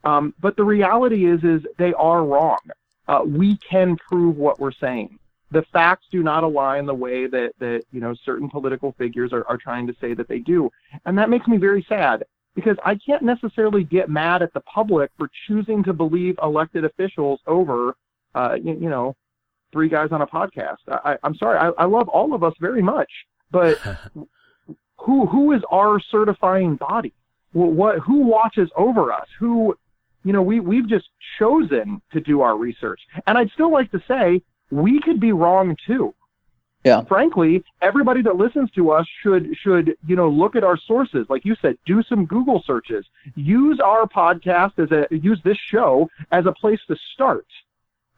Um, 0.09 0.35
but 0.41 0.57
the 0.57 0.65
reality 0.65 1.27
is, 1.27 1.45
is 1.45 1.61
they 1.79 1.93
are 1.95 2.25
wrong. 2.25 2.59
Uh, 3.07 3.21
we 3.27 3.59
can 3.59 3.97
prove 3.97 4.37
what 4.37 4.59
we're 4.59 4.73
saying. 4.73 5.19
The 5.51 5.63
facts 5.73 6.07
do 6.11 6.23
not 6.23 6.45
align 6.45 6.87
the 6.87 6.95
way 6.95 7.27
that, 7.27 7.53
that 7.59 7.83
you 7.91 8.01
know 8.01 8.15
certain 8.25 8.49
political 8.51 8.93
figures 8.99 9.33
are, 9.33 9.47
are 9.49 9.57
trying 9.57 9.87
to 9.87 9.95
say 10.01 10.15
that 10.15 10.29
they 10.29 10.39
do, 10.39 10.71
and 11.07 11.17
that 11.19 11.31
makes 11.31 11.47
me 11.47 11.57
very 11.57 11.85
sad 11.89 12.25
because 12.55 12.77
I 12.85 12.97
can't 12.97 13.23
necessarily 13.23 13.85
get 13.85 14.11
mad 14.11 14.43
at 14.43 14.53
the 14.53 14.61
public 14.61 15.11
for 15.17 15.31
choosing 15.47 15.83
to 15.85 15.93
believe 15.93 16.39
elected 16.43 16.85
officials 16.85 17.41
over, 17.47 17.95
uh, 18.35 18.57
you, 18.63 18.75
you 18.75 18.91
know, 18.91 19.15
three 19.73 19.89
guys 19.89 20.09
on 20.11 20.23
a 20.23 20.27
podcast. 20.27 20.77
I, 20.89 21.17
I'm 21.23 21.35
sorry, 21.37 21.59
I, 21.59 21.69
I 21.83 21.85
love 21.85 22.09
all 22.09 22.35
of 22.35 22.43
us 22.43 22.55
very 22.61 22.83
much, 22.83 23.11
but 23.51 23.79
who 24.97 25.27
who 25.27 25.53
is 25.53 25.63
our 25.71 26.01
certifying 26.11 26.77
body? 26.77 27.15
What, 27.53 27.73
what 27.73 27.99
who 28.01 28.19
watches 28.19 28.69
over 28.77 29.13
us? 29.13 29.29
Who, 29.39 29.75
you 30.29 30.33
know, 30.33 30.43
we 30.43 30.61
we've 30.61 30.89
just 30.89 31.09
chosen 31.39 32.01
to 32.13 32.21
do 32.21 32.43
our 32.43 32.57
research, 32.57 33.01
and 33.27 33.37
I'd 33.37 33.51
still 33.51 33.73
like 33.73 33.91
to 33.93 34.03
say 34.07 34.43
we 34.71 35.01
could 35.01 35.21
be 35.21 35.33
wrong 35.33 35.77
too. 35.87 36.15
Yeah. 36.85 37.03
Frankly, 37.05 37.65
everybody 37.83 38.23
that 38.23 38.37
listens 38.37 38.71
to 38.73 38.91
us 38.91 39.07
should 39.23 39.57
should 39.63 39.97
you 40.07 40.17
know 40.17 40.29
look 40.29 40.55
at 40.55 40.65
our 40.65 40.77
sources, 40.77 41.27
like 41.29 41.45
you 41.45 41.57
said, 41.61 41.77
do 41.87 42.03
some 42.03 42.27
Google 42.27 42.63
searches, 42.67 43.05
use 43.35 43.81
our 43.81 44.07
podcast 44.07 44.79
as 44.79 44.91
a 44.93 45.07
use 45.15 45.41
this 45.45 45.59
show 45.59 46.09
as 46.31 46.47
a 46.47 46.53
place 46.53 46.81
to 46.89 46.97
start 47.15 47.47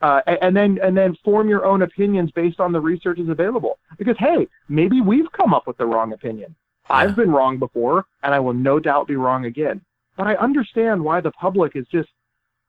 uh, 0.03 0.21
and 0.41 0.57
then 0.57 0.79
and 0.83 0.97
then 0.97 1.15
form 1.25 1.49
your 1.49 1.65
own 1.65 1.83
opinions 1.83 2.31
based 2.33 2.61
on 2.61 2.73
the 2.73 2.81
research 2.81 3.19
is 3.19 3.29
available. 3.29 3.79
Because 3.99 4.17
hey, 4.19 4.49
maybe 4.69 5.01
we've 5.01 5.31
come 5.33 5.53
up 5.53 5.67
with 5.67 5.77
the 5.77 5.87
wrong 5.87 6.13
opinion. 6.13 6.55
I've 6.89 7.15
been 7.15 7.31
wrong 7.31 7.59
before, 7.59 8.07
and 8.23 8.35
I 8.35 8.41
will 8.41 8.55
no 8.55 8.81
doubt 8.81 9.07
be 9.07 9.17
wrong 9.17 9.45
again. 9.45 9.81
But 10.21 10.27
I 10.27 10.35
understand 10.35 11.03
why 11.03 11.23
the 11.23 11.31
public 11.31 11.77
is 11.77 11.87
just 11.91 12.11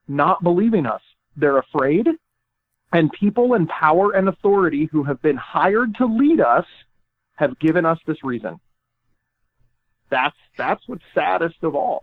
not 0.08 0.42
believing 0.42 0.86
us. 0.86 1.02
They're 1.36 1.58
afraid, 1.58 2.08
and 2.94 3.12
people 3.12 3.56
in 3.56 3.68
power 3.68 4.14
and 4.14 4.30
authority 4.30 4.88
who 4.90 5.04
have 5.04 5.22
been 5.22 5.36
hired 5.36 5.94
to 5.96 6.06
lead 6.06 6.40
us 6.40 6.64
have 7.36 7.60
given 7.60 7.86
us 7.86 8.00
this 8.08 8.24
reason. 8.24 8.58
That's 10.10 10.38
that's 10.58 10.82
what's 10.88 11.04
saddest 11.14 11.58
of 11.64 11.76
all. 11.76 12.02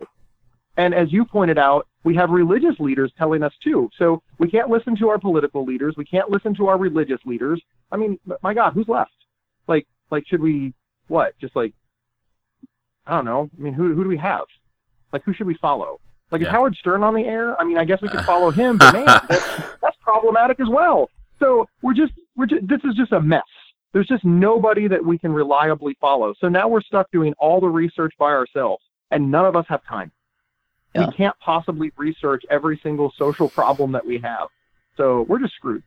And 0.76 0.92
as 0.94 1.10
you 1.14 1.24
pointed 1.24 1.56
out, 1.56 1.86
we 2.04 2.14
have 2.16 2.28
religious 2.28 2.78
leaders 2.78 3.10
telling 3.16 3.42
us 3.42 3.54
too. 3.64 3.88
So 3.98 4.22
we 4.38 4.50
can't 4.50 4.68
listen 4.68 4.96
to 4.96 5.08
our 5.08 5.18
political 5.18 5.64
leaders. 5.64 5.94
We 5.96 6.04
can't 6.04 6.28
listen 6.28 6.54
to 6.56 6.66
our 6.66 6.76
religious 6.76 7.20
leaders. 7.24 7.58
I 7.90 7.96
mean, 7.96 8.18
my 8.42 8.52
God, 8.52 8.74
who's 8.74 8.86
left? 8.86 9.12
Like, 9.66 9.86
like, 10.10 10.26
should 10.26 10.42
we, 10.42 10.74
what? 11.06 11.32
Just 11.40 11.56
like, 11.56 11.72
I 13.06 13.12
don't 13.12 13.24
know. 13.24 13.48
I 13.58 13.62
mean, 13.62 13.72
who, 13.72 13.94
who 13.94 14.02
do 14.02 14.10
we 14.10 14.18
have? 14.18 14.44
Like, 15.12 15.22
who 15.24 15.32
should 15.32 15.46
we 15.46 15.54
follow? 15.54 16.00
Like, 16.30 16.42
is 16.42 16.48
Howard 16.48 16.76
Stern 16.76 17.02
on 17.02 17.14
the 17.14 17.24
air? 17.24 17.58
I 17.60 17.64
mean, 17.64 17.78
I 17.78 17.84
guess 17.84 18.02
we 18.02 18.08
could 18.08 18.20
follow 18.26 18.50
him, 18.50 18.76
but 18.78 18.92
man, 18.92 19.06
that's, 19.06 19.46
that's 19.80 19.96
problematic 20.02 20.60
as 20.60 20.68
well. 20.68 21.10
So 21.38 21.66
we're 21.82 21.94
just, 21.94 22.12
we're 22.36 22.46
just, 22.46 22.66
this 22.68 22.80
is 22.84 22.94
just 22.94 23.12
a 23.12 23.20
mess. 23.20 23.42
There's 23.94 24.06
just 24.06 24.24
nobody 24.24 24.86
that 24.88 25.02
we 25.04 25.16
can 25.18 25.32
reliably 25.32 25.96
follow. 26.00 26.34
So 26.40 26.48
now 26.48 26.68
we're 26.68 26.82
stuck 26.82 27.10
doing 27.10 27.32
all 27.38 27.60
the 27.60 27.68
research 27.68 28.12
by 28.18 28.26
ourselves, 28.32 28.82
and 29.10 29.30
none 29.30 29.46
of 29.46 29.56
us 29.56 29.64
have 29.68 29.82
time 29.86 30.12
Yeah. 30.94 31.06
we 31.06 31.12
can't 31.14 31.34
possibly 31.40 31.90
research 31.96 32.44
every 32.50 32.78
single 32.82 33.12
social 33.16 33.48
problem 33.48 33.92
that 33.92 34.04
we 34.04 34.18
have. 34.18 34.48
So 34.98 35.22
we're 35.28 35.38
just 35.38 35.54
screwed. 35.54 35.82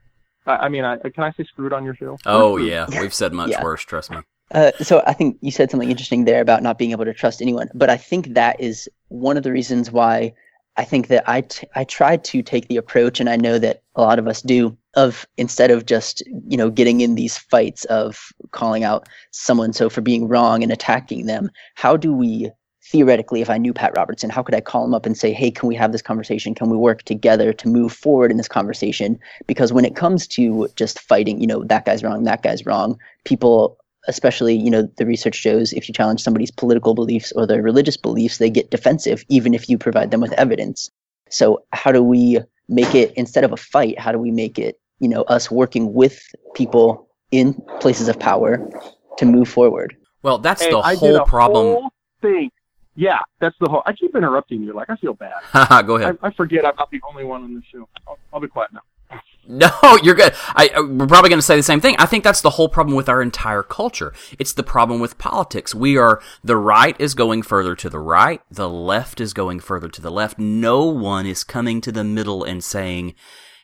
I, 0.47 0.51
I 0.55 0.69
mean, 0.69 0.83
I, 0.83 0.97
can 0.97 1.23
I 1.23 1.31
say 1.33 1.43
screwed 1.43 1.73
on 1.73 1.83
your 1.85 1.93
show? 1.95 2.17
Oh 2.25 2.57
yeah, 2.57 2.87
we've 2.99 3.13
said 3.13 3.33
much 3.33 3.51
Yeah. 3.51 3.63
worse. 3.63 3.83
Trust 3.83 4.09
me. 4.09 4.17
Uh, 4.51 4.71
so 4.81 5.01
I 5.07 5.13
think 5.13 5.37
you 5.41 5.51
said 5.51 5.71
something 5.71 5.89
interesting 5.89 6.25
there 6.25 6.41
about 6.41 6.61
not 6.61 6.77
being 6.77 6.91
able 6.91 7.05
to 7.05 7.13
trust 7.13 7.41
anyone, 7.41 7.69
but 7.73 7.89
I 7.89 7.97
think 7.97 8.33
that 8.33 8.59
is 8.59 8.89
one 9.07 9.37
of 9.37 9.43
the 9.43 9.51
reasons 9.51 9.91
why 9.91 10.33
I 10.77 10.83
think 10.83 11.07
that 11.07 11.27
I, 11.27 11.41
t- 11.41 11.67
I 11.75 11.83
tried 11.83 12.23
to 12.25 12.41
take 12.41 12.67
the 12.67 12.77
approach, 12.77 13.19
and 13.19 13.29
I 13.29 13.35
know 13.35 13.59
that 13.59 13.83
a 13.95 14.01
lot 14.01 14.19
of 14.19 14.27
us 14.27 14.41
do, 14.41 14.77
of 14.95 15.25
instead 15.37 15.71
of 15.71 15.85
just 15.85 16.21
you 16.47 16.57
know 16.57 16.69
getting 16.69 17.01
in 17.01 17.15
these 17.15 17.37
fights 17.37 17.85
of 17.85 18.31
calling 18.51 18.83
out 18.83 19.07
someone 19.31 19.73
so 19.73 19.89
for 19.89 20.01
being 20.01 20.27
wrong 20.27 20.63
and 20.63 20.71
attacking 20.71 21.25
them 21.25 21.49
how 21.75 21.95
do 21.95 22.13
we 22.13 22.49
theoretically 22.83 23.41
if 23.41 23.49
i 23.49 23.57
knew 23.57 23.73
pat 23.73 23.93
robertson 23.95 24.29
how 24.29 24.43
could 24.43 24.55
i 24.55 24.59
call 24.59 24.83
him 24.83 24.93
up 24.93 25.05
and 25.05 25.17
say 25.17 25.31
hey 25.31 25.49
can 25.49 25.69
we 25.69 25.75
have 25.75 25.91
this 25.91 26.01
conversation? 26.01 26.53
Can 26.53 26.69
we 26.69 26.77
work 26.77 27.03
together 27.03 27.53
to 27.53 27.67
move 27.67 27.93
forward 27.93 28.31
in 28.31 28.37
this 28.37 28.47
conversation? 28.47 29.17
Because 29.47 29.71
when 29.71 29.85
it 29.85 29.95
comes 29.95 30.27
to 30.27 30.67
just 30.75 30.99
fighting 30.99 31.39
you 31.39 31.47
know 31.47 31.63
that 31.63 31.85
guy's 31.85 32.03
wrong 32.03 32.23
that 32.25 32.43
guy's 32.43 32.65
wrong 32.65 32.99
people 33.23 33.77
especially 34.07 34.55
you 34.55 34.69
know 34.69 34.87
the 34.97 35.05
research 35.05 35.35
shows 35.35 35.73
if 35.73 35.87
you 35.87 35.93
challenge 35.93 36.21
somebody's 36.21 36.51
political 36.51 36.93
beliefs 36.93 37.31
or 37.35 37.45
their 37.45 37.61
religious 37.61 37.97
beliefs 37.97 38.37
they 38.37 38.49
get 38.49 38.71
defensive 38.71 39.23
even 39.29 39.53
if 39.53 39.69
you 39.69 39.77
provide 39.77 40.11
them 40.11 40.21
with 40.21 40.33
evidence 40.33 40.89
so 41.29 41.63
how 41.71 41.91
do 41.91 42.01
we 42.03 42.39
make 42.67 42.95
it 42.95 43.13
instead 43.15 43.43
of 43.43 43.51
a 43.51 43.57
fight 43.57 43.97
how 43.99 44.11
do 44.11 44.17
we 44.17 44.31
make 44.31 44.57
it 44.57 44.79
you 44.99 45.07
know 45.07 45.21
us 45.23 45.51
working 45.51 45.93
with 45.93 46.21
people 46.55 47.07
in 47.31 47.53
places 47.79 48.07
of 48.07 48.19
power 48.19 48.59
to 49.17 49.25
move 49.25 49.47
forward 49.47 49.95
Well, 50.23 50.37
that's 50.37 50.63
Hey, 50.63 50.71
the 50.71 50.79
I 50.79 50.93
did 50.95 50.99
whole 50.99 51.15
a 51.17 51.25
problem. 51.25 51.65
whole 51.67 51.89
thing. 52.21 52.51
Yeah, 52.95 53.19
that's 53.39 53.55
the 53.61 53.69
whole. 53.69 53.81
I 53.85 53.93
keep 53.93 54.15
interrupting 54.15 54.61
you. 54.61 54.73
Like 54.73 54.89
I 54.89 54.95
feel 54.97 55.13
bad. 55.13 55.33
Go 55.87 55.95
ahead. 55.95 56.17
I, 56.21 56.27
I 56.27 56.31
forget 56.31 56.65
I'm 56.65 56.75
not 56.75 56.91
the 56.91 57.01
only 57.09 57.23
one 57.23 57.41
on 57.43 57.55
this 57.55 57.63
show. 57.71 57.87
I'll, 58.07 58.19
I'll 58.33 58.39
be 58.41 58.47
quiet 58.47 58.71
now. 58.73 58.81
No, 59.47 59.69
you're 60.03 60.15
good. 60.15 60.33
I, 60.55 60.69
I- 60.75 60.81
we're 60.81 61.07
probably 61.07 61.29
going 61.29 61.39
to 61.39 61.41
say 61.45 61.55
the 61.55 61.63
same 61.63 61.81
thing. 61.81 61.95
I 61.99 62.05
think 62.05 62.23
that's 62.23 62.41
the 62.41 62.51
whole 62.51 62.69
problem 62.69 62.95
with 62.95 63.09
our 63.09 63.21
entire 63.21 63.63
culture. 63.63 64.13
It's 64.39 64.53
the 64.53 64.63
problem 64.63 64.99
with 64.99 65.17
politics. 65.17 65.73
We 65.75 65.97
are, 65.97 66.21
the 66.43 66.57
right 66.57 66.95
is 66.99 67.13
going 67.15 67.41
further 67.41 67.75
to 67.75 67.89
the 67.89 67.99
right, 67.99 68.41
the 68.51 68.69
left 68.69 69.19
is 69.19 69.33
going 69.33 69.59
further 69.59 69.89
to 69.89 70.01
the 70.01 70.11
left. 70.11 70.37
No 70.39 70.85
one 70.85 71.25
is 71.25 71.43
coming 71.43 71.81
to 71.81 71.91
the 71.91 72.03
middle 72.03 72.43
and 72.43 72.63
saying, 72.63 73.15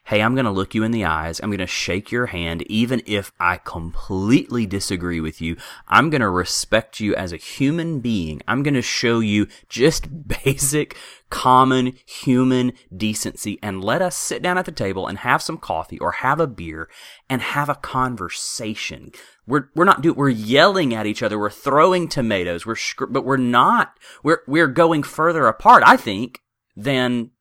Hey, 0.08 0.22
I'm 0.22 0.36
going 0.36 0.46
to 0.46 0.52
look 0.52 0.74
you 0.74 0.84
in 0.84 0.92
the 0.92 1.04
eyes. 1.04 1.42
I'm 1.42 1.50
going 1.50 1.58
to 1.58 1.68
shake 1.68 2.14
your 2.14 2.28
hand. 2.28 2.62
Even 2.72 3.02
if 3.06 3.34
I 3.42 3.58
completely 3.58 4.66
disagree 4.66 5.20
with 5.20 5.42
you, 5.42 5.58
I'm 5.90 6.10
going 6.10 6.22
to 6.22 6.30
respect 6.30 7.02
you 7.02 7.14
as 7.14 7.34
a 7.34 7.36
human 7.36 8.00
being. 8.00 8.42
I'm 8.48 8.64
going 8.64 8.74
to 8.76 8.82
show 8.82 9.20
you 9.20 9.48
just 9.68 10.08
basic, 10.46 10.96
common 11.30 11.98
human 12.06 12.72
decency 12.96 13.60
and 13.62 13.84
let 13.84 14.02
us 14.02 14.16
sit 14.16 14.42
down 14.42 14.58
at 14.58 14.64
the 14.64 14.72
table 14.72 15.08
and 15.08 15.18
have 15.18 15.42
some 15.42 15.58
coffee 15.58 16.00
or 16.00 16.14
have 16.14 16.40
a 16.40 16.48
beer 16.48 16.88
and 17.30 17.42
have 17.42 17.68
a 17.68 17.76
conversation. 17.76 19.12
We're, 19.46 19.68
we're 19.76 19.84
not 19.84 20.02
do, 20.02 20.14
we're 20.14 20.30
yelling 20.30 20.96
at 20.96 21.06
each 21.06 21.22
other. 21.22 21.38
We're 21.38 21.50
throwing 21.50 22.08
tomatoes. 22.08 22.66
We're, 22.66 22.78
but 23.10 23.26
we're 23.26 23.36
not, 23.36 24.00
we're, 24.24 24.40
we're 24.48 24.68
going 24.68 25.04
further 25.04 25.48
apart, 25.48 25.84
I 25.86 25.98
think, 25.98 26.40
than 26.78 27.32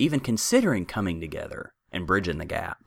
even 0.00 0.18
considering 0.18 0.84
coming 0.84 1.20
together 1.20 1.72
and 1.92 2.06
bridging 2.06 2.38
the 2.38 2.44
gap. 2.44 2.78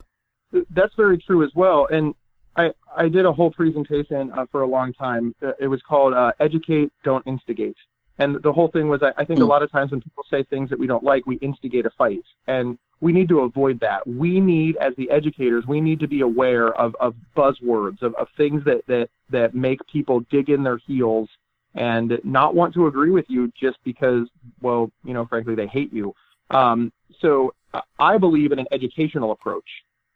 That's 0.70 0.93
very 0.95 1.18
true 1.18 1.43
as 1.43 1.51
well. 1.56 1.88
And 1.91 2.14
I 2.56 2.72
I 2.95 3.10
did 3.10 3.26
a 3.26 3.34
whole 3.34 3.51
presentation 3.51 4.32
uh, 4.32 4.45
for 4.51 4.62
a 4.62 4.68
long 4.68 4.93
time. 4.93 5.36
Uh, 5.41 5.51
It 5.60 5.68
was 5.68 5.82
called 5.82 6.14
uh, 6.14 6.32
"Educate, 6.39 6.91
Don't 7.03 7.26
Instigate." 7.28 7.78
And 8.18 8.41
the 8.43 8.53
whole 8.53 8.70
thing 8.70 8.88
was, 8.88 9.01
I, 9.03 9.12
I 9.22 9.26
think 9.26 9.41
a 9.41 9.43
Mm. 9.43 9.49
lot 9.49 9.62
of 9.62 9.70
times 9.72 9.91
when 9.91 9.99
people 9.99 10.24
say 10.30 10.43
things 10.43 10.70
that 10.70 10.80
we 10.80 10.88
don't 10.88 11.03
like, 11.03 11.26
we 11.26 11.36
instigate 11.38 11.86
a 11.86 11.89
fight, 11.97 12.24
and 12.47 12.78
we 13.01 13.12
need 13.12 13.28
to 13.28 13.41
avoid 13.41 13.78
that. 13.82 14.08
We 14.08 14.39
need, 14.39 14.78
as 14.78 14.93
the 14.95 15.12
educators, 15.12 15.66
we 15.68 15.82
need 15.82 15.99
to 15.99 16.08
be 16.08 16.22
aware 16.22 16.74
of, 16.84 16.95
of 17.01 17.14
buzzwords, 17.36 18.01
of, 18.01 18.16
of 18.16 18.30
things 18.38 18.64
that, 18.64 18.82
that 18.88 19.10
that 19.30 19.53
make 19.53 19.80
people 19.91 20.22
dig 20.32 20.49
in 20.49 20.64
their 20.64 20.78
heels 20.78 21.28
and 21.74 22.18
not 22.24 22.56
want 22.56 22.74
to 22.76 22.88
agree 22.88 23.12
with 23.12 23.26
you 23.28 23.51
just 23.60 23.78
because, 23.84 24.30
well, 24.62 24.89
you 25.03 25.14
know, 25.14 25.26
frankly, 25.26 25.56
they 25.56 25.68
hate 25.68 25.91
you. 25.91 26.14
Um, 26.51 26.93
so 27.20 27.53
I 27.99 28.17
believe 28.17 28.51
in 28.51 28.59
an 28.59 28.67
educational 28.71 29.32
approach. 29.32 29.67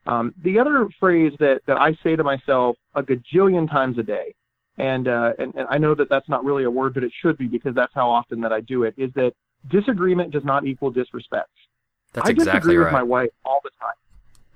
Um, 0.05 0.33
the 0.43 0.59
other 0.59 0.87
phrase 0.99 1.33
that, 1.39 1.61
that 1.67 1.77
I 1.77 1.97
say 2.03 2.15
to 2.15 2.23
myself 2.23 2.77
a 2.95 3.03
gajillion 3.03 3.69
times 3.69 3.97
a 3.97 4.03
day, 4.03 4.33
and, 4.77 5.07
uh, 5.07 5.33
and 5.37 5.53
and 5.55 5.67
I 5.69 5.77
know 5.77 5.93
that 5.93 6.09
that's 6.09 6.29
not 6.29 6.45
really 6.45 6.63
a 6.63 6.71
word, 6.71 6.93
but 6.93 7.03
it 7.03 7.11
should 7.21 7.37
be 7.37 7.47
because 7.47 7.75
that's 7.75 7.93
how 7.93 8.09
often 8.09 8.39
that 8.41 8.53
I 8.53 8.61
do 8.61 8.83
it, 8.83 8.93
is 8.97 9.11
that 9.13 9.33
disagreement 9.69 10.31
does 10.31 10.45
not 10.45 10.65
equal 10.65 10.89
disrespect. 10.89 11.49
That's 12.13 12.27
I 12.27 12.31
exactly 12.31 12.59
disagree 12.59 12.77
with 12.77 12.93
my 12.93 13.03
wife 13.03 13.29
all 13.43 13.59
the 13.63 13.71
time. 13.79 13.93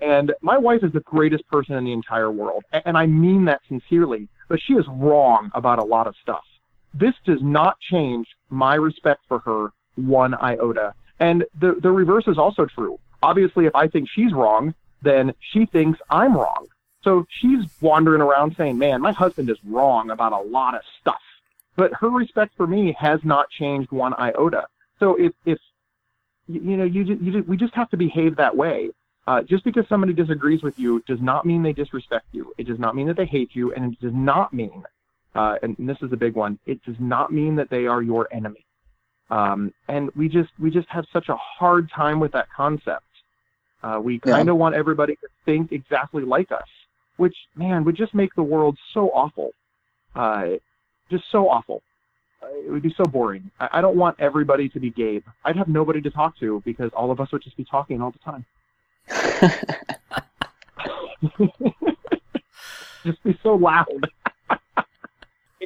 And 0.01 0.33
my 0.41 0.57
wife 0.57 0.83
is 0.83 0.91
the 0.91 1.01
greatest 1.01 1.47
person 1.47 1.75
in 1.75 1.85
the 1.85 1.93
entire 1.93 2.31
world. 2.31 2.63
And 2.85 2.97
I 2.97 3.05
mean 3.05 3.45
that 3.45 3.61
sincerely, 3.67 4.27
but 4.49 4.59
she 4.65 4.73
is 4.73 4.85
wrong 4.89 5.51
about 5.53 5.79
a 5.79 5.83
lot 5.83 6.07
of 6.07 6.15
stuff. 6.21 6.43
This 6.93 7.13
does 7.25 7.39
not 7.41 7.79
change 7.79 8.27
my 8.49 8.75
respect 8.75 9.21
for 9.27 9.39
her 9.39 9.71
one 9.95 10.33
iota. 10.35 10.93
And 11.23 11.45
the, 11.57 11.77
the 11.81 11.89
reverse 11.89 12.27
is 12.27 12.37
also 12.37 12.65
true. 12.65 12.99
Obviously, 13.21 13.65
if 13.65 13.73
I 13.73 13.87
think 13.87 14.09
she's 14.13 14.33
wrong, 14.33 14.73
then 15.01 15.33
she 15.39 15.65
thinks 15.65 15.97
I'm 16.09 16.35
wrong. 16.35 16.67
So 17.01 17.25
she's 17.29 17.63
wandering 17.79 18.21
around 18.21 18.55
saying, 18.57 18.77
man, 18.77 18.99
my 18.99 19.13
husband 19.13 19.49
is 19.49 19.57
wrong 19.63 20.09
about 20.09 20.33
a 20.33 20.41
lot 20.41 20.75
of 20.75 20.81
stuff. 20.99 21.21
But 21.77 21.93
her 21.93 22.09
respect 22.09 22.51
for 22.57 22.67
me 22.67 22.93
has 22.99 23.21
not 23.23 23.49
changed 23.49 23.89
one 23.89 24.13
iota. 24.19 24.65
So 24.99 25.15
if, 25.15 25.31
if 25.45 25.59
you, 26.47 26.75
know, 26.75 26.83
you, 26.83 27.03
you 27.03 27.43
we 27.43 27.55
just 27.55 27.73
have 27.73 27.89
to 27.91 27.97
behave 27.97 28.35
that 28.35 28.57
way. 28.57 28.89
Uh, 29.25 29.41
just 29.43 29.63
because 29.63 29.87
somebody 29.87 30.11
disagrees 30.11 30.61
with 30.61 30.77
you 30.77 31.01
does 31.07 31.21
not 31.21 31.45
mean 31.45 31.63
they 31.63 31.71
disrespect 31.71 32.25
you. 32.33 32.53
It 32.57 32.67
does 32.67 32.79
not 32.79 32.97
mean 32.97 33.07
that 33.07 33.15
they 33.15 33.25
hate 33.25 33.51
you, 33.53 33.73
and 33.73 33.93
it 33.93 34.01
does 34.01 34.13
not 34.13 34.51
mean, 34.51 34.83
uh, 35.35 35.55
and 35.63 35.77
this 35.79 36.01
is 36.01 36.11
a 36.11 36.17
big 36.17 36.35
one, 36.35 36.59
it 36.65 36.83
does 36.83 36.97
not 36.99 37.31
mean 37.31 37.55
that 37.55 37.69
they 37.69 37.87
are 37.87 38.01
your 38.01 38.27
enemy. 38.33 38.65
Um, 39.33 39.73
and 39.87 40.11
we 40.15 40.29
just 40.29 40.51
we 40.59 40.69
just 40.69 40.87
have 40.89 41.05
such 41.11 41.27
a 41.29 41.35
hard 41.35 41.89
time 41.89 42.19
with 42.19 42.31
that 42.33 42.45
concept. 42.55 43.03
Uh, 43.81 43.99
we 43.99 44.19
kind 44.19 44.47
of 44.47 44.57
want 44.57 44.75
everybody 44.75 45.15
to 45.15 45.27
think 45.43 45.71
exactly 45.71 46.23
like 46.23 46.51
us, 46.51 46.67
which 47.17 47.35
man 47.55 47.83
would 47.83 47.97
just 47.97 48.13
make 48.13 48.33
the 48.35 48.43
world 48.43 48.77
so 48.93 49.09
awful, 49.09 49.49
uh, 50.15 50.49
just 51.09 51.23
so 51.31 51.49
awful. 51.49 51.81
Uh, 52.43 52.47
it 52.67 52.69
would 52.71 52.83
be 52.83 52.93
so 52.95 53.05
boring. 53.05 53.49
I, 53.59 53.69
I 53.73 53.81
don't 53.81 53.97
want 53.97 54.19
everybody 54.19 54.69
to 54.69 54.79
be 54.79 54.91
Gabe. 54.91 55.23
I'd 55.43 55.57
have 55.57 55.67
nobody 55.67 55.99
to 56.01 56.11
talk 56.11 56.37
to 56.39 56.61
because 56.63 56.91
all 56.95 57.09
of 57.09 57.19
us 57.19 57.31
would 57.31 57.41
just 57.41 57.57
be 57.57 57.65
talking 57.65 58.03
all 58.03 58.11
the 58.11 58.19
time. 58.19 58.45
just 63.03 63.23
be 63.23 63.37
so 63.41 63.55
loud. 63.55 64.11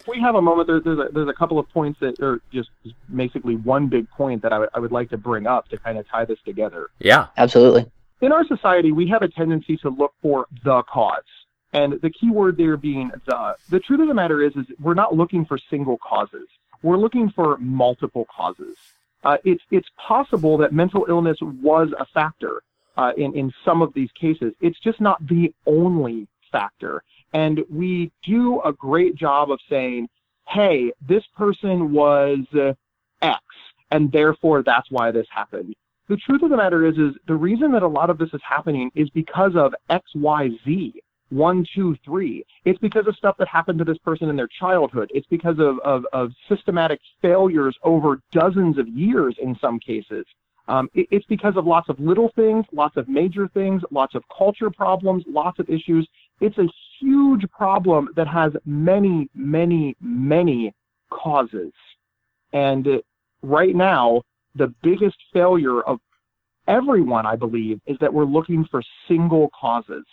If 0.08 0.16
we 0.16 0.22
have 0.22 0.36
a 0.36 0.42
moment, 0.42 0.68
there, 0.68 0.80
there's 0.80 1.00
a, 1.00 1.12
there's 1.12 1.30
a 1.30 1.34
couple 1.34 1.60
of 1.60 1.70
points 1.70 2.00
that 2.00 2.20
are 2.22 2.42
just 2.52 2.70
basically 3.14 3.56
one 3.56 3.88
big 3.88 4.10
point 4.10 4.42
that 4.42 4.54
I 4.54 4.60
would 4.60 4.70
I 4.74 4.80
would 4.80 4.92
like 4.92 5.10
to 5.10 5.18
bring 5.18 5.48
up 5.48 5.68
to 5.70 5.78
kind 5.78 5.98
of 5.98 6.08
tie 6.08 6.26
this 6.26 6.40
together. 6.46 6.90
Yeah. 7.00 7.28
Absolutely. 7.38 7.90
In 8.22 8.32
our 8.32 8.46
society, 8.46 8.92
we 8.92 9.08
have 9.10 9.22
a 9.22 9.28
tendency 9.28 9.78
to 9.78 9.90
look 9.90 10.14
for 10.22 10.48
the 10.64 10.82
cause. 10.84 11.22
And 11.74 12.00
the 12.02 12.10
key 12.10 12.32
word 12.32 12.58
there 12.58 12.78
being 12.78 13.12
the. 13.26 13.56
The 13.70 13.80
truth 13.80 14.00
of 14.00 14.08
the 14.08 14.14
matter 14.14 14.42
is, 14.42 14.56
is 14.56 14.66
we're 14.80 14.94
not 14.94 15.16
looking 15.16 15.46
for 15.46 15.60
single 15.70 15.98
causes. 15.98 16.48
We're 16.82 16.98
looking 16.98 17.30
for 17.30 17.58
multiple 17.58 18.26
causes. 18.36 18.78
Uh, 19.24 19.38
it's 19.44 19.64
it's 19.72 19.90
possible 19.98 20.58
that 20.58 20.72
mental 20.72 21.06
illness 21.10 21.38
was 21.42 21.90
a 22.00 22.06
factor 22.06 22.62
uh, 22.96 23.12
in 23.18 23.36
in 23.36 23.52
some 23.66 23.82
of 23.82 23.94
these 23.94 24.10
cases. 24.20 24.54
It's 24.62 24.80
just 24.80 25.02
not 25.02 25.26
the 25.28 25.54
only 25.66 26.28
factor. 26.52 27.04
And 27.34 27.64
we 27.70 28.12
do 28.24 28.62
a 28.62 28.74
great 28.74 29.16
job 29.16 29.52
of 29.52 29.60
saying, 29.70 30.08
"Hey, 30.48 30.92
this 31.08 31.24
person 31.36 31.92
was 31.92 32.40
uh, 32.54 32.74
X, 33.22 33.44
and 33.92 34.12
therefore 34.12 34.64
that's 34.64 34.90
why 34.92 35.12
this 35.12 35.28
happened." 35.30 35.76
The 36.08 36.18
truth 36.18 36.42
of 36.42 36.50
the 36.50 36.58
matter 36.58 36.86
is, 36.86 36.98
is 36.98 37.16
the 37.28 37.36
reason 37.36 37.72
that 37.74 37.84
a 37.84 37.88
lot 37.88 38.10
of 38.10 38.18
this 38.18 38.30
is 38.34 38.42
happening 38.48 38.90
is 38.96 39.10
because 39.10 39.56
of 39.56 39.76
X, 39.90 40.10
Y, 40.16 40.50
Z 40.64 41.02
one, 41.30 41.66
two, 41.76 41.96
three. 42.06 42.46
It's 42.66 42.80
because 42.80 43.08
of 43.08 43.16
stuff 43.16 43.36
that 43.40 43.48
happened 43.48 43.80
to 43.80 43.86
this 43.86 43.98
person 44.00 44.30
in 44.30 44.36
their 44.36 44.48
childhood. 44.60 45.12
It's 45.14 45.28
because 45.28 45.60
of, 45.60 45.80
of, 45.80 46.06
of 46.14 46.32
systematic 46.50 47.00
failures 47.22 47.76
over 47.84 48.22
dozens 48.32 48.78
of 48.78 48.88
years 48.88 49.36
in 49.42 49.58
some 49.60 49.80
cases. 49.80 50.26
Um, 50.68 50.90
it, 50.94 51.08
it's 51.12 51.26
because 51.28 51.56
of 51.56 51.66
lots 51.66 51.90
of 51.90 52.00
little 52.00 52.32
things, 52.36 52.66
lots 52.72 52.98
of 52.98 53.08
major 53.08 53.48
things, 53.54 53.82
lots 53.92 54.16
of 54.16 54.24
culture 54.36 54.70
problems, 54.70 55.24
lots 55.28 55.60
of 55.60 55.70
issues. 55.70 56.08
It's 56.40 56.58
a 56.58 56.68
huge 57.00 57.50
problem 57.52 58.10
that 58.16 58.28
has 58.28 58.52
many, 58.66 59.30
many, 59.34 59.96
many 60.02 60.74
causes. 61.10 61.72
And 62.54 62.88
uh, 62.88 62.98
right 63.42 63.76
now, 63.76 64.22
the 64.56 64.74
biggest 64.82 65.18
failure 65.34 65.82
of 65.82 66.00
everyone, 66.68 67.26
I 67.26 67.36
believe, 67.36 67.80
is 67.86 67.98
that 68.02 68.14
we're 68.14 68.26
looking 68.26 68.66
for 68.70 68.82
single 69.08 69.50
causes 69.60 70.06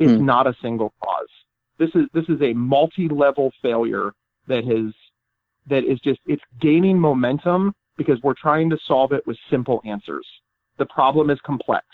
it's 0.00 0.18
Hmm. 0.18 0.24
not 0.24 0.46
a 0.46 0.56
single 0.62 0.92
cause. 1.04 1.28
This 1.78 1.90
is 1.94 2.06
this 2.14 2.28
is 2.28 2.40
a 2.42 2.54
multi-level 2.54 3.52
failure 3.62 4.12
that 4.46 4.64
has 4.64 4.92
that 5.66 5.84
is 5.84 6.00
just 6.00 6.20
it's 6.26 6.42
gaining 6.58 6.98
momentum 6.98 7.74
because 7.96 8.20
we're 8.22 8.34
trying 8.34 8.70
to 8.70 8.78
solve 8.86 9.12
it 9.12 9.24
with 9.26 9.36
simple 9.50 9.82
answers. 9.84 10.26
The 10.78 10.86
problem 10.86 11.28
is 11.28 11.38
complex. 11.42 11.86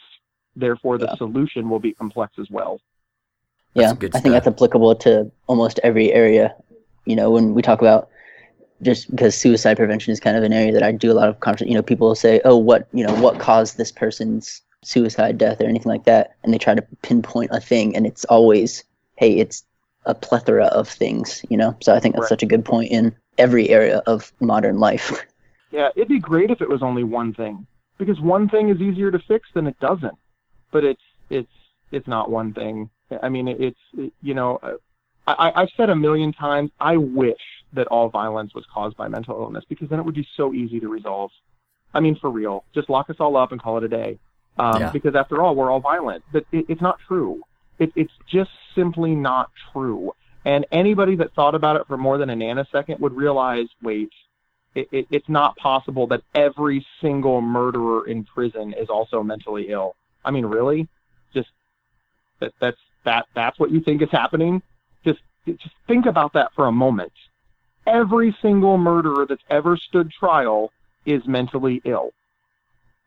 Therefore, 0.54 0.98
the 0.98 1.06
Yeah. 1.06 1.16
solution 1.16 1.68
will 1.68 1.80
be 1.80 1.92
complex 1.92 2.38
as 2.38 2.48
well. 2.48 2.80
Yeah, 3.76 3.92
good 3.94 4.14
I 4.14 4.20
think 4.20 4.32
that's 4.32 4.46
applicable 4.46 4.94
to 4.96 5.30
almost 5.46 5.78
every 5.82 6.12
area. 6.12 6.54
You 7.04 7.16
know, 7.16 7.30
when 7.30 7.54
we 7.54 7.62
talk 7.62 7.80
about 7.80 8.08
just 8.82 9.10
because 9.10 9.34
suicide 9.34 9.76
prevention 9.76 10.12
is 10.12 10.20
kind 10.20 10.36
of 10.36 10.42
an 10.42 10.52
area 10.52 10.72
that 10.72 10.82
I 10.82 10.92
do 10.92 11.10
a 11.10 11.14
lot 11.14 11.28
of 11.28 11.40
conversation. 11.40 11.72
You 11.72 11.78
know, 11.78 11.82
people 11.82 12.08
will 12.08 12.14
say, 12.14 12.40
"Oh, 12.44 12.56
what 12.56 12.88
you 12.92 13.04
know, 13.06 13.14
what 13.20 13.38
caused 13.38 13.78
this 13.78 13.92
person's 13.92 14.62
suicide, 14.82 15.38
death, 15.38 15.60
or 15.60 15.64
anything 15.64 15.90
like 15.90 16.04
that, 16.04 16.36
and 16.42 16.52
they 16.54 16.58
try 16.58 16.74
to 16.74 16.82
pinpoint 17.02 17.50
a 17.52 17.60
thing, 17.60 17.96
and 17.96 18.06
it's 18.06 18.24
always, 18.26 18.84
hey, 19.16 19.38
it's 19.38 19.64
a 20.04 20.14
plethora 20.14 20.66
of 20.66 20.88
things, 20.88 21.44
you 21.48 21.56
know. 21.56 21.76
So 21.82 21.92
I 21.94 21.98
think 21.98 22.14
that's 22.14 22.24
Right. 22.24 22.28
such 22.28 22.42
a 22.42 22.46
good 22.46 22.64
point 22.64 22.92
in 22.92 23.14
every 23.38 23.68
area 23.70 23.98
of 24.06 24.32
modern 24.40 24.78
life. 24.78 25.24
Yeah, 25.72 25.88
it'd 25.96 26.08
be 26.08 26.20
great 26.20 26.50
if 26.50 26.62
it 26.62 26.68
was 26.68 26.80
only 26.80 27.02
one 27.02 27.34
thing, 27.34 27.66
because 27.98 28.20
one 28.20 28.48
thing 28.48 28.68
is 28.68 28.80
easier 28.80 29.10
to 29.10 29.18
fix 29.18 29.48
than 29.52 29.66
it 29.66 29.78
doesn't. 29.80 30.16
But 30.70 30.84
it's 30.84 31.02
it's 31.28 31.52
it's 31.90 32.06
not 32.06 32.30
one 32.30 32.54
thing. 32.54 32.88
I 33.22 33.28
mean, 33.28 33.48
it's 33.48 33.78
it, 33.96 34.12
you 34.22 34.34
know, 34.34 34.60
I, 35.26 35.32
I 35.32 35.62
I've 35.62 35.70
said 35.76 35.90
a 35.90 35.96
million 35.96 36.32
times. 36.32 36.70
I 36.80 36.96
wish 36.96 37.40
that 37.72 37.86
all 37.88 38.08
violence 38.08 38.54
was 38.54 38.64
caused 38.72 38.96
by 38.96 39.08
mental 39.08 39.36
illness, 39.36 39.64
because 39.68 39.88
then 39.88 39.98
it 39.98 40.04
would 40.04 40.14
be 40.14 40.26
so 40.36 40.54
easy 40.54 40.80
to 40.80 40.88
resolve. 40.88 41.30
I 41.94 42.00
mean, 42.00 42.16
for 42.16 42.30
real, 42.30 42.64
just 42.74 42.88
lock 42.90 43.10
us 43.10 43.16
all 43.18 43.36
up 43.36 43.52
and 43.52 43.60
call 43.60 43.78
it 43.78 43.84
a 43.84 43.88
day. 43.88 44.18
Um, 44.58 44.80
Yeah. 44.80 44.90
Because 44.90 45.14
after 45.14 45.42
all, 45.42 45.54
we're 45.54 45.70
all 45.70 45.80
violent. 45.80 46.24
But 46.32 46.46
it, 46.52 46.66
it's 46.68 46.80
not 46.80 46.98
true. 47.06 47.42
It, 47.78 47.92
it's 47.94 48.12
just 48.30 48.50
simply 48.74 49.14
not 49.14 49.50
true. 49.72 50.12
And 50.44 50.64
anybody 50.70 51.16
that 51.16 51.34
thought 51.34 51.54
about 51.54 51.76
it 51.76 51.86
for 51.86 51.96
more 51.96 52.18
than 52.18 52.30
a 52.30 52.36
nanosecond 52.36 53.00
would 53.00 53.14
realize, 53.14 53.66
wait, 53.82 54.10
it, 54.74 54.88
it, 54.92 55.06
it's 55.10 55.28
not 55.28 55.56
possible 55.56 56.06
that 56.08 56.22
every 56.34 56.86
single 57.00 57.40
murderer 57.40 58.06
in 58.06 58.24
prison 58.24 58.72
is 58.72 58.88
also 58.88 59.22
mentally 59.22 59.70
ill. 59.70 59.96
I 60.24 60.30
mean, 60.30 60.46
really? 60.46 60.88
Just 61.34 61.48
that 62.40 62.52
that's 62.60 62.78
that 63.06 63.26
that's 63.34 63.58
what 63.58 63.70
you 63.70 63.80
think 63.80 64.02
is 64.02 64.10
happening? 64.12 64.60
Just 65.04 65.20
just 65.46 65.74
think 65.88 66.06
about 66.06 66.34
that 66.34 66.52
for 66.54 66.66
a 66.66 66.72
moment. 66.72 67.12
Every 67.86 68.36
single 68.42 68.76
murderer 68.76 69.26
that's 69.26 69.42
ever 69.48 69.76
stood 69.76 70.10
trial 70.10 70.70
is 71.06 71.22
mentally 71.26 71.80
ill. 71.84 72.10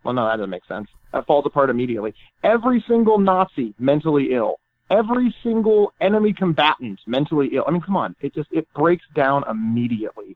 Well, 0.03 0.13
no, 0.13 0.25
that 0.25 0.37
doesn't 0.37 0.49
make 0.49 0.65
sense. 0.65 0.87
That 1.11 1.25
falls 1.25 1.45
apart 1.45 1.69
immediately. 1.69 2.13
Every 2.43 2.83
single 2.87 3.19
Nazi 3.19 3.73
mentally 3.77 4.33
ill. 4.33 4.59
Every 4.89 5.35
single 5.43 5.93
enemy 6.01 6.33
combatant 6.33 6.99
mentally 7.05 7.49
ill. 7.53 7.65
I 7.67 7.71
mean, 7.71 7.81
come 7.81 7.97
on. 7.97 8.15
It 8.21 8.33
just 8.33 8.49
it 8.51 8.67
breaks 8.73 9.05
down 9.13 9.43
immediately. 9.49 10.35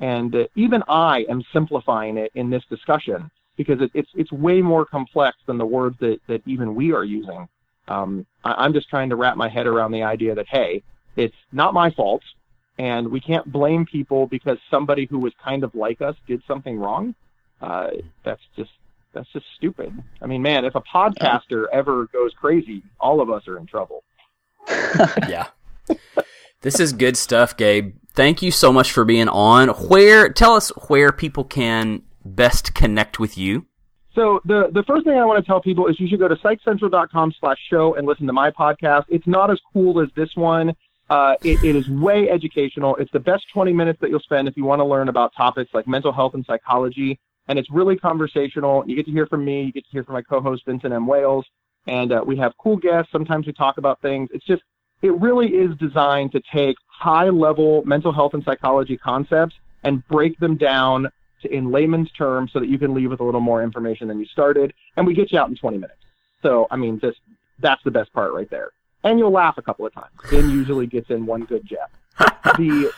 And 0.00 0.34
uh, 0.34 0.46
even 0.56 0.82
I 0.88 1.24
am 1.28 1.42
simplifying 1.52 2.16
it 2.16 2.32
in 2.34 2.50
this 2.50 2.64
discussion 2.68 3.30
because 3.56 3.80
it, 3.80 3.90
it's 3.94 4.10
it's 4.14 4.32
way 4.32 4.60
more 4.62 4.84
complex 4.84 5.36
than 5.46 5.58
the 5.58 5.66
words 5.66 5.96
that, 6.00 6.18
that 6.26 6.42
even 6.46 6.74
we 6.74 6.92
are 6.92 7.04
using. 7.04 7.46
Um, 7.88 8.26
I, 8.44 8.52
I'm 8.52 8.72
just 8.72 8.88
trying 8.88 9.10
to 9.10 9.16
wrap 9.16 9.36
my 9.36 9.48
head 9.48 9.66
around 9.66 9.92
the 9.92 10.02
idea 10.02 10.34
that 10.34 10.46
hey, 10.48 10.82
it's 11.16 11.36
not 11.52 11.74
my 11.74 11.90
fault, 11.90 12.22
and 12.78 13.08
we 13.08 13.20
can't 13.20 13.50
blame 13.50 13.86
people 13.86 14.26
because 14.26 14.58
somebody 14.70 15.06
who 15.06 15.18
was 15.18 15.32
kind 15.42 15.64
of 15.64 15.74
like 15.74 16.00
us 16.00 16.16
did 16.26 16.42
something 16.46 16.78
wrong. 16.78 17.14
Uh, 17.60 17.90
that's 18.24 18.42
just 18.56 18.70
that's 19.12 19.28
just 19.32 19.46
stupid. 19.56 19.92
I 20.20 20.26
mean, 20.26 20.42
man, 20.42 20.64
if 20.64 20.74
a 20.74 20.80
podcaster 20.80 21.66
ever 21.72 22.06
goes 22.12 22.32
crazy, 22.34 22.82
all 22.98 23.20
of 23.20 23.30
us 23.30 23.46
are 23.46 23.58
in 23.58 23.66
trouble. 23.66 24.02
yeah. 25.28 25.48
This 26.62 26.78
is 26.78 26.92
good 26.92 27.16
stuff, 27.16 27.56
Gabe. 27.56 27.96
Thank 28.14 28.40
you 28.40 28.50
so 28.50 28.72
much 28.72 28.92
for 28.92 29.04
being 29.04 29.28
on. 29.28 29.68
Where 29.68 30.28
tell 30.28 30.54
us 30.54 30.68
where 30.88 31.12
people 31.12 31.44
can 31.44 32.02
best 32.24 32.74
connect 32.74 33.18
with 33.18 33.36
you. 33.36 33.66
So 34.14 34.40
the 34.44 34.68
the 34.72 34.82
first 34.82 35.04
thing 35.04 35.18
I 35.18 35.24
want 35.24 35.42
to 35.42 35.46
tell 35.46 35.60
people 35.60 35.86
is 35.86 35.98
you 35.98 36.06
should 36.06 36.18
go 36.18 36.28
to 36.28 36.36
psychcentral.com 36.36 37.34
slash 37.40 37.58
show 37.70 37.94
and 37.94 38.06
listen 38.06 38.26
to 38.26 38.32
my 38.32 38.50
podcast. 38.50 39.04
It's 39.08 39.26
not 39.26 39.50
as 39.50 39.58
cool 39.72 40.00
as 40.00 40.08
this 40.14 40.30
one. 40.34 40.74
Uh, 41.08 41.34
it, 41.42 41.62
it 41.64 41.76
is 41.76 41.88
way 41.88 42.30
educational. 42.30 42.96
It's 42.96 43.10
the 43.12 43.20
best 43.20 43.44
20 43.52 43.72
minutes 43.72 44.00
that 44.00 44.10
you'll 44.10 44.20
spend 44.20 44.48
if 44.48 44.56
you 44.56 44.64
want 44.64 44.80
to 44.80 44.84
learn 44.84 45.08
about 45.08 45.34
topics 45.36 45.72
like 45.74 45.86
mental 45.86 46.12
health 46.12 46.34
and 46.34 46.44
psychology. 46.46 47.18
And 47.48 47.58
it's 47.58 47.70
really 47.70 47.96
conversational. 47.96 48.84
You 48.86 48.96
get 48.96 49.06
to 49.06 49.12
hear 49.12 49.26
from 49.26 49.44
me. 49.44 49.64
You 49.64 49.72
get 49.72 49.84
to 49.84 49.90
hear 49.90 50.04
from 50.04 50.14
my 50.14 50.22
co-host 50.22 50.64
Vincent 50.64 50.92
M. 50.92 51.06
Wales. 51.06 51.44
And 51.86 52.12
uh, 52.12 52.22
we 52.24 52.36
have 52.36 52.52
cool 52.58 52.76
guests. 52.76 53.10
Sometimes 53.10 53.46
we 53.46 53.52
talk 53.52 53.78
about 53.78 54.00
things. 54.00 54.30
It's 54.32 54.46
just, 54.46 54.62
it 55.02 55.12
really 55.20 55.48
is 55.48 55.76
designed 55.78 56.32
to 56.32 56.40
take 56.52 56.76
high 56.86 57.28
level 57.28 57.82
mental 57.84 58.12
health 58.12 58.34
and 58.34 58.44
psychology 58.44 58.96
concepts 58.96 59.56
and 59.82 60.06
break 60.08 60.38
them 60.38 60.56
down 60.56 61.08
to, 61.42 61.54
in 61.54 61.70
layman's 61.70 62.10
terms 62.12 62.50
so 62.52 62.60
that 62.60 62.68
you 62.68 62.78
can 62.78 62.94
leave 62.94 63.10
with 63.10 63.20
a 63.20 63.24
little 63.24 63.40
more 63.40 63.62
information 63.62 64.08
than 64.08 64.18
you 64.18 64.26
started. 64.26 64.72
And 64.96 65.06
we 65.06 65.14
get 65.14 65.32
you 65.32 65.38
out 65.38 65.48
in 65.48 65.56
20 65.56 65.78
minutes. 65.78 65.98
So, 66.42 66.66
I 66.70 66.76
mean, 66.76 67.00
just 67.00 67.18
that's 67.60 67.82
the 67.84 67.90
best 67.90 68.12
part 68.12 68.32
right 68.32 68.50
there. 68.50 68.70
And 69.04 69.18
you'll 69.18 69.32
laugh 69.32 69.58
a 69.58 69.62
couple 69.62 69.86
of 69.86 69.92
times. 69.92 70.12
Ben 70.30 70.50
usually 70.50 70.86
gets 70.86 71.10
in 71.10 71.26
one 71.26 71.44
good 71.44 71.66
jab. 71.66 71.88
the 72.56 72.90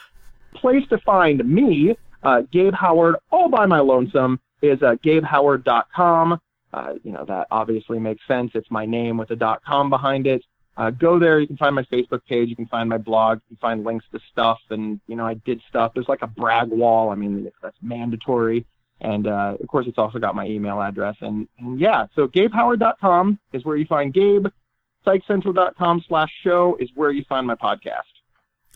place 0.55 0.87
to 0.89 0.99
find 0.99 1.47
me, 1.47 1.97
uh, 2.23 2.43
Gabe 2.53 2.75
Howard, 2.75 3.17
all 3.31 3.49
by 3.49 3.67
my 3.67 3.81
lonesome, 3.81 4.41
is 4.63 4.83
uh, 4.83 4.97
GabeHoward.com. 5.05 6.41
Uh, 6.73 6.95
you 7.05 7.13
know, 7.13 7.25
that 7.25 7.47
obviously 7.51 7.99
makes 7.99 8.27
sense. 8.27 8.51
It's 8.55 8.71
my 8.71 8.85
name 8.85 9.17
with 9.17 9.31
a 9.31 9.37
dot 9.37 9.63
.com 9.65 9.91
behind 9.91 10.27
it. 10.27 10.43
Uh, 10.77 10.91
go 10.91 11.19
there. 11.19 11.39
You 11.39 11.47
can 11.47 11.57
find 11.57 11.75
my 11.75 11.85
Facebook 11.85 12.25
page. 12.29 12.49
You 12.49 12.57
can 12.57 12.67
find 12.67 12.89
my 12.89 12.99
blog. 12.99 13.39
You 13.49 13.57
can 13.57 13.61
find 13.61 13.85
links 13.85 14.05
to 14.13 14.21
stuff. 14.33 14.59
And, 14.71 15.01
you 15.07 15.15
know, 15.15 15.27
I 15.27 15.35
did 15.35 15.61
stuff. 15.69 15.93
There's 15.95 16.09
like 16.09 16.23
a 16.23 16.27
brag 16.27 16.69
wall. 16.69 17.11
I 17.11 17.15
mean, 17.15 17.51
that's 17.63 17.77
mandatory. 17.81 18.67
And, 19.01 19.27
uh, 19.27 19.57
of 19.61 19.69
course, 19.69 19.87
it's 19.87 19.99
also 19.99 20.19
got 20.19 20.35
my 20.35 20.47
email 20.47 20.81
address. 20.81 21.17
And, 21.21 21.47
and 21.59 21.79
yeah, 21.79 22.07
so 22.17 22.27
GabeHoward.com 22.27 23.39
is 23.53 23.65
where 23.65 23.77
you 23.77 23.87
find 23.87 24.13
Gabe. 24.13 24.47
PsychCentral.com 25.07 26.05
slash 26.09 26.31
show 26.43 26.77
is 26.81 26.89
where 26.95 27.11
you 27.11 27.25
find 27.29 27.47
my 27.47 27.55
podcast. 27.55 28.01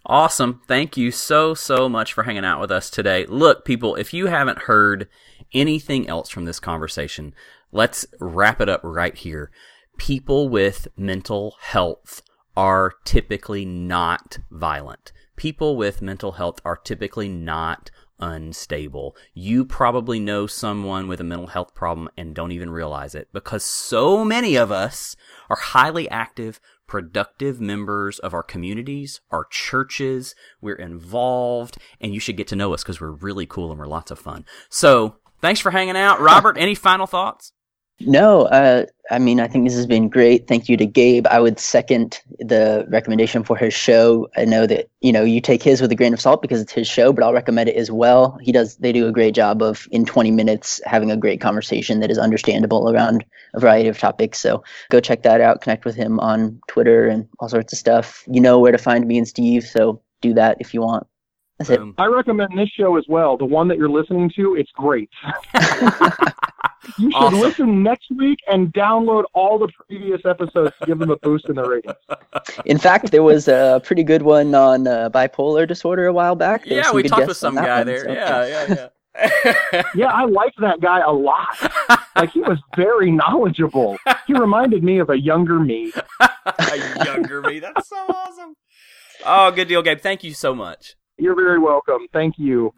Awesome. 0.06 0.60
Thank 0.66 0.96
you 0.96 1.10
so, 1.10 1.54
so 1.54 1.88
much 1.88 2.12
for 2.12 2.24
hanging 2.24 2.44
out 2.44 2.60
with 2.60 2.70
us 2.70 2.90
today. 2.90 3.26
Look, 3.26 3.64
people, 3.64 3.96
if 3.96 4.14
you 4.14 4.26
haven't 4.26 4.60
heard 4.60 5.08
anything 5.52 6.08
else 6.08 6.28
from 6.28 6.44
this 6.44 6.60
conversation, 6.60 7.34
let's 7.72 8.06
wrap 8.20 8.60
it 8.60 8.68
up 8.68 8.80
right 8.84 9.14
here. 9.14 9.50
People 9.98 10.48
with 10.48 10.88
mental 10.96 11.56
health 11.60 12.22
are 12.56 12.94
typically 13.04 13.64
not 13.64 14.38
violent. 14.50 15.12
People 15.36 15.76
with 15.76 16.02
mental 16.02 16.32
health 16.32 16.60
are 16.64 16.76
typically 16.76 17.28
not 17.28 17.90
unstable. 18.20 19.16
You 19.34 19.64
probably 19.64 20.18
know 20.18 20.46
someone 20.46 21.08
with 21.08 21.20
a 21.20 21.24
mental 21.24 21.48
health 21.48 21.74
problem 21.74 22.08
and 22.16 22.34
don't 22.34 22.52
even 22.52 22.70
realize 22.70 23.14
it 23.14 23.28
because 23.32 23.64
so 23.64 24.24
many 24.24 24.56
of 24.56 24.72
us 24.72 25.14
are 25.50 25.56
highly 25.56 26.08
active, 26.10 26.60
productive 26.86 27.60
members 27.60 28.18
of 28.18 28.34
our 28.34 28.42
communities, 28.42 29.20
our 29.30 29.44
churches. 29.50 30.34
We're 30.60 30.74
involved 30.74 31.78
and 32.00 32.14
you 32.14 32.20
should 32.20 32.36
get 32.36 32.48
to 32.48 32.56
know 32.56 32.74
us 32.74 32.82
because 32.82 33.00
we're 33.00 33.10
really 33.10 33.46
cool 33.46 33.70
and 33.70 33.78
we're 33.78 33.86
lots 33.86 34.10
of 34.10 34.18
fun. 34.18 34.44
So 34.68 35.16
thanks 35.40 35.60
for 35.60 35.70
hanging 35.70 35.96
out. 35.96 36.20
Robert, 36.20 36.56
any 36.58 36.74
final 36.74 37.06
thoughts? 37.06 37.52
No, 38.00 38.42
uh, 38.42 38.86
I 39.10 39.18
mean, 39.18 39.40
I 39.40 39.48
think 39.48 39.66
this 39.66 39.74
has 39.74 39.86
been 39.86 40.08
great. 40.08 40.46
Thank 40.46 40.68
you 40.68 40.76
to 40.76 40.86
Gabe. 40.86 41.26
I 41.26 41.40
would 41.40 41.58
second 41.58 42.20
the 42.38 42.86
recommendation 42.88 43.42
for 43.42 43.56
his 43.56 43.74
show. 43.74 44.28
I 44.36 44.44
know 44.44 44.66
that, 44.66 44.88
you 45.00 45.12
know, 45.12 45.24
you 45.24 45.40
take 45.40 45.62
his 45.62 45.80
with 45.80 45.90
a 45.90 45.96
grain 45.96 46.12
of 46.12 46.20
salt 46.20 46.40
because 46.40 46.60
it's 46.60 46.72
his 46.72 46.86
show, 46.86 47.12
but 47.12 47.24
I'll 47.24 47.32
recommend 47.32 47.70
it 47.70 47.76
as 47.76 47.90
well. 47.90 48.38
He 48.40 48.52
does, 48.52 48.76
they 48.76 48.92
do 48.92 49.08
a 49.08 49.12
great 49.12 49.34
job 49.34 49.62
of, 49.62 49.88
in 49.90 50.04
20 50.04 50.30
minutes, 50.30 50.80
having 50.84 51.10
a 51.10 51.16
great 51.16 51.40
conversation 51.40 51.98
that 52.00 52.10
is 52.10 52.18
understandable 52.18 52.90
around 52.90 53.24
a 53.54 53.60
variety 53.60 53.88
of 53.88 53.98
topics. 53.98 54.38
So 54.38 54.62
go 54.90 55.00
check 55.00 55.22
that 55.24 55.40
out. 55.40 55.62
Connect 55.62 55.84
with 55.84 55.96
him 55.96 56.20
on 56.20 56.60
Twitter 56.68 57.08
and 57.08 57.26
all 57.40 57.48
sorts 57.48 57.72
of 57.72 57.78
stuff. 57.80 58.22
You 58.30 58.40
know 58.40 58.60
where 58.60 58.72
to 58.72 58.78
find 58.78 59.08
me 59.08 59.18
and 59.18 59.26
Steve, 59.26 59.64
so 59.64 60.02
do 60.20 60.34
that 60.34 60.58
if 60.60 60.72
you 60.72 60.82
want. 60.82 61.06
That's 61.58 61.70
it. 61.70 61.80
I 61.98 62.06
recommend 62.06 62.56
this 62.56 62.68
show 62.68 62.96
as 62.96 63.04
well. 63.08 63.36
The 63.36 63.44
one 63.44 63.66
that 63.68 63.78
you're 63.78 63.88
listening 63.90 64.30
to, 64.36 64.54
it's 64.56 64.70
great. 64.72 65.10
you 66.98 67.10
should 67.10 67.14
Awesome. 67.14 67.40
listen 67.40 67.82
next 67.82 68.10
week 68.16 68.38
and 68.46 68.72
download 68.72 69.24
all 69.34 69.58
the 69.58 69.68
previous 69.86 70.20
episodes 70.24 70.72
to 70.80 70.86
give 70.86 70.98
them 70.98 71.10
a 71.10 71.16
boost 71.16 71.48
in 71.48 71.56
the 71.56 71.64
ratings. 71.64 71.94
In 72.64 72.78
fact, 72.78 73.10
there 73.10 73.22
was 73.22 73.48
a 73.48 73.80
pretty 73.84 74.02
good 74.04 74.22
one 74.22 74.54
on 74.54 74.86
uh, 74.86 75.10
bipolar 75.10 75.66
disorder 75.66 76.06
a 76.06 76.12
while 76.12 76.34
back. 76.36 76.64
There 76.64 76.78
Yeah, 76.78 76.92
we 76.92 77.02
talked 77.02 77.26
with 77.26 77.36
some 77.36 77.54
guy 77.56 77.78
one, 77.78 77.86
there. 77.86 78.04
so- 78.04 78.12
Yeah, 78.12 78.46
yeah, 78.46 78.74
yeah. 78.74 78.88
Yeah, 79.96 80.06
I 80.12 80.26
liked 80.26 80.60
that 80.60 80.80
guy 80.80 81.00
a 81.00 81.10
lot. 81.10 81.48
Like 82.14 82.30
he 82.30 82.40
was 82.40 82.58
very 82.76 83.10
knowledgeable. 83.10 83.98
He 84.28 84.32
reminded 84.34 84.84
me 84.84 85.00
of 85.00 85.10
a 85.10 85.18
younger 85.20 85.58
me. 85.58 85.92
a 86.20 87.04
younger 87.04 87.42
me. 87.42 87.58
That's 87.58 87.88
so 87.88 87.96
awesome. 87.96 88.54
Oh, 89.26 89.50
good 89.50 89.66
deal, 89.66 89.82
Gabe. 89.82 90.00
Thank 90.00 90.22
you 90.22 90.34
so 90.34 90.54
much. 90.54 90.94
You're 91.18 91.34
very 91.34 91.58
welcome. 91.58 92.06
Thank 92.12 92.38
you. 92.38 92.72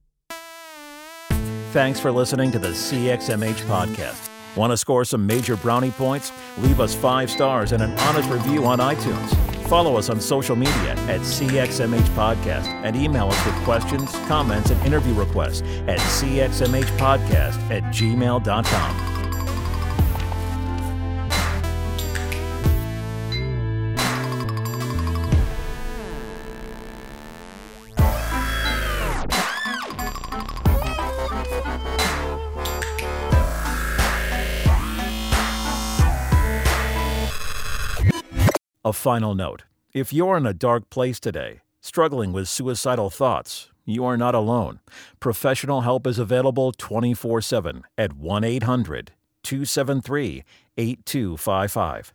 Thanks 1.72 2.00
for 2.00 2.10
listening 2.10 2.50
to 2.52 2.58
the 2.58 2.68
CXMH 2.70 3.64
podcast. 3.66 4.28
Want 4.56 4.72
to 4.72 4.76
score 4.76 5.04
some 5.04 5.24
major 5.24 5.56
brownie 5.56 5.92
points? 5.92 6.32
Leave 6.58 6.80
us 6.80 6.94
five 6.94 7.30
stars 7.30 7.70
and 7.72 7.82
an 7.82 7.96
honest 8.00 8.28
review 8.28 8.64
on 8.64 8.80
iTunes. 8.80 9.36
Follow 9.68 9.96
us 9.96 10.10
on 10.10 10.20
social 10.20 10.56
media 10.56 10.94
at 11.06 11.20
CXMH 11.20 12.08
Podcast 12.16 12.66
and 12.82 12.96
email 12.96 13.28
us 13.28 13.46
with 13.46 13.54
questions, 13.62 14.10
comments, 14.26 14.70
and 14.70 14.84
interview 14.84 15.14
requests 15.14 15.62
at 15.86 15.98
CXMHpodcast 16.00 17.70
at 17.70 17.84
gmail.com. 17.84 19.19
A 38.82 38.94
final 38.94 39.34
note 39.34 39.64
if 39.92 40.10
you're 40.10 40.38
in 40.38 40.46
a 40.46 40.54
dark 40.54 40.88
place 40.88 41.20
today, 41.20 41.60
struggling 41.82 42.32
with 42.32 42.48
suicidal 42.48 43.10
thoughts, 43.10 43.68
you 43.84 44.06
are 44.06 44.16
not 44.16 44.34
alone. 44.34 44.80
Professional 45.18 45.82
help 45.82 46.06
is 46.06 46.18
available 46.18 46.72
24 46.72 47.42
7 47.42 47.82
at 47.98 48.14
1 48.14 48.42
800 48.42 49.12
273 49.42 50.44
8255. 50.78 52.14